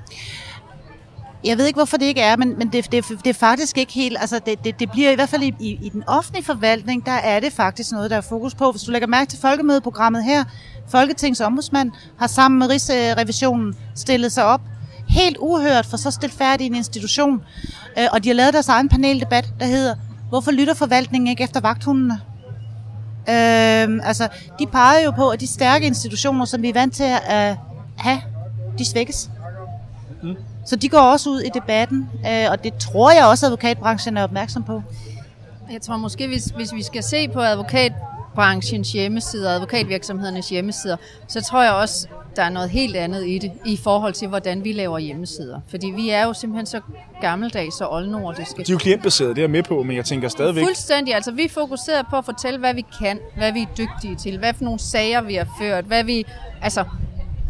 Jeg 1.43 1.57
ved 1.57 1.65
ikke, 1.65 1.77
hvorfor 1.77 1.97
det 1.97 2.05
ikke 2.05 2.21
er, 2.21 2.35
men, 2.37 2.57
men 2.57 2.67
det, 2.67 2.91
det, 2.91 3.05
det 3.23 3.29
er 3.29 3.33
faktisk 3.33 3.77
ikke 3.77 3.93
helt... 3.93 4.17
Altså, 4.19 4.39
det, 4.45 4.63
det, 4.63 4.79
det 4.79 4.91
bliver 4.91 5.11
i 5.11 5.15
hvert 5.15 5.29
fald 5.29 5.43
i, 5.43 5.53
i, 5.59 5.79
i 5.81 5.89
den 5.89 6.03
offentlige 6.07 6.45
forvaltning, 6.45 7.05
der 7.05 7.11
er 7.11 7.39
det 7.39 7.53
faktisk 7.53 7.91
noget, 7.91 8.11
der 8.11 8.17
er 8.17 8.21
fokus 8.21 8.55
på. 8.55 8.71
Hvis 8.71 8.81
du 8.81 8.91
lægger 8.91 9.07
mærke 9.07 9.29
til 9.29 9.39
folkemødeprogrammet 9.39 10.23
her, 10.23 10.43
Folketingets 10.87 11.41
ombudsmand 11.41 11.91
har 12.19 12.27
sammen 12.27 12.59
med 12.59 12.67
Rigsrevisionen 12.69 13.75
stillet 13.95 14.31
sig 14.31 14.45
op 14.45 14.61
helt 15.09 15.37
uhørt 15.39 15.85
for 15.85 15.97
så 15.97 16.11
stilfærdig 16.11 16.67
en 16.67 16.75
institution. 16.75 17.41
Øh, 17.99 18.07
og 18.11 18.23
de 18.23 18.29
har 18.29 18.33
lavet 18.33 18.53
deres 18.53 18.67
egen 18.67 18.89
paneldebat, 18.89 19.53
der 19.59 19.65
hedder, 19.65 19.95
hvorfor 20.29 20.51
lytter 20.51 20.73
forvaltningen 20.73 21.27
ikke 21.27 21.43
efter 21.43 21.59
vagthundene? 21.59 22.21
Øhm, 23.29 24.01
altså, 24.03 24.27
de 24.59 24.67
peger 24.67 25.05
jo 25.05 25.11
på, 25.11 25.29
at 25.29 25.39
de 25.39 25.47
stærke 25.47 25.85
institutioner, 25.85 26.45
som 26.45 26.61
vi 26.61 26.69
er 26.69 26.73
vant 26.73 26.93
til 26.93 27.03
at 27.03 27.51
øh, 27.51 27.57
have, 27.97 28.21
de 28.77 28.85
svækkes. 28.85 29.29
Så 30.65 30.75
de 30.75 30.89
går 30.89 30.99
også 30.99 31.29
ud 31.29 31.41
i 31.41 31.49
debatten, 31.53 32.09
øh, 32.27 32.51
og 32.51 32.63
det 32.63 32.77
tror 32.77 33.11
jeg 33.11 33.25
også, 33.25 33.45
at 33.45 33.47
advokatbranchen 33.47 34.17
er 34.17 34.23
opmærksom 34.23 34.63
på. 34.63 34.81
Jeg 35.71 35.81
tror 35.81 35.97
måske, 35.97 36.27
hvis, 36.27 36.45
hvis 36.45 36.73
vi 36.73 36.83
skal 36.83 37.03
se 37.03 37.27
på 37.27 37.41
advokatbranchens 37.41 38.91
hjemmesider, 38.91 39.51
advokatvirksomhedernes 39.51 40.49
hjemmesider, 40.49 40.97
så 41.27 41.41
tror 41.41 41.63
jeg 41.63 41.73
også, 41.73 42.07
der 42.35 42.43
er 42.43 42.49
noget 42.49 42.69
helt 42.69 42.95
andet 42.95 43.27
i 43.27 43.37
det, 43.37 43.51
i 43.65 43.77
forhold 43.77 44.13
til, 44.13 44.27
hvordan 44.27 44.63
vi 44.63 44.71
laver 44.71 44.99
hjemmesider. 44.99 45.59
Fordi 45.67 45.87
vi 45.95 46.09
er 46.09 46.23
jo 46.25 46.33
simpelthen 46.33 46.65
så 46.65 46.81
gammeldags 47.21 47.81
og 47.81 47.93
oldnordiske. 47.93 48.57
De 48.57 48.61
er 48.61 48.73
jo 48.73 48.77
klientbaserede, 48.77 49.29
det 49.35 49.37
er 49.37 49.43
jeg 49.43 49.49
med 49.49 49.63
på, 49.63 49.83
men 49.83 49.95
jeg 49.95 50.05
tænker 50.05 50.27
stadigvæk... 50.27 50.63
Fuldstændig. 50.63 51.15
Altså, 51.15 51.31
vi 51.31 51.47
fokuserer 51.47 52.03
på 52.09 52.15
at 52.17 52.25
fortælle, 52.25 52.59
hvad 52.59 52.73
vi 52.73 52.85
kan, 52.99 53.19
hvad 53.37 53.51
vi 53.51 53.61
er 53.61 53.67
dygtige 53.77 54.15
til, 54.15 54.37
hvad 54.37 54.53
for 54.53 54.63
nogle 54.63 54.79
sager 54.79 55.21
vi 55.21 55.35
har 55.35 55.47
ført, 55.61 55.85
hvad 55.85 56.03
vi... 56.03 56.25
Altså, 56.61 56.83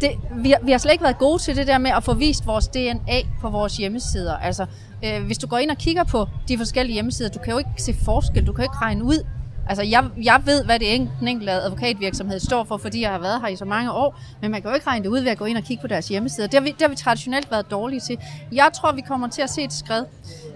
det, 0.00 0.10
vi, 0.36 0.50
har, 0.50 0.58
vi 0.62 0.70
har 0.70 0.78
slet 0.78 0.92
ikke 0.92 1.04
været 1.04 1.18
gode 1.18 1.42
til 1.42 1.56
det 1.56 1.66
der 1.66 1.78
med 1.78 1.90
at 1.90 2.04
få 2.04 2.14
vist 2.14 2.46
vores 2.46 2.68
DNA 2.68 3.20
på 3.40 3.50
vores 3.50 3.76
hjemmesider. 3.76 4.36
Altså, 4.36 4.66
øh, 5.04 5.24
hvis 5.26 5.38
du 5.38 5.46
går 5.46 5.58
ind 5.58 5.70
og 5.70 5.76
kigger 5.78 6.04
på 6.04 6.26
de 6.48 6.58
forskellige 6.58 6.94
hjemmesider, 6.94 7.30
du 7.30 7.38
kan 7.38 7.52
jo 7.52 7.58
ikke 7.58 7.70
se 7.78 7.94
forskel, 8.04 8.46
du 8.46 8.52
kan 8.52 8.64
ikke 8.64 8.76
regne 8.82 9.04
ud. 9.04 9.26
Altså, 9.68 9.84
jeg, 9.84 10.04
jeg 10.22 10.42
ved, 10.44 10.64
hvad 10.64 10.78
det 10.78 10.94
en- 10.94 11.10
den 11.20 11.28
enkelte 11.28 11.52
advokatvirksomhed 11.52 12.40
står 12.40 12.64
for, 12.64 12.76
fordi 12.76 13.00
jeg 13.02 13.10
har 13.10 13.18
været 13.18 13.40
her 13.40 13.48
i 13.48 13.56
så 13.56 13.64
mange 13.64 13.92
år, 13.92 14.20
men 14.40 14.50
man 14.50 14.62
kan 14.62 14.70
jo 14.70 14.74
ikke 14.74 14.86
regne 14.86 15.04
det 15.04 15.10
ud 15.10 15.20
ved 15.20 15.30
at 15.30 15.38
gå 15.38 15.44
ind 15.44 15.56
og 15.58 15.62
kigge 15.64 15.80
på 15.80 15.86
deres 15.86 16.08
hjemmesider. 16.08 16.46
Det 16.46 16.54
har 16.54 16.64
vi, 16.64 16.70
det 16.70 16.80
har 16.82 16.88
vi 16.88 16.96
traditionelt 16.96 17.50
været 17.50 17.70
dårlige 17.70 18.00
til. 18.00 18.18
Jeg 18.52 18.70
tror, 18.74 18.92
vi 18.92 19.00
kommer 19.00 19.28
til 19.28 19.42
at 19.42 19.50
se 19.50 19.62
et 19.62 19.72
skred. 19.72 20.04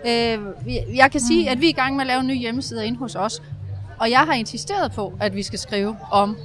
Øh, 0.06 0.38
jeg 0.96 1.10
kan 1.10 1.20
sige, 1.20 1.50
at 1.50 1.60
vi 1.60 1.66
er 1.66 1.70
i 1.70 1.72
gang 1.72 1.96
med 1.96 2.00
at 2.02 2.06
lave 2.06 2.22
nye 2.22 2.38
hjemmesider 2.38 2.82
inde 2.82 2.98
hos 2.98 3.14
os, 3.14 3.42
og 3.98 4.10
jeg 4.10 4.18
har 4.20 4.32
insisteret 4.32 4.92
på, 4.92 5.12
at 5.20 5.36
vi 5.36 5.42
skal 5.42 5.58
skrive 5.58 5.96
om 6.10 6.36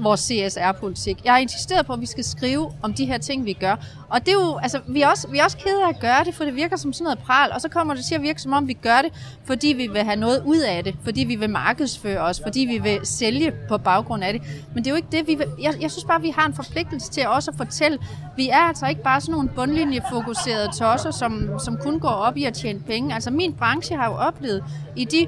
vores 0.00 0.20
CSR-politik. 0.20 1.24
Jeg 1.24 1.32
har 1.32 1.38
insisteret 1.38 1.86
på, 1.86 1.92
at 1.92 2.00
vi 2.00 2.06
skal 2.06 2.24
skrive 2.24 2.72
om 2.82 2.94
de 2.94 3.06
her 3.06 3.18
ting, 3.18 3.44
vi 3.44 3.52
gør. 3.52 3.76
Og 4.08 4.20
det 4.20 4.28
er 4.28 4.32
jo, 4.32 4.58
altså, 4.62 4.80
vi 4.88 5.02
er 5.02 5.08
også, 5.08 5.28
vi 5.28 5.38
er 5.38 5.44
også 5.44 5.56
kede 5.56 5.84
af 5.84 5.88
at 5.88 6.00
gøre 6.00 6.24
det, 6.24 6.34
for 6.34 6.44
det 6.44 6.56
virker 6.56 6.76
som 6.76 6.92
sådan 6.92 7.04
noget 7.04 7.18
pral, 7.18 7.52
og 7.52 7.60
så 7.60 7.68
kommer 7.68 7.94
det 7.94 8.04
til 8.04 8.14
at 8.14 8.22
virke 8.22 8.42
som 8.42 8.52
om, 8.52 8.68
vi 8.68 8.72
gør 8.72 9.02
det, 9.02 9.38
fordi 9.44 9.66
vi 9.66 9.86
vil 9.86 10.02
have 10.02 10.16
noget 10.16 10.42
ud 10.46 10.58
af 10.58 10.84
det, 10.84 10.94
fordi 11.04 11.24
vi 11.24 11.36
vil 11.36 11.50
markedsføre 11.50 12.20
os, 12.20 12.40
fordi 12.44 12.60
vi 12.60 12.78
vil 12.78 13.00
sælge 13.04 13.52
på 13.68 13.78
baggrund 13.78 14.24
af 14.24 14.32
det. 14.32 14.42
Men 14.74 14.84
det 14.84 14.86
er 14.86 14.90
jo 14.90 14.96
ikke 14.96 15.08
det, 15.12 15.28
vi 15.28 15.34
vil. 15.34 15.46
Jeg, 15.60 15.74
jeg 15.80 15.90
synes 15.90 16.04
bare, 16.04 16.20
vi 16.20 16.30
har 16.30 16.46
en 16.46 16.54
forpligtelse 16.54 17.10
til 17.10 17.26
også 17.26 17.50
at 17.50 17.56
fortælle, 17.56 17.98
vi 18.36 18.48
er 18.48 18.68
altså 18.68 18.86
ikke 18.86 19.02
bare 19.02 19.20
sådan 19.20 19.32
nogle 19.32 19.48
bundlinjefokuserede 19.48 20.68
tosser, 20.78 21.10
som, 21.10 21.50
som 21.64 21.76
kun 21.76 22.00
går 22.00 22.08
op 22.08 22.36
i 22.36 22.44
at 22.44 22.54
tjene 22.54 22.80
penge. 22.80 23.14
Altså 23.14 23.30
min 23.30 23.52
branche 23.52 23.96
har 23.96 24.06
jo 24.06 24.14
oplevet 24.14 24.64
i 24.96 25.04
de 25.04 25.26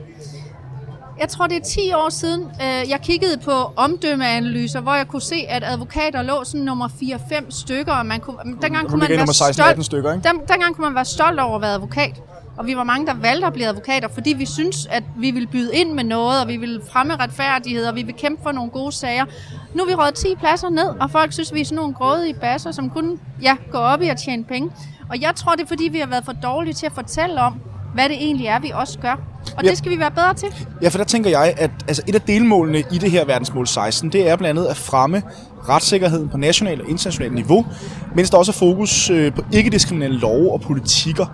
jeg 1.20 1.28
tror, 1.28 1.46
det 1.46 1.56
er 1.56 1.60
10 1.60 1.92
år 1.92 2.08
siden, 2.08 2.42
øh, 2.42 2.90
jeg 2.90 3.00
kiggede 3.02 3.38
på 3.38 3.72
omdømmeanalyser, 3.76 4.80
hvor 4.80 4.94
jeg 4.94 5.08
kunne 5.08 5.22
se, 5.22 5.46
at 5.48 5.62
advokater 5.66 6.22
lå 6.22 6.44
sådan 6.44 6.60
nummer 6.60 6.88
4-5 6.88 7.50
stykker, 7.50 7.92
og 7.92 8.06
man 8.06 8.20
kunne, 8.20 8.38
dengang 8.62 8.88
kunne 8.88 9.00
man 9.00 9.08
være 9.08 9.18
nummer 9.18 9.32
16-18 9.32 9.52
stolt, 9.52 9.84
stykker, 9.84 10.12
ikke? 10.12 10.28
den, 10.28 10.40
dengang 10.48 10.76
kunne 10.76 10.84
man 10.84 10.94
være 10.94 11.04
stolt 11.04 11.40
over 11.40 11.56
at 11.56 11.62
være 11.62 11.74
advokat. 11.74 12.22
Og 12.56 12.66
vi 12.66 12.76
var 12.76 12.84
mange, 12.84 13.06
der 13.06 13.14
valgte 13.14 13.46
at 13.46 13.52
blive 13.52 13.68
advokater, 13.68 14.08
fordi 14.08 14.32
vi 14.32 14.46
synes, 14.46 14.86
at 14.86 15.02
vi 15.16 15.30
ville 15.30 15.48
byde 15.48 15.74
ind 15.74 15.92
med 15.92 16.04
noget, 16.04 16.40
og 16.42 16.48
vi 16.48 16.56
ville 16.56 16.80
fremme 16.92 17.16
retfærdighed, 17.16 17.86
og 17.86 17.94
vi 17.94 18.02
vil 18.02 18.14
kæmpe 18.14 18.42
for 18.42 18.52
nogle 18.52 18.70
gode 18.70 18.92
sager. 18.92 19.24
Nu 19.74 19.82
er 19.82 19.86
vi 19.86 19.94
røget 19.94 20.14
10 20.14 20.34
pladser 20.34 20.68
ned, 20.68 20.88
og 21.00 21.10
folk 21.10 21.32
synes, 21.32 21.54
vi 21.54 21.60
er 21.60 21.64
sådan 21.64 21.76
nogle 21.76 21.94
grådige 21.94 22.34
basser, 22.34 22.72
som 22.72 22.90
kun 22.90 23.20
ja, 23.42 23.56
går 23.72 23.78
op 23.78 24.02
i 24.02 24.08
at 24.08 24.16
tjene 24.16 24.44
penge. 24.44 24.70
Og 25.10 25.20
jeg 25.20 25.32
tror, 25.36 25.52
det 25.52 25.62
er, 25.62 25.66
fordi 25.66 25.88
vi 25.88 25.98
har 25.98 26.06
været 26.06 26.24
for 26.24 26.32
dårlige 26.32 26.74
til 26.74 26.86
at 26.86 26.92
fortælle 26.92 27.40
om, 27.40 27.60
hvad 27.94 28.04
det 28.08 28.16
egentlig 28.16 28.46
er, 28.46 28.60
vi 28.60 28.70
også 28.74 28.98
gør. 28.98 29.20
Og 29.56 29.64
Ja. 29.64 29.70
det 29.70 29.78
skal 29.78 29.92
vi 29.92 29.98
være 29.98 30.10
bedre 30.10 30.34
til. 30.34 30.48
Ja, 30.82 30.88
for 30.88 30.98
der 30.98 31.04
tænker 31.04 31.30
jeg, 31.30 31.54
at 31.56 31.70
altså, 31.88 32.02
et 32.08 32.14
af 32.14 32.20
delmålene 32.20 32.78
i 32.78 32.98
det 32.98 33.10
her 33.10 33.24
verdensmål 33.24 33.66
16, 33.66 34.12
det 34.12 34.28
er 34.30 34.36
blandt 34.36 34.58
andet 34.58 34.70
at 34.70 34.76
fremme 34.76 35.22
retssikkerheden 35.68 36.28
på 36.28 36.36
nationalt 36.36 36.80
og 36.80 36.88
internationalt 36.90 37.34
niveau, 37.34 37.66
mens 38.14 38.30
der 38.30 38.38
også 38.38 38.52
er 38.52 38.54
fokus 38.54 39.10
øh, 39.10 39.32
på 39.34 39.42
ikke-diskriminerende 39.52 40.18
love 40.18 40.52
og 40.52 40.60
politikker. 40.60 41.26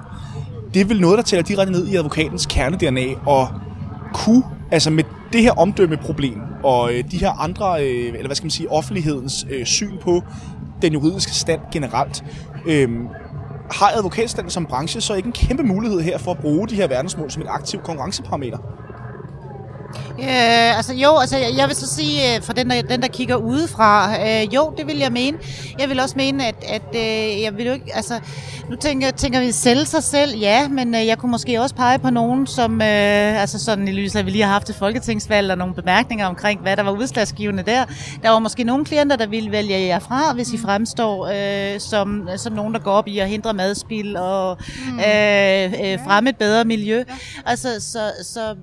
Det 0.75 0.81
er 0.81 0.85
vel 0.85 1.01
noget, 1.01 1.17
der 1.19 1.23
tæller 1.25 1.43
direkte 1.45 1.73
ned 1.73 1.87
i 1.89 1.97
advokatens 1.97 2.47
kerne-DNA, 2.47 3.07
og 3.27 3.49
kunne, 4.15 4.43
altså 4.71 4.91
med 4.91 5.05
det 5.33 5.43
her 5.43 5.53
omdømmeproblem, 5.53 6.41
og 6.63 6.93
øh, 6.95 7.05
de 7.11 7.19
her 7.19 7.31
andre, 7.43 7.85
øh, 7.87 8.07
eller 8.09 8.27
hvad 8.27 8.37
skal 8.37 8.45
man 8.45 8.51
sige, 8.51 8.71
offentlighedens 8.73 9.47
syn 9.65 9.93
på 10.03 10.23
den 10.83 10.93
juridiske 10.93 11.33
stand 11.33 11.61
generelt, 11.73 12.25
øh, 12.67 12.89
har 13.71 13.91
advokatstanden 13.97 14.51
som 14.51 14.67
branche 14.67 15.01
så 15.01 15.15
ikke 15.15 15.27
en 15.27 15.33
kæmpe 15.33 15.63
mulighed 15.63 16.01
her 16.01 16.19
for 16.19 16.31
at 16.31 16.39
bruge 16.39 16.69
de 16.69 16.75
her 16.75 16.87
verdensmål 16.87 17.31
som 17.31 17.43
et 17.43 17.49
aktivt 17.49 17.83
konkurrenceparameter? 17.83 18.59
Øh, 20.19 20.77
altså 20.77 20.95
jo, 20.95 21.19
altså 21.19 21.37
jeg, 21.37 21.51
jeg 21.57 21.69
vil 21.69 21.77
så 21.77 21.87
sige, 21.87 22.37
øh, 22.37 22.43
for 22.43 22.53
den 22.53 22.71
der, 22.71 22.83
den 22.83 23.03
der 23.03 23.09
kigger 23.09 23.37
udefra, 23.37 24.15
øh, 24.27 24.55
jo, 24.55 24.75
det 24.79 24.87
vil 24.87 24.99
jeg 24.99 25.13
mene. 25.13 25.39
Jeg 25.79 25.89
vil 25.89 26.01
også 26.01 26.15
mene, 26.17 26.47
at, 26.47 26.55
at 26.69 26.83
øh, 26.95 27.43
jeg 27.43 27.57
vil 27.57 27.67
jo 27.67 27.73
ikke, 27.73 27.97
altså, 27.97 28.21
nu 28.71 28.77
tænker, 28.77 29.11
tænker 29.11 29.41
vi 29.41 29.53
sælge 29.53 29.85
sig 29.85 30.03
selv, 30.03 30.39
ja, 30.39 30.69
men 30.69 30.95
øh, 30.95 31.07
jeg 31.07 31.19
kunne 31.19 31.31
måske 31.31 31.61
også 31.61 31.75
pege 31.75 31.99
på 31.99 32.11
nogen, 32.11 32.47
som, 32.47 32.83
øh, 32.83 33.41
altså 33.41 33.59
sådan 33.59 33.89
i 33.89 33.93
lyset 33.93 34.17
af, 34.17 34.21
at 34.21 34.27
vi 34.27 34.31
lige 34.31 34.45
har 34.45 34.53
haft 34.53 34.71
et 34.71 34.77
folketingsvalg 34.77 35.51
og 35.51 35.59
nogle 35.59 35.75
bemærkninger 35.75 36.27
omkring, 36.27 36.61
hvad 36.61 36.77
der 36.77 36.83
var 36.83 36.91
udslagsgivende 36.91 37.63
der. 37.63 37.85
Der 38.23 38.31
var 38.31 38.39
måske 38.39 38.65
nogle 38.65 38.85
klienter, 38.85 39.17
der 39.17 39.27
ville 39.27 39.53
vælge 39.53 39.81
jer 39.81 39.99
fra, 39.99 40.33
hvis 40.35 40.53
I 40.53 40.59
fremstår 40.59 41.27
øh, 41.75 41.81
som, 41.81 42.29
som 42.37 42.53
nogen, 42.53 42.75
der 42.75 42.81
går 42.81 42.93
op 42.93 43.09
i 43.09 43.19
at 43.19 43.29
hindre 43.29 43.55
madspil 43.55 44.17
og 44.17 44.59
øh, 44.93 45.65
øh, 45.65 45.99
fremme 46.05 46.31
et 46.31 46.37
bedre 46.37 46.65
miljø. 46.65 47.05
Altså, 47.47 47.81
så, 47.81 48.13
så 48.23 48.55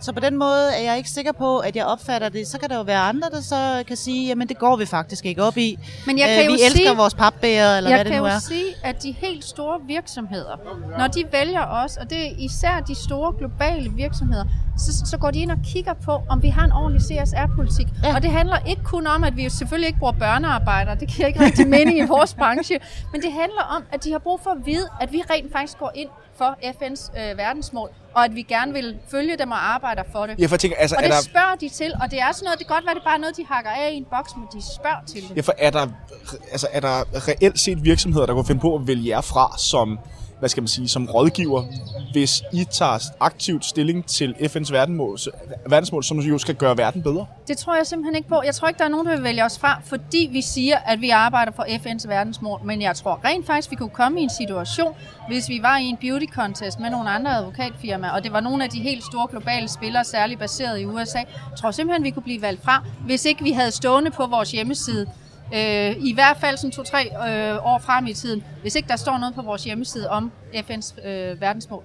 så 0.00 0.12
på 0.12 0.20
den 0.20 0.36
måde 0.36 0.74
er 0.74 0.82
jeg 0.82 0.96
ikke 0.96 1.10
sikker 1.10 1.32
på, 1.32 1.58
at 1.58 1.76
jeg 1.76 1.86
opfatter 1.86 2.28
det. 2.28 2.46
Så 2.46 2.58
kan 2.58 2.68
der 2.70 2.76
jo 2.76 2.82
være 2.82 2.98
andre, 3.00 3.28
der 3.30 3.40
så 3.40 3.84
kan 3.88 3.96
sige, 3.96 4.26
jamen 4.28 4.48
det 4.48 4.58
går 4.58 4.76
vi 4.76 4.86
faktisk 4.86 5.26
ikke 5.26 5.42
op 5.42 5.56
i. 5.56 5.78
Men 6.06 6.18
jeg 6.18 6.28
kan 6.28 6.38
Øh, 6.38 6.46
jo 6.46 6.50
vi 6.52 6.58
elsker 6.64 6.76
sige- 6.76 6.96
vores 6.96 7.14
papbæger, 7.14 7.76
eller 7.76 7.90
jeg 7.90 7.96
hvad 7.96 8.04
det 8.04 8.12
kan 8.12 8.22
nu 8.22 8.28
jo 8.28 8.34
er. 8.34 8.38
sige, 8.38 8.64
at 8.84 9.02
de 9.02 9.12
helt 9.12 9.44
store 9.44 9.80
virksomheder, 9.86 10.56
når 10.98 11.06
de 11.06 11.24
vælger 11.32 11.66
os, 11.66 11.96
og 11.96 12.10
det 12.10 12.26
er 12.26 12.30
især 12.38 12.80
de 12.80 12.94
store 12.94 13.32
globale 13.38 13.90
virksomheder, 13.90 14.44
så, 14.78 15.06
så 15.10 15.18
går 15.18 15.30
de 15.30 15.38
ind 15.38 15.50
og 15.50 15.58
kigger 15.64 15.92
på, 15.92 16.22
om 16.28 16.42
vi 16.42 16.48
har 16.48 16.64
en 16.64 16.72
ordentlig 16.72 17.02
CSR-politik. 17.02 17.86
Ja. 18.04 18.14
Og 18.14 18.22
det 18.22 18.30
handler 18.30 18.56
ikke 18.66 18.82
kun 18.84 19.06
om, 19.06 19.24
at 19.24 19.36
vi 19.36 19.44
jo 19.44 19.50
selvfølgelig 19.50 19.86
ikke 19.86 19.98
bruger 19.98 20.12
børnearbejdere. 20.12 20.94
Det 20.94 21.08
giver 21.08 21.28
ikke 21.28 21.40
rigtig 21.44 21.68
mening 21.68 21.98
i 21.98 22.02
vores 22.06 22.34
branche. 22.34 22.78
Men 23.12 23.22
det 23.22 23.32
handler 23.32 23.62
om, 23.76 23.82
at 23.92 24.04
de 24.04 24.12
har 24.12 24.18
brug 24.18 24.40
for 24.42 24.50
at 24.50 24.66
vide, 24.66 24.88
at 25.00 25.12
vi 25.12 25.22
rent 25.30 25.52
faktisk 25.52 25.78
går 25.78 25.92
ind 25.94 26.08
for 26.38 26.56
FN's 26.62 27.20
øh, 27.20 27.38
verdensmål, 27.38 27.90
og 28.14 28.24
at 28.24 28.34
vi 28.34 28.42
gerne 28.42 28.72
vil 28.72 28.96
følge 29.10 29.36
dem 29.38 29.50
og 29.50 29.74
arbejder 29.74 30.02
for 30.12 30.26
det. 30.26 30.38
Ja, 30.40 30.46
for 30.46 30.54
jeg 30.54 30.60
tænker, 30.60 30.76
altså, 30.76 30.96
Og 30.96 31.02
er 31.04 31.06
det 31.06 31.14
der, 31.16 31.22
spørger 31.22 31.54
de 31.60 31.68
til, 31.68 31.92
og 32.02 32.10
det 32.10 32.20
er 32.20 32.32
sådan 32.32 32.44
noget, 32.44 32.58
det 32.58 32.66
kan 32.66 32.74
godt 32.74 32.86
være, 32.86 32.94
det 32.94 33.00
er 33.00 33.04
bare 33.04 33.18
noget, 33.18 33.36
de 33.36 33.44
hakker 33.48 33.70
af 33.70 33.90
i 33.92 33.96
en 33.96 34.06
boks, 34.10 34.30
men 34.36 34.46
de 34.52 34.62
spørger 34.74 35.00
til 35.06 35.28
det. 35.28 35.36
ja, 35.36 35.40
for 35.40 35.54
er 35.58 35.70
der, 35.70 35.86
altså, 36.52 36.66
er 36.72 36.80
der 36.80 37.28
reelt 37.28 37.60
set 37.60 37.84
virksomheder, 37.84 38.26
der 38.26 38.34
kunne 38.34 38.46
finde 38.46 38.60
på 38.60 38.74
at 38.74 38.86
vælge 38.86 39.08
jer 39.08 39.20
fra 39.20 39.54
som, 39.58 39.98
hvad 40.40 40.48
skal 40.48 40.62
man 40.62 40.68
sige, 40.68 40.88
som 40.88 41.06
rådgiver, 41.06 41.64
hvis 42.12 42.42
I 42.52 42.64
tager 42.64 42.98
aktivt 43.20 43.64
stilling 43.64 44.06
til 44.06 44.34
FN's 44.40 44.72
verdensmål, 44.72 45.18
verdensmål 45.66 46.04
som 46.04 46.18
jo 46.18 46.38
skal 46.38 46.54
gøre 46.54 46.78
verden 46.78 47.02
bedre? 47.02 47.26
Det 47.48 47.58
tror 47.58 47.76
jeg 47.76 47.86
simpelthen 47.86 48.16
ikke 48.16 48.28
på. 48.28 48.42
Jeg 48.44 48.54
tror 48.54 48.68
ikke, 48.68 48.78
der 48.78 48.84
er 48.84 48.88
nogen, 48.88 49.06
der 49.06 49.14
vil 49.14 49.24
vælge 49.24 49.44
os 49.44 49.58
fra, 49.58 49.80
fordi 49.84 50.28
vi 50.32 50.42
siger, 50.42 50.78
at 50.78 51.00
vi 51.00 51.10
arbejder 51.10 51.52
for 51.52 51.62
FN's 51.62 52.08
verdensmål. 52.08 52.60
Men 52.64 52.82
jeg 52.82 52.96
tror 52.96 53.20
rent 53.24 53.46
faktisk, 53.46 53.70
vi 53.70 53.76
kunne 53.76 53.90
komme 53.90 54.20
i 54.20 54.22
en 54.22 54.30
situation, 54.30 54.94
hvis 55.28 55.48
vi 55.48 55.58
var 55.62 55.78
i 55.78 55.84
en 55.84 55.96
beauty 55.96 56.26
contest 56.32 56.80
med 56.80 56.90
nogle 56.90 57.10
andre 57.10 57.36
advokatfirmaer, 57.36 58.10
og 58.10 58.24
det 58.24 58.32
var 58.32 58.40
nogle 58.40 58.64
af 58.64 58.70
de 58.70 58.80
helt 58.80 59.04
store 59.04 59.26
globale 59.30 59.68
spillere, 59.68 60.04
særligt 60.04 60.40
baseret 60.40 60.80
i 60.80 60.84
USA. 60.84 61.18
Jeg 61.18 61.58
tror 61.58 61.70
simpelthen, 61.70 62.04
vi 62.04 62.10
kunne 62.10 62.22
blive 62.22 62.42
valgt 62.42 62.64
fra, 62.64 62.84
hvis 63.06 63.24
ikke 63.24 63.42
vi 63.44 63.52
havde 63.52 63.70
stående 63.70 64.10
på 64.10 64.26
vores 64.26 64.52
hjemmeside, 64.52 65.06
øh, 65.54 65.96
i 66.04 66.14
hvert 66.14 66.36
fald 66.40 66.56
sådan 66.56 66.70
to-tre 66.70 67.04
øh, 67.04 67.66
år 67.66 67.78
frem 67.78 68.06
i 68.06 68.14
tiden, 68.14 68.44
hvis 68.62 68.74
ikke 68.74 68.88
der 68.88 68.96
står 68.96 69.18
noget 69.18 69.34
på 69.34 69.42
vores 69.42 69.64
hjemmeside 69.64 70.10
om 70.10 70.32
FN's 70.54 71.08
øh, 71.08 71.40
verdensmål. 71.40 71.82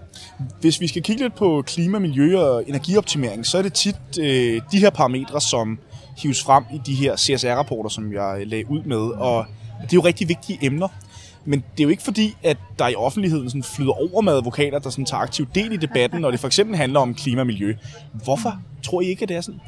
Hvis 0.61 0.81
vi 0.81 0.87
skal 0.87 1.01
kigge 1.01 1.21
lidt 1.21 1.35
på 1.35 1.63
klima, 1.67 1.99
miljø 1.99 2.39
og 2.39 2.63
energioptimering, 2.67 3.45
så 3.45 3.57
er 3.57 3.61
det 3.61 3.73
tit 3.73 3.95
øh, 4.19 4.61
de 4.71 4.79
her 4.79 4.89
parametre, 4.89 5.41
som 5.41 5.79
hives 6.17 6.43
frem 6.43 6.63
i 6.73 6.81
de 6.85 6.95
her 6.95 7.15
CSR-rapporter, 7.15 7.89
som 7.89 8.13
jeg 8.13 8.37
øh, 8.39 8.47
lagde 8.47 8.69
ud 8.69 8.83
med. 8.83 8.97
Og 8.97 9.45
det 9.81 9.93
er 9.93 9.97
jo 9.97 10.05
rigtig 10.05 10.29
vigtige 10.29 10.59
emner. 10.61 10.87
Men 11.45 11.59
det 11.59 11.79
er 11.79 11.83
jo 11.83 11.89
ikke 11.89 12.03
fordi, 12.03 12.35
at 12.43 12.57
der 12.79 12.87
i 12.87 12.95
offentligheden 12.95 13.49
sådan 13.49 13.63
flyder 13.63 13.91
over 13.91 14.21
med 14.21 14.33
advokater, 14.33 14.79
der 14.79 14.89
sådan 14.89 15.05
tager 15.05 15.21
aktiv 15.21 15.47
del 15.55 15.71
i 15.71 15.77
debatten, 15.77 16.21
når 16.21 16.31
det 16.31 16.39
for 16.39 16.47
eksempel 16.47 16.77
handler 16.77 16.99
om 16.99 17.13
klima 17.13 17.41
og 17.41 17.47
miljø. 17.47 17.75
Hvorfor 18.23 18.59
tror 18.83 19.01
I 19.01 19.05
ikke, 19.05 19.23
at 19.23 19.29
det 19.29 19.37
er 19.37 19.41
sådan? 19.41 19.61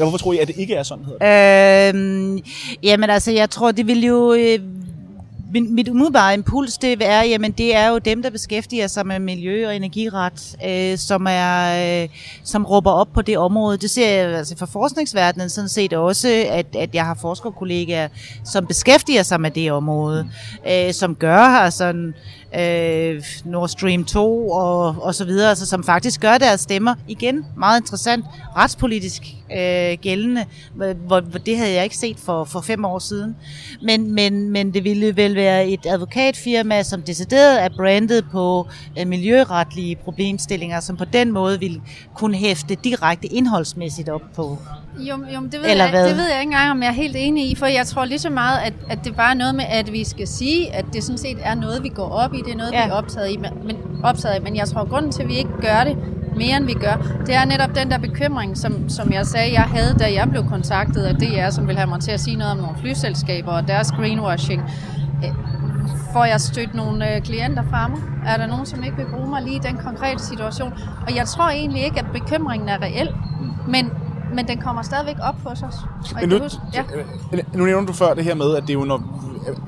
Ja, 0.00 0.04
hvorfor 0.04 0.18
tror 0.18 0.32
I, 0.32 0.38
at 0.38 0.48
det 0.48 0.56
ikke 0.56 0.74
er 0.74 0.82
sådan? 0.82 1.04
Hedder 1.04 1.92
det? 1.92 1.94
Øhm, 1.94 2.38
jamen 2.82 3.10
altså, 3.10 3.32
jeg 3.32 3.50
tror, 3.50 3.72
det 3.72 3.86
vil 3.86 4.04
jo... 4.04 4.32
Øh, 4.32 4.58
min, 5.52 5.74
mit 5.74 5.88
umiddelbare 5.88 6.34
impuls, 6.34 6.78
det 6.78 7.02
er, 7.02 7.22
jamen, 7.22 7.52
det 7.52 7.76
er 7.76 7.88
jo 7.88 7.98
dem, 7.98 8.22
der 8.22 8.30
beskæftiger 8.30 8.86
sig 8.86 9.06
med 9.06 9.18
miljø- 9.18 9.66
og 9.66 9.76
energiret, 9.76 10.56
øh, 10.66 10.98
som, 10.98 11.26
er, 11.30 12.02
øh, 12.02 12.08
som 12.44 12.64
råber 12.64 12.90
op 12.90 13.08
på 13.14 13.22
det 13.22 13.38
område. 13.38 13.78
Det 13.78 13.90
ser 13.90 14.10
jeg 14.10 14.36
altså 14.36 14.56
fra 14.56 14.66
forskningsverdenen 14.66 15.48
sådan 15.48 15.68
set 15.68 15.92
også, 15.92 16.44
at, 16.48 16.66
at 16.78 16.94
jeg 16.94 17.04
har 17.04 17.14
forskerkollegaer, 17.20 18.08
som 18.44 18.66
beskæftiger 18.66 19.22
sig 19.22 19.40
med 19.40 19.50
det 19.50 19.72
område, 19.72 20.28
øh, 20.70 20.92
som 20.92 21.14
gør 21.14 21.38
altså, 21.38 22.12
øh, 22.58 23.22
Nord 23.44 23.68
Stream 23.68 24.04
2 24.04 24.50
og, 24.50 24.96
og 25.00 25.14
så 25.14 25.24
videre, 25.24 25.48
altså, 25.48 25.66
som 25.66 25.84
faktisk 25.84 26.20
gør 26.20 26.38
deres 26.38 26.60
stemmer, 26.60 26.94
igen, 27.08 27.46
meget 27.56 27.80
interessant, 27.80 28.24
retspolitisk 28.56 29.22
øh, 29.56 29.98
gældende, 30.02 30.44
hvor, 30.74 31.20
hvor 31.20 31.38
det 31.38 31.56
havde 31.56 31.72
jeg 31.72 31.84
ikke 31.84 31.96
set 31.96 32.18
for, 32.18 32.44
for 32.44 32.60
fem 32.60 32.84
år 32.84 32.98
siden. 32.98 33.36
Men, 33.82 34.14
men, 34.14 34.50
men 34.50 34.74
det 34.74 34.84
ville 34.84 35.16
vel 35.16 35.34
være 35.34 35.68
et 35.68 35.86
advokatfirma, 35.86 36.82
som 36.82 37.02
decideret 37.02 37.62
er 37.62 37.68
brandet 37.76 38.24
på 38.32 38.68
øh, 38.98 39.06
miljøretlige 39.06 39.96
problemstillinger, 39.96 40.80
som 40.80 40.96
på 40.96 41.04
den 41.04 41.32
måde 41.32 41.60
ville 41.60 41.80
kunne 42.14 42.36
hæfte 42.36 42.74
direkte 42.74 43.26
indholdsmæssigt 43.26 44.08
op 44.08 44.22
på. 44.34 44.58
Jo, 44.98 45.14
jo 45.34 45.40
det, 45.42 45.52
ved 45.52 45.70
Eller 45.70 45.84
jeg, 45.84 45.90
hvad? 45.90 46.08
det 46.08 46.16
ved 46.16 46.24
jeg 46.30 46.40
ikke 46.40 46.52
engang, 46.52 46.70
om 46.70 46.82
jeg 46.82 46.88
er 46.88 46.92
helt 46.92 47.16
enig 47.18 47.50
i, 47.50 47.54
for 47.54 47.66
jeg 47.66 47.86
tror 47.86 48.04
lige 48.04 48.18
så 48.18 48.30
meget, 48.30 48.58
at, 48.58 48.72
at 48.90 49.04
det 49.04 49.16
bare 49.16 49.30
er 49.30 49.34
noget 49.34 49.54
med, 49.54 49.64
at 49.68 49.92
vi 49.92 50.04
skal 50.04 50.28
sige, 50.28 50.74
at 50.74 50.84
det 50.92 51.04
sådan 51.04 51.18
set 51.18 51.38
er 51.42 51.54
noget, 51.54 51.82
vi 51.82 51.88
går 51.88 52.08
op 52.08 52.34
i, 52.34 52.38
det 52.46 52.52
er 52.52 52.56
noget, 52.56 52.72
Ja. 52.72 52.84
vi 52.84 52.90
er 52.90 52.94
optaget, 52.94 53.30
i, 53.30 53.36
men, 53.36 53.76
optaget 54.04 54.34
af. 54.34 54.42
Men 54.42 54.56
jeg 54.56 54.68
tror, 54.68 54.80
at 54.80 54.88
grunden 54.88 55.12
til, 55.12 55.22
at 55.22 55.28
vi 55.28 55.34
ikke 55.34 55.50
gør 55.60 55.84
det 55.84 55.96
mere, 56.36 56.56
end 56.56 56.64
vi 56.66 56.72
gør, 56.72 57.22
det 57.26 57.34
er 57.34 57.44
netop 57.44 57.74
den 57.74 57.90
der 57.90 57.98
bekymring, 57.98 58.58
som, 58.58 58.88
som 58.88 59.12
jeg 59.12 59.26
sagde, 59.26 59.52
jeg 59.52 59.62
havde, 59.62 59.94
da 59.98 60.12
jeg 60.12 60.30
blev 60.30 60.44
kontaktet 60.48 61.02
af 61.02 61.14
DR, 61.14 61.50
som 61.50 61.68
vil 61.68 61.76
have 61.76 61.88
mig 61.88 62.00
til 62.00 62.10
at 62.10 62.20
sige 62.20 62.36
noget 62.36 62.52
om 62.52 62.58
nogle 62.58 62.76
flyselskaber 62.80 63.52
og 63.52 63.68
deres 63.68 63.92
greenwashing. 63.92 64.62
Øh, 65.24 65.30
Får 66.12 66.24
jeg 66.24 66.40
stødt 66.40 66.74
nogle 66.74 67.14
øh, 67.16 67.22
klienter 67.22 67.62
fra 67.70 67.88
mig? 67.88 67.98
Er 68.26 68.36
der 68.36 68.46
nogen, 68.46 68.66
som 68.66 68.84
ikke 68.84 68.96
vil 68.96 69.06
bruge 69.14 69.28
mig 69.30 69.42
lige 69.42 69.56
i 69.56 69.60
den 69.62 69.76
konkrete 69.84 70.22
situation? 70.22 70.72
Og 71.06 71.16
jeg 71.16 71.26
tror 71.26 71.48
egentlig 71.48 71.82
ikke, 71.84 71.98
at 71.98 72.06
bekymringen 72.12 72.68
er 72.68 72.82
reel, 72.82 73.08
men, 73.68 73.90
men 74.34 74.48
den 74.48 74.58
kommer 74.60 74.82
stadigvæk 74.82 75.16
op 75.22 75.34
hos 75.46 75.62
os. 75.62 75.74
Men 76.20 76.28
nu, 76.28 76.38
huske- 76.38 76.60
ja. 76.74 76.82
ja. 77.32 77.38
nu 77.54 77.64
nævner 77.64 77.86
du 77.86 77.92
før 77.92 78.14
det 78.14 78.24
her 78.24 78.34
med, 78.34 78.56
at 78.56 78.62
det 78.66 78.74
jo 78.74 78.84
nok, 78.84 79.00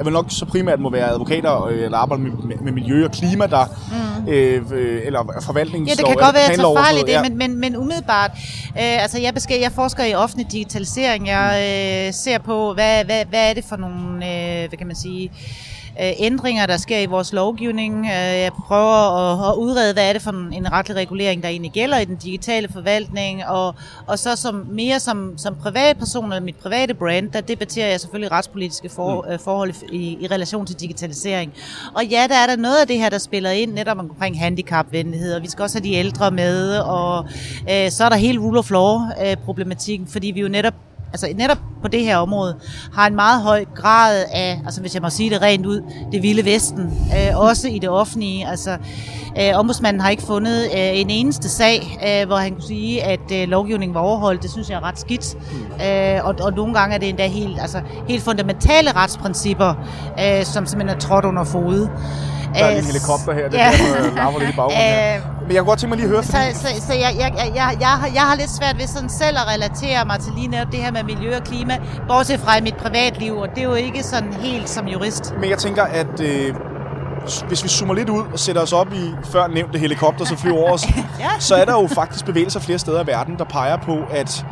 at 0.01 0.05
vel 0.07 0.13
nok 0.13 0.27
så 0.29 0.45
primært 0.47 0.81
må 0.81 0.91
være 0.91 1.09
advokater, 1.11 1.65
øh, 1.65 1.83
eller 1.85 1.99
arbejder 1.99 2.23
med, 2.25 2.31
med, 2.33 2.57
med 2.57 2.73
miljø 2.73 3.05
og 3.05 3.11
klima, 3.13 3.47
der, 3.47 3.65
mm. 4.25 4.29
øh, 4.33 4.63
øh, 4.73 5.01
eller 5.05 5.41
forvaltnings 5.43 5.89
Ja, 5.89 5.95
det 5.95 6.07
kan 6.07 6.15
godt 6.17 6.35
være, 6.35 6.43
at 6.43 6.49
jeg 6.51 6.59
tager 6.59 6.75
fejl 6.77 6.97
i 6.97 7.13
det, 7.13 7.23
men, 7.23 7.39
men, 7.39 7.61
men 7.61 7.77
umiddelbart, 7.77 8.31
øh, 8.67 9.03
altså 9.03 9.21
jeg, 9.21 9.33
beskæ- 9.37 9.63
jeg 9.63 9.73
forsker 9.73 10.05
i 10.05 10.15
offentlig 10.15 10.53
digitalisering, 10.53 11.29
jeg 11.29 11.49
øh, 12.09 12.15
ser 12.15 12.39
på, 12.39 12.75
hvad, 12.75 13.05
hvad, 13.05 13.25
hvad 13.25 13.51
er 13.51 13.55
det 13.55 13.65
for 13.69 13.77
nogle, 13.77 14.15
øh, 14.15 14.69
hvad 14.69 14.79
kan 14.79 14.87
man 14.87 14.97
sige, 14.97 15.25
øh, 15.25 15.33
ændringer, 16.01 16.67
der 16.67 16.77
sker 16.77 16.99
i 16.99 17.07
vores 17.07 17.33
lovgivning. 17.33 18.07
Øh, 18.07 18.41
jeg 18.41 18.53
prøver 18.53 19.17
at, 19.19 19.53
at 19.53 19.57
udrede, 19.57 19.93
hvad 19.93 20.09
er 20.09 20.13
det 20.13 20.23
for 20.23 20.31
en, 20.31 20.73
retlig 20.73 20.97
regulering, 20.97 21.43
der 21.43 21.49
egentlig 21.49 21.73
gælder 21.73 21.99
i 21.99 22.05
den 22.05 22.17
digitale 22.17 22.69
forvaltning, 22.73 23.47
og, 23.47 23.75
og 24.07 24.19
så 24.19 24.37
som, 24.37 24.67
mere 24.71 25.01
som, 25.01 25.39
som 25.39 25.55
privatperson 25.55 26.25
eller 26.25 26.41
mit 26.41 26.57
private 26.57 26.95
brand, 26.95 27.31
der 27.31 27.41
debatterer 27.41 27.89
jeg 27.89 28.01
selvfølgelig 28.01 28.33
retspolitiske 28.33 28.89
for, 28.89 29.27
mm. 29.31 29.39
forhold 29.39 29.75
i, 29.93 30.19
i 30.21 30.27
relation 30.27 30.67
til 30.67 30.81
digitalisering. 30.81 31.53
Og 31.95 32.05
ja, 32.05 32.27
der 32.29 32.37
er 32.37 32.47
der 32.47 32.57
noget 32.57 32.81
af 32.81 32.87
det 32.87 32.99
her, 32.99 33.09
der 33.09 33.19
spiller 33.19 33.51
ind 33.51 33.73
netop 33.73 33.99
omkring 33.99 34.39
handicapvenlighed, 34.39 35.35
og 35.35 35.43
vi 35.43 35.49
skal 35.49 35.63
også 35.63 35.79
have 35.79 35.89
de 35.89 35.95
ældre 35.95 36.31
med, 36.31 36.79
og 36.79 37.27
øh, 37.71 37.91
så 37.91 38.05
er 38.05 38.09
der 38.09 38.17
hele 38.17 38.39
rule 38.39 38.59
of 38.59 38.71
law-problematikken, 38.71 40.07
fordi 40.07 40.31
vi 40.31 40.41
jo 40.41 40.49
netop 40.49 40.75
altså 41.13 41.27
netop 41.37 41.59
på 41.83 41.89
det 41.89 42.05
her 42.05 42.17
område, 42.17 42.57
har 42.95 43.07
en 43.07 43.15
meget 43.15 43.43
høj 43.43 43.65
grad 43.75 44.25
af, 44.33 44.61
altså 44.65 44.81
hvis 44.81 44.95
jeg 44.95 45.03
må 45.03 45.11
sige 45.11 45.31
det 45.31 45.43
rent 45.43 45.67
ud, 45.67 45.83
det 46.13 46.23
vilde 46.23 46.45
vesten, 46.45 46.83
øh, 46.85 47.39
også 47.39 47.69
i 47.69 47.79
det 47.79 47.89
offentlige. 47.89 48.49
Altså, 48.49 48.77
øh, 49.39 49.51
ombudsmanden 49.55 50.01
har 50.01 50.11
ikke 50.11 50.23
fundet 50.23 50.65
øh, 50.65 50.71
en 50.75 51.11
eneste 51.11 51.49
sag, 51.49 51.99
øh, 52.09 52.27
hvor 52.27 52.37
han 52.37 52.53
kunne 52.53 52.63
sige, 52.63 53.03
at 53.03 53.33
øh, 53.33 53.49
lovgivningen 53.49 53.95
var 53.95 54.01
overholdt. 54.01 54.43
Det 54.43 54.51
synes 54.51 54.71
jeg 54.71 54.77
er 54.77 54.85
ret 54.85 54.99
skidt. 54.99 55.37
Øh, 55.87 56.25
og, 56.25 56.35
og 56.41 56.53
nogle 56.53 56.75
gange 56.75 56.95
er 56.95 56.99
det 56.99 57.09
endda 57.09 57.27
helt, 57.27 57.61
altså, 57.61 57.81
helt 58.09 58.23
fundamentale 58.23 58.93
retsprincipper, 58.93 59.75
øh, 60.21 60.45
som 60.45 60.67
simpelthen 60.67 60.97
er 60.97 61.01
trådt 61.01 61.25
under 61.25 61.45
fod. 61.45 61.89
Der 62.55 62.65
er 62.65 62.69
lige 62.71 62.79
en 62.79 62.85
helikopter 62.85 63.33
her, 63.35 63.49
det 63.49 63.57
Ja. 63.59 63.67
er 63.67 64.03
der, 64.03 64.15
larmer 64.17 64.39
lidt 64.39 64.51
i 64.51 64.57
baggrunden 64.57 64.83
her. 64.83 65.15
Øh, 65.17 65.47
Men 65.47 65.53
jeg 65.53 65.59
kunne 65.61 65.69
godt 65.71 65.79
tænke 65.79 65.89
mig 65.89 65.99
lige 65.99 66.07
at 66.09 66.11
høre, 66.15 66.23
Så, 66.25 66.33
fordi... 66.33 66.55
så, 66.55 66.87
så 66.87 66.93
jeg, 66.93 67.13
jeg, 67.23 67.33
jeg, 67.41 67.49
jeg, 67.55 67.77
jeg, 67.81 67.89
har, 67.89 68.09
jeg 68.15 68.23
har 68.23 68.35
lidt 68.37 68.51
svært 68.51 68.79
ved 68.79 68.87
sådan 68.87 69.09
selv 69.09 69.37
at 69.43 69.47
relatere 69.55 70.05
mig 70.05 70.19
til 70.21 70.33
lige 70.37 70.49
netop 70.49 70.73
det 70.73 70.81
her 70.85 70.93
med 70.93 71.03
miljø 71.03 71.37
og 71.37 71.45
klima, 71.45 71.75
bortset 72.09 72.41
fra 72.41 72.59
i 72.59 72.61
mit 72.61 72.77
privatliv, 72.77 73.37
og 73.37 73.49
det 73.55 73.59
er 73.59 73.63
jo 73.63 73.75
ikke 73.75 74.03
sådan 74.03 74.33
helt 74.33 74.69
som 74.71 74.87
jurist. 74.87 75.35
Men 75.41 75.51
jeg 75.51 75.59
tænker, 75.59 75.83
at 75.83 76.21
øh, 76.21 76.55
hvis 77.49 77.65
vi 77.65 77.69
zoomer 77.69 77.95
lidt 77.95 78.09
ud 78.09 78.23
og 78.33 78.39
sætter 78.39 78.63
os 78.63 78.73
op 78.73 78.93
i 78.93 79.15
før 79.33 79.47
nævnte 79.47 79.79
helikopter, 79.79 80.25
som 80.25 80.37
flyver 80.37 80.59
over 80.59 80.73
os, 80.73 80.85
Ja. 81.21 81.29
så 81.39 81.55
er 81.55 81.65
der 81.65 81.73
jo 81.73 81.89
faktisk 81.95 82.25
bevægelser 82.25 82.61
flere 82.61 82.79
steder 82.79 83.03
i 83.05 83.07
verden, 83.07 83.39
der 83.39 83.45
peger 83.45 83.77
på, 83.77 83.99
at 84.11 84.45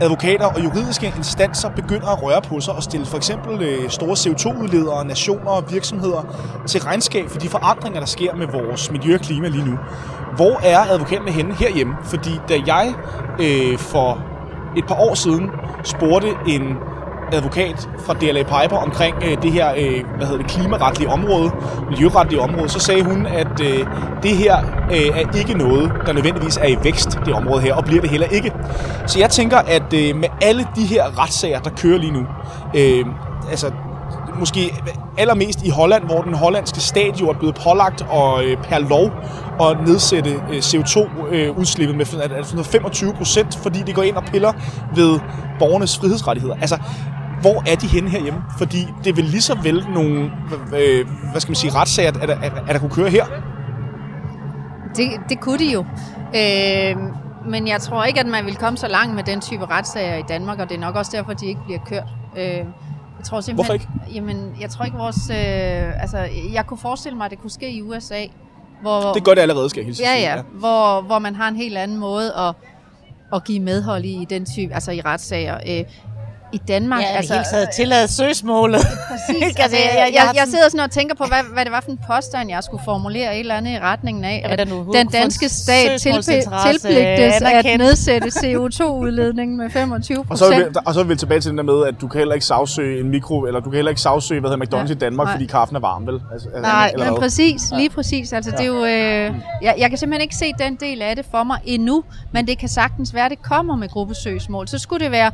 advokater 0.00 0.46
og 0.46 0.64
juridiske 0.64 1.12
instanser 1.16 1.68
begynder 1.68 2.06
at 2.06 2.22
røre 2.22 2.42
på 2.42 2.60
sig 2.60 2.74
og 2.74 2.82
stille 2.82 3.06
for 3.06 3.16
eksempel 3.16 3.62
øh, 3.62 3.90
store 3.90 4.12
CO2-udledere, 4.12 5.04
nationer 5.04 5.50
og 5.50 5.72
virksomheder 5.72 6.22
til 6.66 6.80
regnskab 6.80 7.28
for 7.30 7.38
de 7.38 7.48
forandringer, 7.48 8.00
der 8.00 8.06
sker 8.06 8.34
med 8.34 8.46
vores 8.46 8.90
miljø 8.90 9.14
og 9.14 9.20
klima 9.20 9.48
lige 9.48 9.64
nu. 9.64 9.78
Hvor 10.36 10.60
er 10.62 10.78
advokaterne 10.78 11.30
henne 11.30 11.54
herhjemme? 11.54 11.94
Fordi 12.04 12.30
da 12.48 12.60
jeg 12.66 12.94
øh, 13.40 13.78
for 13.78 14.22
et 14.76 14.86
par 14.86 14.94
år 14.94 15.14
siden 15.14 15.50
spurgte 15.84 16.28
en 16.46 16.76
advokat 17.32 17.88
fra 18.06 18.14
DLA 18.14 18.42
Piper 18.42 18.76
omkring 18.76 19.16
øh, 19.24 19.42
det 19.42 19.52
her 19.52 19.70
øh, 19.76 20.04
hvad 20.16 20.26
hedder 20.26 20.42
det, 20.42 20.50
klimaretlige 20.50 21.08
område, 21.10 21.50
miljøretlige 21.90 22.40
område, 22.40 22.68
så 22.68 22.80
sagde 22.80 23.02
hun, 23.02 23.26
at 23.26 23.60
øh, 23.62 23.86
det 24.22 24.36
her 24.36 24.56
øh, 24.90 25.20
er 25.20 25.38
ikke 25.38 25.54
noget, 25.54 25.92
der 26.06 26.12
nødvendigvis 26.12 26.56
er 26.56 26.66
i 26.66 26.76
vækst, 26.82 27.18
det 27.26 27.34
område 27.34 27.62
her, 27.62 27.74
og 27.74 27.84
bliver 27.84 28.00
det 28.00 28.10
heller 28.10 28.26
ikke. 28.26 28.52
Så 29.06 29.18
jeg 29.18 29.30
tænker, 29.30 29.58
at 29.58 29.92
øh, 29.94 30.16
med 30.16 30.28
alle 30.42 30.66
de 30.76 30.86
her 30.86 31.22
retssager, 31.22 31.60
der 31.60 31.70
kører 31.70 31.98
lige 31.98 32.12
nu, 32.12 32.26
øh, 32.74 33.06
altså 33.50 33.70
måske 34.38 34.74
allermest 35.18 35.62
i 35.62 35.70
Holland, 35.70 36.04
hvor 36.04 36.22
den 36.22 36.34
hollandske 36.34 36.80
stat 36.80 37.20
jo 37.20 37.28
er 37.28 37.32
blevet 37.32 37.54
pålagt 37.64 38.06
og 38.10 38.44
øh, 38.44 38.56
per 38.62 38.78
lov 38.78 39.10
at 39.60 39.86
nedsætte 39.86 40.30
øh, 40.30 40.58
CO2-udslippet 40.58 41.92
øh, 41.92 42.56
med 42.56 42.64
25 42.64 43.14
procent, 43.14 43.58
fordi 43.62 43.82
det 43.86 43.94
går 43.94 44.02
ind 44.02 44.16
og 44.16 44.24
piller 44.24 44.52
ved 44.94 45.20
borgernes 45.58 45.98
frihedsrettigheder. 45.98 46.54
Altså, 46.60 46.78
hvor 47.40 47.70
er 47.70 47.76
de 47.76 47.86
henne 47.86 48.10
herhjemme? 48.10 48.42
Fordi 48.58 48.86
det 49.04 49.16
vil 49.16 49.24
lige 49.24 49.42
så 49.42 49.58
vel 49.62 49.86
nogle, 49.94 50.30
øh, 50.76 51.06
hvad 51.30 51.40
skal 51.40 51.50
man 51.50 51.56
sige, 51.56 51.74
retssager, 51.74 52.08
at, 52.08 52.30
at, 52.30 52.52
at 52.68 52.68
der 52.68 52.78
kunne 52.78 52.90
køre 52.90 53.10
her. 53.10 53.24
Det, 54.96 55.08
det 55.28 55.40
kunne 55.40 55.58
de 55.58 55.72
jo. 55.72 55.84
Øh, 56.36 56.96
men 57.50 57.68
jeg 57.68 57.80
tror 57.80 58.04
ikke, 58.04 58.20
at 58.20 58.26
man 58.26 58.46
vil 58.46 58.56
komme 58.56 58.76
så 58.76 58.88
langt 58.88 59.14
med 59.14 59.24
den 59.24 59.40
type 59.40 59.66
retssager 59.66 60.16
i 60.16 60.22
Danmark, 60.28 60.58
og 60.58 60.68
det 60.68 60.74
er 60.74 60.80
nok 60.80 60.96
også 60.96 61.16
derfor, 61.16 61.32
de 61.32 61.46
ikke 61.46 61.60
bliver 61.64 61.80
kørt. 61.86 62.08
Øh, 62.36 62.44
jeg 63.18 63.24
tror 63.24 63.40
simpelthen, 63.40 63.54
Hvorfor 63.54 63.72
ikke? 63.72 64.14
Jamen, 64.14 64.56
jeg 64.60 64.70
tror 64.70 64.84
ikke 64.84 64.96
vores... 64.98 65.30
Øh, 65.30 66.02
altså, 66.02 66.28
jeg 66.52 66.66
kunne 66.66 66.78
forestille 66.78 67.16
mig, 67.16 67.24
at 67.24 67.30
det 67.30 67.40
kunne 67.40 67.50
ske 67.50 67.70
i 67.72 67.82
USA, 67.82 68.24
hvor... 68.82 69.12
Det 69.12 69.24
gør 69.24 69.34
det 69.34 69.40
allerede, 69.40 69.70
skal 69.70 69.80
jeg 69.80 69.86
hilse 69.86 70.02
Ja, 70.02 70.14
sige, 70.14 70.34
ja, 70.34 70.42
hvor, 70.52 71.00
hvor 71.00 71.18
man 71.18 71.34
har 71.34 71.48
en 71.48 71.56
helt 71.56 71.78
anden 71.78 71.98
måde 71.98 72.34
at, 72.34 72.54
at 73.34 73.44
give 73.44 73.60
medhold 73.60 74.04
i, 74.04 74.22
i 74.22 74.24
den 74.24 74.46
type, 74.46 74.74
altså 74.74 74.92
i 74.92 75.00
retssager. 75.00 75.56
Øh, 75.68 75.84
I 76.52 76.58
Danmark, 76.68 77.02
Ja, 77.02 77.06
altså... 77.16 77.34
hele 77.34 77.44
taget 77.52 77.68
tilladet 77.76 78.10
søgsmålet. 78.10 78.80
Præcis. 79.10 79.56
Altså, 79.58 79.76
jeg, 79.76 80.10
jeg- 80.14 80.32
jeg, 80.34 80.44
sidder 80.46 80.68
sådan 80.68 80.80
og 80.80 80.90
tænker 80.90 81.14
på, 81.14 81.24
hvad, 81.24 81.38
hvad 81.52 81.64
det 81.64 81.72
var 81.72 81.80
for 81.80 81.90
en 81.90 81.98
påstand, 82.12 82.50
jeg 82.50 82.64
skulle 82.64 82.82
formulere 82.84 83.34
et 83.34 83.40
eller 83.40 83.54
andet 83.54 83.70
i 83.72 83.78
retningen 83.78 84.24
af, 84.24 84.42
at 84.44 84.58
den 84.58 84.68
nu- 84.68 84.92
den 84.92 85.06
danske 85.06 85.48
stat 85.48 86.00
tilpligtes 86.00 86.46
at 87.42 87.78
nedsætte 87.78 88.28
CO2-udledningen 88.28 89.56
med 89.56 89.70
25 89.70 90.24
Og 90.30 90.38
så, 90.38 90.44
er 90.44 90.48
vi, 90.48 90.54
procent. 90.54 90.76
og 90.86 90.94
så 90.94 91.00
er 91.00 91.04
vi 91.04 91.16
tilbage 91.16 91.40
til 91.40 91.50
den 91.50 91.58
der 91.58 91.64
med, 91.64 91.86
at 91.86 91.94
du 92.00 92.08
kan 92.08 92.18
heller 92.18 92.34
ikke 92.34 92.46
sagsøge 92.46 93.00
en 93.00 93.08
mikro, 93.08 93.40
eller 93.46 93.60
du 93.60 93.70
kan 93.70 93.76
heller 93.76 93.90
ikke 93.90 94.00
sagsøge, 94.02 94.40
hvad 94.40 94.50
hedder 94.50 94.66
McDonald's 94.66 94.86
Ja. 94.88 94.92
i 94.92 94.98
Danmark, 94.98 95.26
Nej. 95.26 95.34
fordi 95.34 95.46
kaffen 95.46 95.76
er 95.76 95.80
varm, 95.80 96.06
vel? 96.06 96.20
Altså, 96.32 96.48
Nej, 96.62 96.90
eller 96.92 97.04
Men 97.06 97.12
hvad? 97.14 97.20
præcis, 97.22 97.62
lige 97.76 97.90
præcis. 97.90 98.32
Altså, 98.32 98.50
det 98.50 98.60
er 98.60 98.64
jo, 98.64 98.84
øh, 98.84 99.34
jeg, 99.62 99.74
jeg 99.78 99.88
kan 99.88 99.98
simpelthen 99.98 100.22
ikke 100.22 100.36
se 100.36 100.52
den 100.58 100.76
del 100.76 101.02
af 101.02 101.16
det 101.16 101.24
for 101.30 101.44
mig 101.44 101.58
endnu, 101.64 102.04
men 102.32 102.46
det 102.46 102.58
kan 102.58 102.68
sagtens 102.68 103.14
være, 103.14 103.24
at 103.24 103.30
det 103.30 103.42
kommer 103.42 103.76
med 103.76 103.88
gruppesøgsmål. 103.88 104.68
Så 104.68 104.78
skulle 104.78 105.04
det 105.04 105.12
være, 105.12 105.30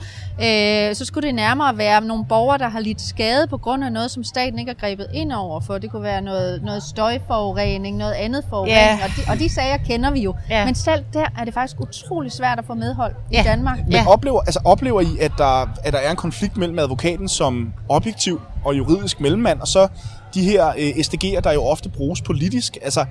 øh, 0.91 0.95
så 0.95 1.04
skulle 1.05 1.27
det 1.27 1.35
nærmere 1.35 1.79
være 1.79 2.01
nogle 2.01 2.25
borgere, 2.25 2.59
der 2.59 2.69
har 2.69 2.81
lidt 2.81 3.01
skade 3.01 3.47
på 3.47 3.59
grund 3.59 3.85
af 3.85 3.93
noget, 3.93 4.11
som 4.11 4.25
staten 4.25 4.59
ikke 4.59 4.69
har 4.71 4.87
grebet 4.89 5.07
ind 5.15 5.33
over 5.33 5.61
for. 5.61 5.79
Det 5.79 5.91
kunne 5.91 6.03
være 6.03 6.21
noget, 6.21 6.63
noget 6.63 6.83
støjforurening, 6.83 7.97
noget 7.97 8.13
andet 8.13 8.45
forurening, 8.49 8.77
Ja. 8.77 8.99
og, 9.05 9.11
de, 9.27 9.31
og 9.33 9.39
de 9.39 9.49
sager 9.55 9.77
kender 9.77 10.11
vi 10.11 10.21
jo. 10.21 10.35
Ja. 10.51 10.65
Men 10.65 10.75
selv 10.75 11.05
der 11.13 11.25
er 11.39 11.45
det 11.45 11.55
faktisk 11.55 11.81
utrolig 11.81 12.33
svært 12.33 12.59
at 12.59 12.65
få 12.65 12.75
medhold 12.75 13.15
Ja. 13.33 13.41
i 13.41 13.45
Danmark. 13.45 13.79
Men 13.85 13.93
Ja. 13.93 14.05
oplever, 14.09 14.41
altså, 14.41 14.61
oplever 14.65 15.01
I, 15.01 15.07
at 15.21 15.33
der, 15.39 15.69
at 15.85 15.93
der 15.93 15.99
er 15.99 16.11
en 16.11 16.17
konflikt 16.17 16.57
mellem 16.57 16.79
advokaten 16.79 17.29
som 17.29 17.73
objektiv 17.89 18.41
og 18.65 18.77
juridisk 18.79 19.21
mellemmand, 19.21 19.61
og 19.61 19.69
så 19.69 19.89
de 20.35 20.43
her 20.45 20.69
øh, 20.69 20.89
SDG'er, 20.89 21.41
der 21.41 21.53
jo 21.53 21.65
ofte 21.65 21.89
bruges 21.89 22.21
politisk, 22.23 22.77
altså 22.83 23.05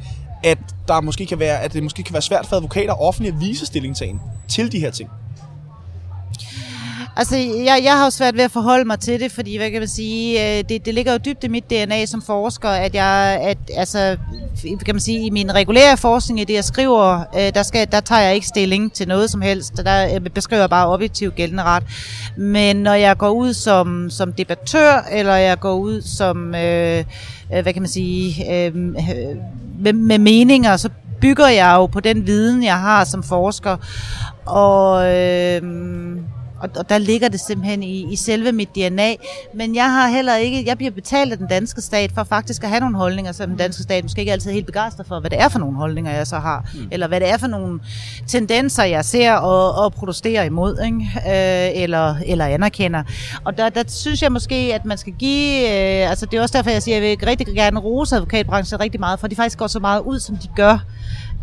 at, 0.43 0.58
der 0.88 1.01
måske 1.01 1.25
kan 1.25 1.39
være, 1.39 1.60
at 1.60 1.73
det 1.73 1.84
måske 1.84 2.03
kan 2.03 2.13
være 2.13 2.21
svært 2.21 2.45
for 2.45 2.56
advokater 2.56 2.93
offentligt 3.01 3.36
at 3.36 3.41
vise 3.41 3.65
stillingtagen 3.65 4.21
til 4.47 4.71
de 4.71 4.79
her 4.79 4.91
ting? 4.91 5.10
Altså, 7.15 7.38
jeg, 7.38 7.82
jeg 7.84 7.97
har 7.97 8.04
jo 8.04 8.10
svært 8.10 8.36
ved 8.38 8.43
at 8.43 8.52
forholde 8.52 8.86
mig 8.86 8.99
til 8.99 9.19
det, 9.19 9.32
fordi, 9.32 9.58
hvad 9.58 9.71
kan 9.71 9.82
man 9.82 9.88
sige, 9.88 10.58
øh, 10.58 10.63
det, 10.69 10.86
det 10.86 10.93
ligger 10.93 11.12
jo 11.12 11.17
dybt 11.17 11.43
i 11.43 11.47
mit 11.47 11.69
DNA 11.69 12.06
som 12.06 12.21
forsker, 12.21 12.69
at 12.69 12.95
jeg, 12.95 13.39
at, 13.41 13.58
altså, 13.78 14.17
kan 14.86 14.95
man 14.95 14.99
sige, 14.99 15.26
i 15.26 15.30
min 15.30 15.56
regulære 15.56 15.97
forskning, 15.97 16.39
i 16.39 16.43
det 16.43 16.54
jeg 16.54 16.63
skriver, 16.63 17.23
øh, 17.36 17.54
der, 17.54 17.63
skal, 17.63 17.88
der 17.91 17.99
tager 17.99 18.21
jeg 18.21 18.36
ikke 18.36 18.47
stilling 18.47 18.93
til 18.93 19.08
noget 19.08 19.30
som 19.30 19.41
helst, 19.41 19.78
der 19.78 20.19
beskriver 20.19 20.67
bare 20.67 20.88
objektivt 20.88 21.36
gældende 21.36 21.63
ret. 21.63 21.84
Men 22.38 22.76
når 22.76 22.93
jeg 22.93 23.17
går 23.17 23.30
ud 23.30 23.54
som, 23.54 24.10
som 24.10 24.34
debattør, 24.34 25.06
eller 25.12 25.36
jeg 25.36 25.60
går 25.60 25.73
ud 25.73 26.02
som, 26.02 26.56
øh, 26.56 27.04
øh, 27.56 27.62
hvad 27.62 27.73
kan 27.73 27.82
man 27.82 27.89
sige, 27.89 28.54
øh, 28.54 28.76
med, 28.76 29.93
med 29.93 30.17
meninger, 30.17 30.78
så 30.78 30.89
bygger 31.21 31.47
jeg 31.47 31.73
jo 31.76 31.86
på 31.86 31.99
den 31.99 32.28
viden, 32.28 32.63
jeg 32.63 32.80
har 32.80 33.04
som 33.04 33.23
forsker. 33.23 33.78
Og, 34.45 35.15
øh, 35.15 35.62
og, 36.63 36.69
og 36.76 36.89
der 36.89 36.97
ligger 36.97 37.28
det 37.28 37.39
simpelthen 37.39 37.84
i, 37.84 38.13
i 38.13 38.15
selve 38.15 38.52
mit 38.52 38.76
DNA. 38.76 39.15
Men 39.54 39.76
jeg 39.76 39.91
har 39.91 40.08
heller 40.08 40.36
ikke, 40.36 40.63
jeg 40.67 40.78
bliver 40.78 40.91
betalt 40.91 41.32
af 41.32 41.38
den 41.38 41.47
danske 41.47 41.82
stat 41.82 42.12
for 42.15 42.23
faktisk 42.23 42.63
at 42.63 42.69
have 42.69 42.80
nogle 42.80 42.97
holdninger, 42.97 43.32
som 43.32 43.49
den 43.49 43.58
danske 43.58 43.84
stat 43.84 44.04
måske 44.04 44.19
ikke 44.19 44.32
altid 44.32 44.49
er 44.49 44.54
helt 44.54 44.65
begejstret 44.65 45.08
for, 45.08 45.19
hvad 45.19 45.30
det 45.30 45.41
er 45.41 45.49
for 45.49 45.60
nogle 45.60 45.78
holdninger, 45.78 46.12
jeg 46.12 46.28
så 46.28 46.39
har. 46.39 46.71
Mm. 46.73 46.88
Eller 46.91 47.08
hvad 47.08 47.19
det 47.19 47.30
er 47.30 47.38
for 47.38 47.47
nogle 47.47 47.80
tendenser, 48.28 48.84
jeg 48.84 49.06
ser 49.06 49.34
og, 49.34 49.84
og 49.86 49.93
protesterer 49.93 50.43
imod, 50.43 50.80
ikke? 50.86 50.97
Øh, 51.28 51.84
eller, 51.84 52.15
eller 52.26 52.45
anerkender. 52.45 53.04
Og 53.43 53.58
der, 53.58 53.69
der 53.69 53.84
synes 53.88 54.21
jeg 54.21 54.32
måske, 54.32 54.56
at 54.56 54.86
man 54.86 54.97
skal 54.97 55.13
give, 55.13 55.62
øh, 55.62 56.10
altså 56.10 56.26
det 56.26 56.38
er 56.38 56.41
også 56.41 56.58
derfor, 56.58 56.69
jeg 56.69 56.84
siger, 56.84 56.97
at 56.97 57.04
jeg 57.04 57.17
vil 57.19 57.28
rigtig 57.28 57.47
gerne 57.47 57.80
rose 57.80 58.15
advokatbranchen 58.15 58.80
rigtig 58.80 58.99
meget, 58.99 59.19
for 59.19 59.28
de 59.28 59.36
faktisk 59.36 59.58
går 59.58 59.67
så 59.67 59.80
meget 59.80 60.02
ud, 60.02 60.19
som 60.19 60.38
de 60.38 60.47
gør. 60.56 60.80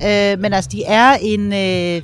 Øh, 0.04 0.38
men 0.38 0.52
altså, 0.52 0.70
de 0.72 0.84
er 0.84 1.16
en 1.20 1.52
øh, 1.52 2.02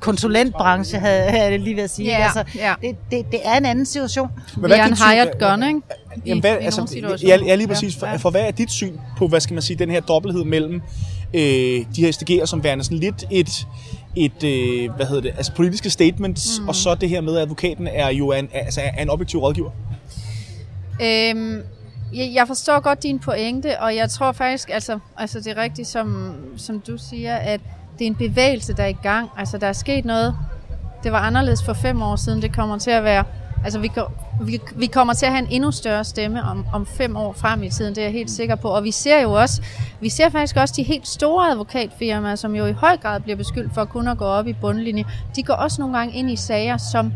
konsulentbranche, 0.00 0.98
havde 0.98 1.42
jeg 1.42 1.60
lige 1.60 1.76
ved 1.76 1.82
at 1.82 1.90
sige. 1.90 2.08
Ja, 2.08 2.24
altså, 2.24 2.44
ja. 2.54 2.74
Det, 2.80 2.96
det, 3.10 3.32
det 3.32 3.40
er 3.44 3.56
en 3.56 3.66
anden 3.66 3.86
situation. 3.86 4.28
Men 4.56 4.66
hvad 4.66 4.78
er 4.78 4.84
en 4.84 4.96
hired 4.96 5.38
gun, 5.38 5.62
ikke? 5.62 5.80
Jamen, 6.26 6.40
hvad, 6.40 6.56
i 6.60 6.64
altså, 6.64 7.18
ja, 7.22 7.38
ja, 7.46 7.54
lige 7.54 7.68
præcis. 7.68 7.96
For, 7.96 8.08
for 8.18 8.30
hvad 8.30 8.40
er 8.40 8.50
dit 8.50 8.70
syn 8.70 8.96
på, 9.18 9.28
hvad 9.28 9.40
skal 9.40 9.54
man 9.54 9.62
sige, 9.62 9.76
den 9.76 9.90
her 9.90 10.00
dobbelthed 10.00 10.44
mellem 10.44 10.82
øh, 11.34 11.40
de 11.96 12.04
her 12.04 12.12
SDG'er, 12.12 12.46
som 12.46 12.64
værende 12.64 12.84
sådan 12.84 12.98
lidt 12.98 13.24
et, 13.30 13.66
et 14.16 14.44
øh, 14.44 14.90
hvad 14.96 15.06
hedder 15.06 15.22
det, 15.22 15.32
altså 15.36 15.52
politiske 15.52 15.90
statements, 15.90 16.60
mm. 16.60 16.68
og 16.68 16.74
så 16.74 16.94
det 16.94 17.08
her 17.08 17.20
med, 17.20 17.36
at 17.36 17.42
advokaten 17.42 17.88
er 17.92 18.08
jo 18.08 18.32
en, 18.32 18.48
altså, 18.52 18.80
er 18.80 19.02
en 19.02 19.10
objektiv 19.10 19.40
rådgiver? 19.40 19.70
Øhm, 21.02 21.62
jeg, 22.14 22.30
jeg 22.34 22.46
forstår 22.46 22.80
godt 22.80 23.02
din 23.02 23.18
pointe, 23.18 23.80
og 23.80 23.96
jeg 23.96 24.10
tror 24.10 24.32
faktisk, 24.32 24.70
altså, 24.70 24.98
altså 25.16 25.40
det 25.40 25.46
er 25.46 25.62
rigtigt, 25.62 25.88
som, 25.88 26.34
som 26.56 26.80
du 26.80 26.98
siger, 26.98 27.36
at 27.36 27.60
det 27.98 28.04
er 28.04 28.06
en 28.06 28.14
bevægelse, 28.14 28.72
der 28.72 28.82
er 28.82 28.86
i 28.86 28.96
gang. 29.02 29.30
Altså, 29.36 29.58
der 29.58 29.66
er 29.66 29.72
sket 29.72 30.04
noget. 30.04 30.36
Det 31.02 31.12
var 31.12 31.18
anderledes 31.18 31.62
for 31.62 31.72
fem 31.72 32.02
år 32.02 32.16
siden. 32.16 32.42
Det 32.42 32.54
kommer 32.54 32.78
til 32.78 32.90
at 32.90 33.04
være... 33.04 33.24
Altså, 33.64 33.78
vi, 33.78 33.90
vi, 34.40 34.60
vi 34.76 34.86
kommer 34.86 35.14
til 35.14 35.26
at 35.26 35.32
have 35.32 35.42
en 35.42 35.48
endnu 35.50 35.70
større 35.70 36.04
stemme 36.04 36.42
om, 36.42 36.66
om 36.72 36.86
fem 36.86 37.16
år 37.16 37.32
frem 37.32 37.62
i 37.62 37.70
tiden, 37.70 37.94
det 37.94 38.00
er 38.00 38.04
jeg 38.04 38.12
helt 38.12 38.30
sikker 38.30 38.54
på. 38.54 38.68
Og 38.68 38.84
vi 38.84 38.90
ser 38.90 39.20
jo 39.20 39.32
også, 39.32 39.62
vi 40.00 40.08
ser 40.08 40.28
faktisk 40.28 40.56
også 40.56 40.74
de 40.76 40.82
helt 40.82 41.08
store 41.08 41.50
advokatfirmaer, 41.50 42.34
som 42.34 42.54
jo 42.54 42.66
i 42.66 42.72
høj 42.72 42.96
grad 42.96 43.20
bliver 43.20 43.36
beskyldt 43.36 43.74
for 43.74 43.84
kun 43.84 44.08
at 44.08 44.18
gå 44.18 44.24
op 44.24 44.46
i 44.46 44.52
bundlinje. 44.52 45.04
De 45.36 45.42
går 45.42 45.54
også 45.54 45.80
nogle 45.80 45.98
gange 45.98 46.14
ind 46.14 46.30
i 46.30 46.36
sager, 46.36 46.76
som 46.76 47.12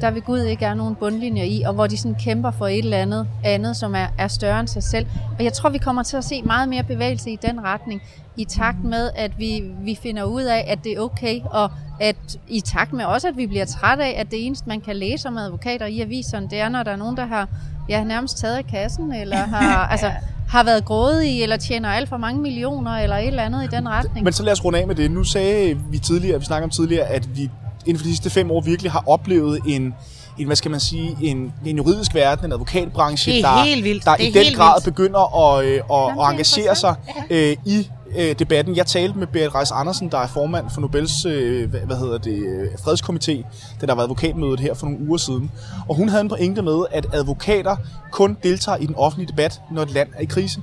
der 0.00 0.10
ved 0.10 0.22
Gud 0.22 0.40
ikke 0.40 0.64
er 0.64 0.74
nogen 0.74 0.94
bundlinjer 0.94 1.44
i, 1.44 1.62
og 1.66 1.74
hvor 1.74 1.86
de 1.86 1.96
sådan 1.96 2.14
kæmper 2.14 2.50
for 2.50 2.66
et 2.66 2.78
eller 2.78 2.96
andet 2.96 3.26
andet, 3.44 3.76
som 3.76 3.94
er, 3.94 4.06
er 4.18 4.28
større 4.28 4.60
end 4.60 4.68
sig 4.68 4.82
selv. 4.82 5.06
Og 5.38 5.44
jeg 5.44 5.52
tror, 5.52 5.70
vi 5.70 5.78
kommer 5.78 6.02
til 6.02 6.16
at 6.16 6.24
se 6.24 6.42
meget 6.42 6.68
mere 6.68 6.82
bevægelse 6.82 7.30
i 7.30 7.38
den 7.42 7.64
retning, 7.64 8.02
i 8.36 8.44
takt 8.44 8.84
med, 8.84 9.10
at 9.14 9.38
vi, 9.38 9.62
vi 9.80 9.98
finder 10.02 10.24
ud 10.24 10.42
af, 10.42 10.64
at 10.68 10.84
det 10.84 10.92
er 10.92 11.00
okay, 11.00 11.40
og 11.44 11.70
at 12.00 12.16
i 12.48 12.60
takt 12.60 12.92
med 12.92 13.04
også, 13.04 13.28
at 13.28 13.36
vi 13.36 13.46
bliver 13.46 13.64
træt 13.64 13.98
af, 13.98 14.14
at 14.18 14.30
det 14.30 14.46
eneste, 14.46 14.68
man 14.68 14.80
kan 14.80 14.96
læse 14.96 15.28
om 15.28 15.38
advokater 15.38 15.86
i 15.86 16.00
aviserne, 16.00 16.48
det 16.50 16.60
er, 16.60 16.68
når 16.68 16.82
der 16.82 16.90
er 16.90 16.96
nogen, 16.96 17.16
der 17.16 17.26
har 17.26 17.48
ja, 17.88 18.04
nærmest 18.04 18.38
taget 18.38 18.56
af 18.56 18.66
kassen, 18.66 19.12
eller 19.12 19.36
har, 19.56 19.86
altså, 19.86 20.10
har 20.48 20.64
været 20.64 20.84
grådige, 20.84 21.42
eller 21.42 21.56
tjener 21.56 21.88
alt 21.88 22.08
for 22.08 22.16
mange 22.16 22.40
millioner, 22.40 22.90
eller 22.90 23.16
et 23.16 23.26
eller 23.26 23.42
andet 23.42 23.64
i 23.64 23.66
den 23.66 23.88
retning. 23.88 24.24
Men 24.24 24.32
så 24.32 24.42
lad 24.42 24.52
os 24.52 24.64
runde 24.64 24.78
af 24.78 24.86
med 24.86 24.94
det. 24.94 25.10
Nu 25.10 25.24
sagde 25.24 25.78
vi 25.90 25.98
tidligere, 25.98 26.38
vi 26.38 26.44
snakkede 26.44 26.64
om 26.64 26.70
tidligere, 26.70 27.06
at 27.06 27.36
vi 27.36 27.50
inden 27.86 27.98
for 27.98 28.04
de 28.04 28.10
sidste 28.10 28.30
fem 28.30 28.50
år 28.50 28.60
virkelig 28.60 28.92
har 28.92 29.04
oplevet 29.06 29.60
en, 29.66 29.94
en 30.38 30.46
hvad 30.46 30.56
skal 30.56 30.70
man 30.70 30.80
sige, 30.80 31.16
en, 31.22 31.52
en 31.66 31.76
juridisk 31.76 32.14
verden, 32.14 32.44
en 32.44 32.52
advokatbranche, 32.52 33.38
er 33.38 33.42
der, 33.42 33.82
vildt. 33.82 34.04
der 34.04 34.14
Det 34.14 34.24
er 34.24 34.28
i 34.28 34.32
den 34.32 34.42
helt 34.42 34.56
grad 34.56 34.74
vildt. 34.74 34.84
begynder 34.96 35.48
at, 35.48 35.64
øh, 35.64 35.72
at, 35.74 35.80
Jamen, 35.90 36.18
at 36.18 36.24
er 36.24 36.28
engagere 36.30 36.76
sig 36.76 36.94
øh, 37.30 37.56
i 37.64 37.88
øh, 38.16 38.38
debatten. 38.38 38.76
Jeg 38.76 38.86
talte 38.86 39.18
med 39.18 39.26
Berit 39.26 39.54
Reis 39.54 39.70
Andersen, 39.70 40.08
der 40.10 40.18
er 40.18 40.26
formand 40.26 40.70
for 40.70 40.80
Nobels 40.80 41.24
øh, 41.24 41.70
hvad, 41.70 41.80
hvad 41.80 41.96
hedder 41.96 42.18
det, 42.18 42.38
øh, 42.38 42.68
fredskomité, 42.72 43.42
da 43.80 43.86
der 43.86 43.94
var 43.94 44.02
advokatmødet 44.02 44.60
her 44.60 44.74
for 44.74 44.86
nogle 44.86 45.08
uger 45.08 45.16
siden. 45.18 45.50
Og 45.88 45.94
hun 45.94 46.08
havde 46.08 46.20
en 46.20 46.28
pointe 46.28 46.62
med, 46.62 46.84
at 46.92 47.06
advokater 47.12 47.76
kun 48.12 48.36
deltager 48.42 48.78
i 48.78 48.86
den 48.86 48.94
offentlige 48.94 49.28
debat, 49.28 49.60
når 49.72 49.82
et 49.82 49.90
land 49.90 50.08
er 50.16 50.20
i 50.22 50.24
krise. 50.24 50.60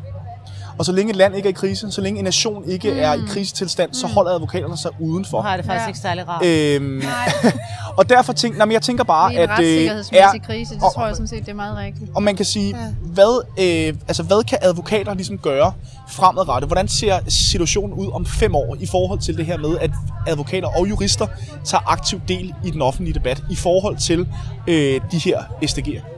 Og 0.78 0.86
så 0.86 0.92
længe 0.92 1.10
et 1.10 1.16
land 1.16 1.36
ikke 1.36 1.48
er 1.48 1.52
i 1.52 1.54
krise, 1.54 1.92
så 1.92 2.02
længe 2.02 2.18
en 2.20 2.24
nation 2.24 2.70
ikke 2.70 2.92
mm. 2.92 3.00
er 3.00 3.14
i 3.14 3.22
krisetilstand, 3.28 3.90
mm. 3.90 3.94
så 3.94 4.08
holder 4.08 4.32
advokaterne 4.32 4.78
sig 4.78 4.92
udenfor. 5.00 5.42
Har 5.42 5.58
det 5.58 5.66
faktisk 5.66 5.84
ja. 5.84 5.88
ikke 5.88 6.00
særlig 6.00 6.28
rart. 6.28 6.46
Øhm, 6.46 7.04
og 7.98 8.10
derfor 8.10 8.34
tænker, 8.34 8.58
nej, 8.58 8.66
men 8.66 8.74
jeg 8.74 8.82
tænker 8.82 9.04
bare, 9.04 9.34
I 9.34 9.36
en 9.36 9.42
at... 9.42 9.50
retssikkerhedsmæssig 9.50 10.42
øh, 10.42 10.46
krise, 10.46 10.76
det 10.76 10.84
og, 10.84 10.94
tror 10.94 11.06
jeg 11.06 11.16
sådan 11.16 11.28
set, 11.28 11.40
det 11.40 11.50
er 11.50 11.56
meget 11.56 11.78
rigtigt. 11.78 12.12
Og 12.16 12.24
man 12.24 12.36
kan 12.36 12.46
sige, 12.46 12.78
ja. 12.78 12.86
hvad, 13.02 13.46
øh, 13.60 13.96
altså, 14.08 14.24
hvad 14.24 14.44
kan 14.44 14.58
advokater 14.62 15.14
ligesom 15.14 15.38
gøre 15.38 15.74
fremadrettet? 16.10 16.70
Hvordan 16.70 16.88
ser 16.88 17.20
situationen 17.28 17.94
ud 17.94 18.12
om 18.14 18.26
fem 18.26 18.56
år 18.56 18.76
i 18.80 18.86
forhold 18.86 19.20
til 19.20 19.38
det 19.38 19.46
her 19.46 19.58
med, 19.58 19.78
at 19.82 19.92
advokater 20.28 20.68
og 20.68 20.90
jurister 20.90 21.28
tager 21.66 21.92
aktiv 21.92 22.22
del 22.28 22.54
i 22.66 22.72
den 22.72 22.82
offentlige 22.82 23.14
debat 23.14 23.44
i 23.50 23.56
forhold 23.56 23.98
til 23.98 24.28
øh, 24.68 25.02
de 25.12 25.18
her 25.18 25.42
SDG'er? 25.64 26.13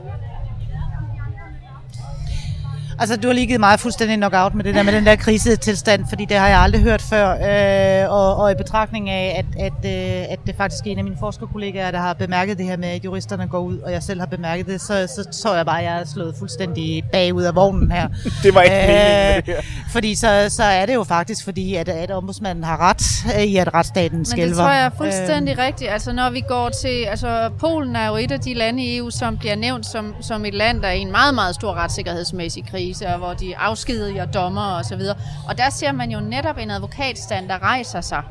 Altså, 2.98 3.16
du 3.16 3.28
har 3.28 3.34
lige 3.34 3.46
givet 3.46 3.60
mig 3.60 3.80
fuldstændig 3.80 4.16
knockout 4.16 4.54
med 4.54 4.64
det 4.64 4.74
der 4.74 4.82
med 4.82 4.92
den 4.92 5.06
der 5.06 5.16
krisetilstand, 5.16 6.04
fordi 6.08 6.24
det 6.24 6.36
har 6.36 6.48
jeg 6.48 6.58
aldrig 6.58 6.82
hørt 6.82 7.02
før. 7.02 7.30
Øh, 7.30 8.12
og, 8.12 8.36
og 8.36 8.52
i 8.52 8.54
betragtning 8.54 9.10
af, 9.10 9.44
at, 9.44 9.64
at, 9.64 9.72
øh, 9.84 10.32
at 10.32 10.38
det 10.46 10.54
faktisk 10.56 10.86
er 10.86 10.90
en 10.90 10.98
af 10.98 11.04
mine 11.04 11.16
forskerkollegaer, 11.20 11.90
der 11.90 11.98
har 11.98 12.14
bemærket 12.14 12.58
det 12.58 12.66
her 12.66 12.76
med, 12.76 12.88
at 12.88 13.04
juristerne 13.04 13.46
går 13.48 13.60
ud, 13.60 13.78
og 13.78 13.92
jeg 13.92 14.02
selv 14.02 14.20
har 14.20 14.26
bemærket 14.26 14.66
det, 14.66 14.80
så, 14.80 15.08
så 15.16 15.42
tror 15.42 15.56
jeg 15.56 15.66
bare, 15.66 15.78
at 15.78 15.84
jeg 15.84 16.00
er 16.00 16.04
slået 16.04 16.34
fuldstændig 16.38 17.04
bagud 17.12 17.42
af 17.42 17.54
vognen 17.54 17.90
her. 17.90 18.08
det 18.42 18.54
var 18.54 18.62
ikke 18.62 18.76
øh, 18.76 18.82
meningen 18.82 19.34
med 19.34 19.42
det 19.42 19.54
her. 19.54 19.62
Fordi 19.92 20.14
så, 20.14 20.46
så 20.48 20.62
er 20.62 20.86
det 20.86 20.94
jo 20.94 21.04
faktisk 21.04 21.44
fordi, 21.44 21.74
at, 21.74 21.88
at 21.88 22.10
ombudsmanden 22.10 22.64
har 22.64 22.80
ret 22.90 23.26
øh, 23.36 23.42
i, 23.42 23.56
at 23.56 23.74
retsstaten 23.74 24.24
skælver. 24.24 24.44
Men 24.44 24.48
det 24.48 24.58
tror 24.58 24.70
jeg 24.70 24.84
er 24.84 24.90
fuldstændig 24.96 25.52
øh, 25.58 25.64
rigtigt. 25.64 25.90
Altså, 25.90 26.12
når 26.12 26.30
vi 26.30 26.40
går 26.48 26.68
til... 26.68 27.04
Altså, 27.08 27.50
Polen 27.58 27.96
er 27.96 28.08
jo 28.08 28.16
et 28.16 28.30
af 28.32 28.40
de 28.40 28.54
lande 28.54 28.84
i 28.84 28.96
EU, 28.96 29.10
som 29.10 29.36
bliver 29.36 29.56
nævnt 29.56 29.86
som, 29.86 30.14
som 30.20 30.44
et 30.44 30.54
land, 30.54 30.80
der 30.80 30.88
er 30.88 30.92
i 30.92 31.00
en 31.00 31.10
meget, 31.10 31.34
meget 31.34 31.54
stor 31.54 31.74
retssikkerhedsmæssig 31.74 32.66
krise 32.70 32.85
krise, 32.86 33.06
og 33.06 33.18
hvor 33.18 33.34
de 33.34 33.56
afskediger 33.56 34.24
dommer 34.24 34.62
og 34.78 34.84
så 34.84 34.96
videre. 34.96 35.16
Og 35.48 35.58
der 35.58 35.70
ser 35.70 35.92
man 35.92 36.10
jo 36.10 36.20
netop 36.20 36.58
en 36.58 36.70
advokatstand, 36.70 37.48
der 37.48 37.62
rejser 37.62 38.00
sig 38.00 38.22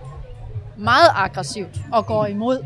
meget 0.78 1.10
aggressivt 1.16 1.78
og 1.92 2.06
går 2.06 2.26
imod. 2.26 2.66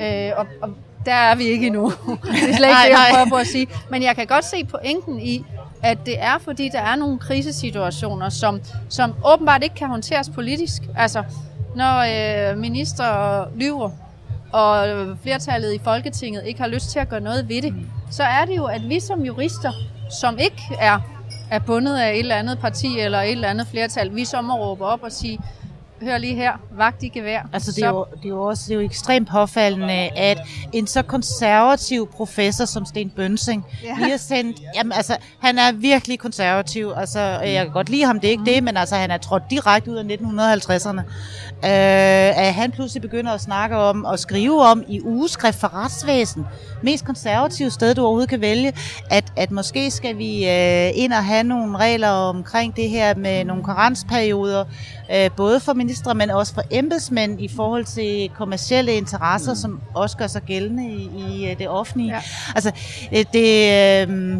Øh, 0.00 0.32
og, 0.36 0.46
og 0.62 0.70
der 1.06 1.14
er 1.14 1.34
vi 1.34 1.44
ikke 1.44 1.66
endnu. 1.66 1.90
det 2.22 2.50
er 2.50 2.56
slet 2.56 2.68
ikke 2.68 2.82
det, 2.84 2.90
jeg 2.90 3.08
prøver 3.12 3.28
på 3.28 3.36
at 3.36 3.46
sige. 3.46 3.66
Men 3.90 4.02
jeg 4.02 4.16
kan 4.16 4.26
godt 4.26 4.44
se 4.44 4.64
pointen 4.64 5.20
i, 5.20 5.44
at 5.82 5.98
det 6.06 6.22
er, 6.22 6.38
fordi 6.38 6.68
der 6.68 6.80
er 6.80 6.96
nogle 6.96 7.18
krisesituationer, 7.18 8.28
som, 8.28 8.60
som 8.88 9.14
åbenbart 9.32 9.62
ikke 9.62 9.74
kan 9.74 9.88
håndteres 9.88 10.30
politisk. 10.34 10.82
Altså, 10.96 11.22
når 11.74 11.98
øh, 12.50 12.58
minister 12.58 13.44
lyver, 13.56 13.90
og 14.52 14.86
flertallet 15.22 15.74
i 15.74 15.78
Folketinget 15.84 16.42
ikke 16.46 16.60
har 16.60 16.68
lyst 16.68 16.90
til 16.90 16.98
at 16.98 17.08
gøre 17.08 17.20
noget 17.20 17.48
ved 17.48 17.62
det, 17.62 17.74
så 18.10 18.22
er 18.22 18.44
det 18.44 18.56
jo, 18.56 18.64
at 18.64 18.88
vi 18.88 19.00
som 19.00 19.20
jurister, 19.20 19.72
som 20.20 20.38
ikke 20.38 20.62
er 20.78 21.00
er 21.50 21.58
bundet 21.58 21.96
af 21.96 22.12
et 22.12 22.18
eller 22.18 22.36
andet 22.36 22.58
parti 22.58 23.00
eller 23.00 23.20
et 23.20 23.30
eller 23.30 23.48
andet 23.48 23.66
flertal, 23.66 24.14
vi 24.14 24.24
så 24.24 24.40
må 24.42 24.54
råbe 24.54 24.84
op 24.84 25.02
og 25.02 25.12
sige, 25.12 25.38
hør 26.02 26.18
lige 26.18 26.34
her, 26.34 26.52
vagt 26.70 27.02
i 27.02 27.08
gevær. 27.08 27.48
Altså 27.52 27.72
det 27.72 27.84
er, 27.84 27.88
jo, 27.88 28.06
det 28.16 28.24
er 28.24 28.28
jo 28.28 28.42
også 28.42 28.64
det 28.68 28.74
er 28.74 28.80
jo 28.80 28.86
ekstremt 28.86 29.28
påfaldende, 29.28 29.92
at 30.16 30.38
en 30.72 30.86
så 30.86 31.02
konservativ 31.02 32.08
professor 32.12 32.64
som 32.64 32.84
Sten 32.86 33.10
Bønsing, 33.10 33.66
ja. 33.82 33.96
vi 34.04 34.10
har 34.10 34.16
sendt, 34.16 34.60
jamen 34.74 34.92
altså, 34.92 35.16
han 35.40 35.58
er 35.58 35.72
virkelig 35.72 36.18
konservativ, 36.18 36.92
altså 36.96 37.20
jeg 37.20 37.64
kan 37.64 37.72
godt 37.72 37.88
lide 37.88 38.04
ham, 38.04 38.20
det 38.20 38.26
er 38.26 38.30
ikke 38.30 38.40
mm. 38.40 38.44
det, 38.44 38.64
men 38.64 38.76
altså 38.76 38.96
han 38.96 39.10
er 39.10 39.18
trådt 39.18 39.42
direkte 39.50 39.90
ud 39.90 39.96
af 39.96 40.04
1950'erne. 40.04 41.00
Øh, 41.64 42.38
at 42.46 42.54
han 42.54 42.70
pludselig 42.70 43.02
begynder 43.02 43.32
at 43.32 43.40
snakke 43.40 43.76
om 43.76 44.04
og 44.04 44.18
skrive 44.18 44.62
om 44.62 44.84
i 44.88 45.00
ugeskrift 45.00 45.60
for 45.60 45.74
retsvæsen, 45.74 46.46
mest 46.82 47.04
konservative 47.04 47.70
sted, 47.70 47.94
du 47.94 48.02
overhovedet 48.02 48.28
kan 48.28 48.40
vælge, 48.40 48.72
at, 49.10 49.24
at 49.36 49.50
måske 49.50 49.90
skal 49.90 50.18
vi 50.18 50.48
øh, 50.48 50.90
ind 50.94 51.12
og 51.12 51.24
have 51.24 51.44
nogle 51.44 51.76
regler 51.76 52.08
omkring 52.08 52.76
det 52.76 52.90
her 52.90 53.14
med 53.14 53.44
nogle 53.44 53.64
karensperioder, 53.64 54.64
øh, 55.14 55.30
både 55.36 55.60
for 55.60 55.72
ministre, 55.72 56.14
men 56.14 56.30
også 56.30 56.54
for 56.54 56.62
embedsmænd 56.70 57.40
i 57.40 57.48
forhold 57.56 57.84
til 57.84 58.30
kommersielle 58.36 58.92
interesser, 58.92 59.52
mm. 59.52 59.56
som 59.56 59.80
også 59.94 60.16
gør 60.16 60.26
sig 60.26 60.42
gældende 60.42 60.88
i, 60.90 61.10
i 61.18 61.50
øh, 61.50 61.58
det 61.58 61.68
offentlige. 61.68 62.14
Ja. 62.14 62.20
Altså, 62.54 62.70
det... 63.10 63.32
det 63.32 64.08
øh, 64.08 64.38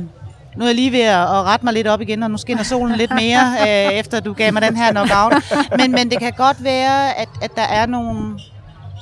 nu 0.56 0.64
er 0.64 0.68
jeg 0.68 0.74
lige 0.74 0.92
ved 0.92 1.00
at 1.00 1.28
rette 1.28 1.64
mig 1.64 1.74
lidt 1.74 1.86
op 1.86 2.00
igen, 2.00 2.22
og 2.22 2.30
nu 2.30 2.36
skinner 2.36 2.62
solen 2.62 2.96
lidt 2.96 3.10
mere, 3.10 3.54
øh, 3.68 3.92
efter 3.92 4.20
du 4.20 4.32
gav 4.32 4.52
mig 4.52 4.62
den 4.62 4.76
her 4.76 4.90
knockout. 4.90 5.34
Men, 5.78 5.92
men 5.92 6.10
det 6.10 6.18
kan 6.18 6.32
godt 6.36 6.64
være, 6.64 7.18
at, 7.18 7.28
at 7.42 7.50
der 7.56 7.62
er 7.62 7.86
nogle 7.86 8.38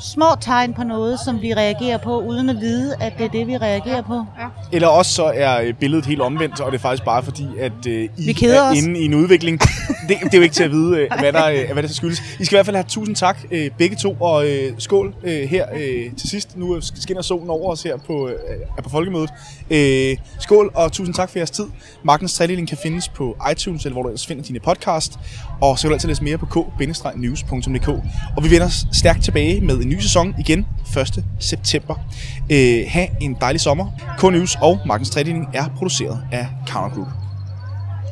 små 0.01 0.27
tegn 0.41 0.75
på 0.75 0.83
noget, 0.85 1.21
som 1.25 1.43
vi 1.43 1.55
reagerer 1.55 1.99
på, 1.99 2.21
uden 2.21 2.51
at 2.51 2.57
vide, 2.61 2.95
at 3.01 3.13
det 3.19 3.25
er 3.27 3.31
det, 3.31 3.47
vi 3.47 3.57
reagerer 3.57 4.03
på. 4.03 4.15
Ja. 4.15 4.47
Eller 4.73 4.89
også 4.89 5.13
så 5.13 5.33
er 5.35 5.61
øh, 5.61 5.75
billedet 5.75 6.07
helt 6.07 6.21
omvendt, 6.21 6.61
og 6.61 6.73
det 6.73 6.79
er 6.79 6.83
faktisk 6.83 7.05
bare 7.05 7.23
fordi, 7.23 7.47
at 7.61 7.73
uh, 7.87 7.93
I 7.93 8.09
vi 8.17 8.47
er 8.47 8.63
os. 8.63 8.77
inde 8.77 9.01
i 9.01 9.05
en 9.05 9.15
udvikling. 9.15 9.61
det, 9.61 9.69
det 10.09 10.35
er 10.35 10.39
jo 10.39 10.43
ikke 10.43 10.55
til 10.55 10.65
at 10.65 10.71
vide, 10.71 10.91
uh, 10.91 11.19
hvad, 11.19 11.33
der, 11.33 11.65
uh, 11.65 11.73
hvad 11.73 11.83
det 11.83 11.91
så 11.91 11.97
skyldes. 11.97 12.23
I 12.41 12.45
skal 12.45 12.55
i 12.55 12.57
hvert 12.57 12.67
fald 12.67 12.77
have 12.77 12.85
tusind 12.89 13.17
tak, 13.17 13.39
uh, 13.45 13.59
begge 13.79 13.97
to, 13.97 14.17
og 14.21 14.45
skål 14.79 15.15
her 15.25 15.67
til 16.17 16.31
sidst. 16.31 16.57
Nu 16.57 16.81
skinner 16.81 17.23
solen 17.23 17.51
over 17.51 17.73
os 17.73 17.83
her 17.83 17.97
på, 17.97 18.31
på 18.83 18.91
folkemødet. 18.91 19.31
Uh, 19.71 20.25
skål, 20.41 20.71
og 20.75 20.93
tusind 20.93 21.15
tak 21.15 21.31
for 21.31 21.39
jeres 21.39 21.51
tid. 21.51 21.65
Magtens 22.05 22.35
Tredeling 22.35 22.69
kan 22.69 22.79
findes 22.83 23.09
på 23.09 23.37
iTunes, 23.53 23.85
eller 23.85 23.95
hvor 23.95 24.03
du 24.03 24.09
ellers 24.09 24.27
finder 24.27 24.43
dine 24.43 24.61
podcast. 24.61 25.19
Og 25.61 25.79
så 25.79 25.83
kan 25.83 25.91
du 25.91 25.95
altid 25.95 26.09
læse 26.09 26.25
mere 26.25 26.39
på 26.39 26.47
k-news.dk. 26.47 27.89
Og 28.37 28.45
vi 28.45 28.51
vender 28.51 28.69
stærkt 28.93 29.25
tilbage 29.25 29.61
med 29.61 29.86
en 29.87 29.93
ny 29.93 30.01
sæson 30.01 30.35
igen 30.39 30.67
1. 30.99 31.25
september. 31.39 31.95
Øh, 32.51 32.85
ha' 32.89 33.07
en 33.21 33.37
dejlig 33.41 33.61
sommer. 33.61 33.87
K-News 34.19 34.59
og 34.63 34.79
Markens 34.87 35.11
Trædeling 35.11 35.47
er 35.55 35.69
produceret 35.77 36.23
af 36.33 36.47
Counter 36.69 36.95
Group. 36.95 37.26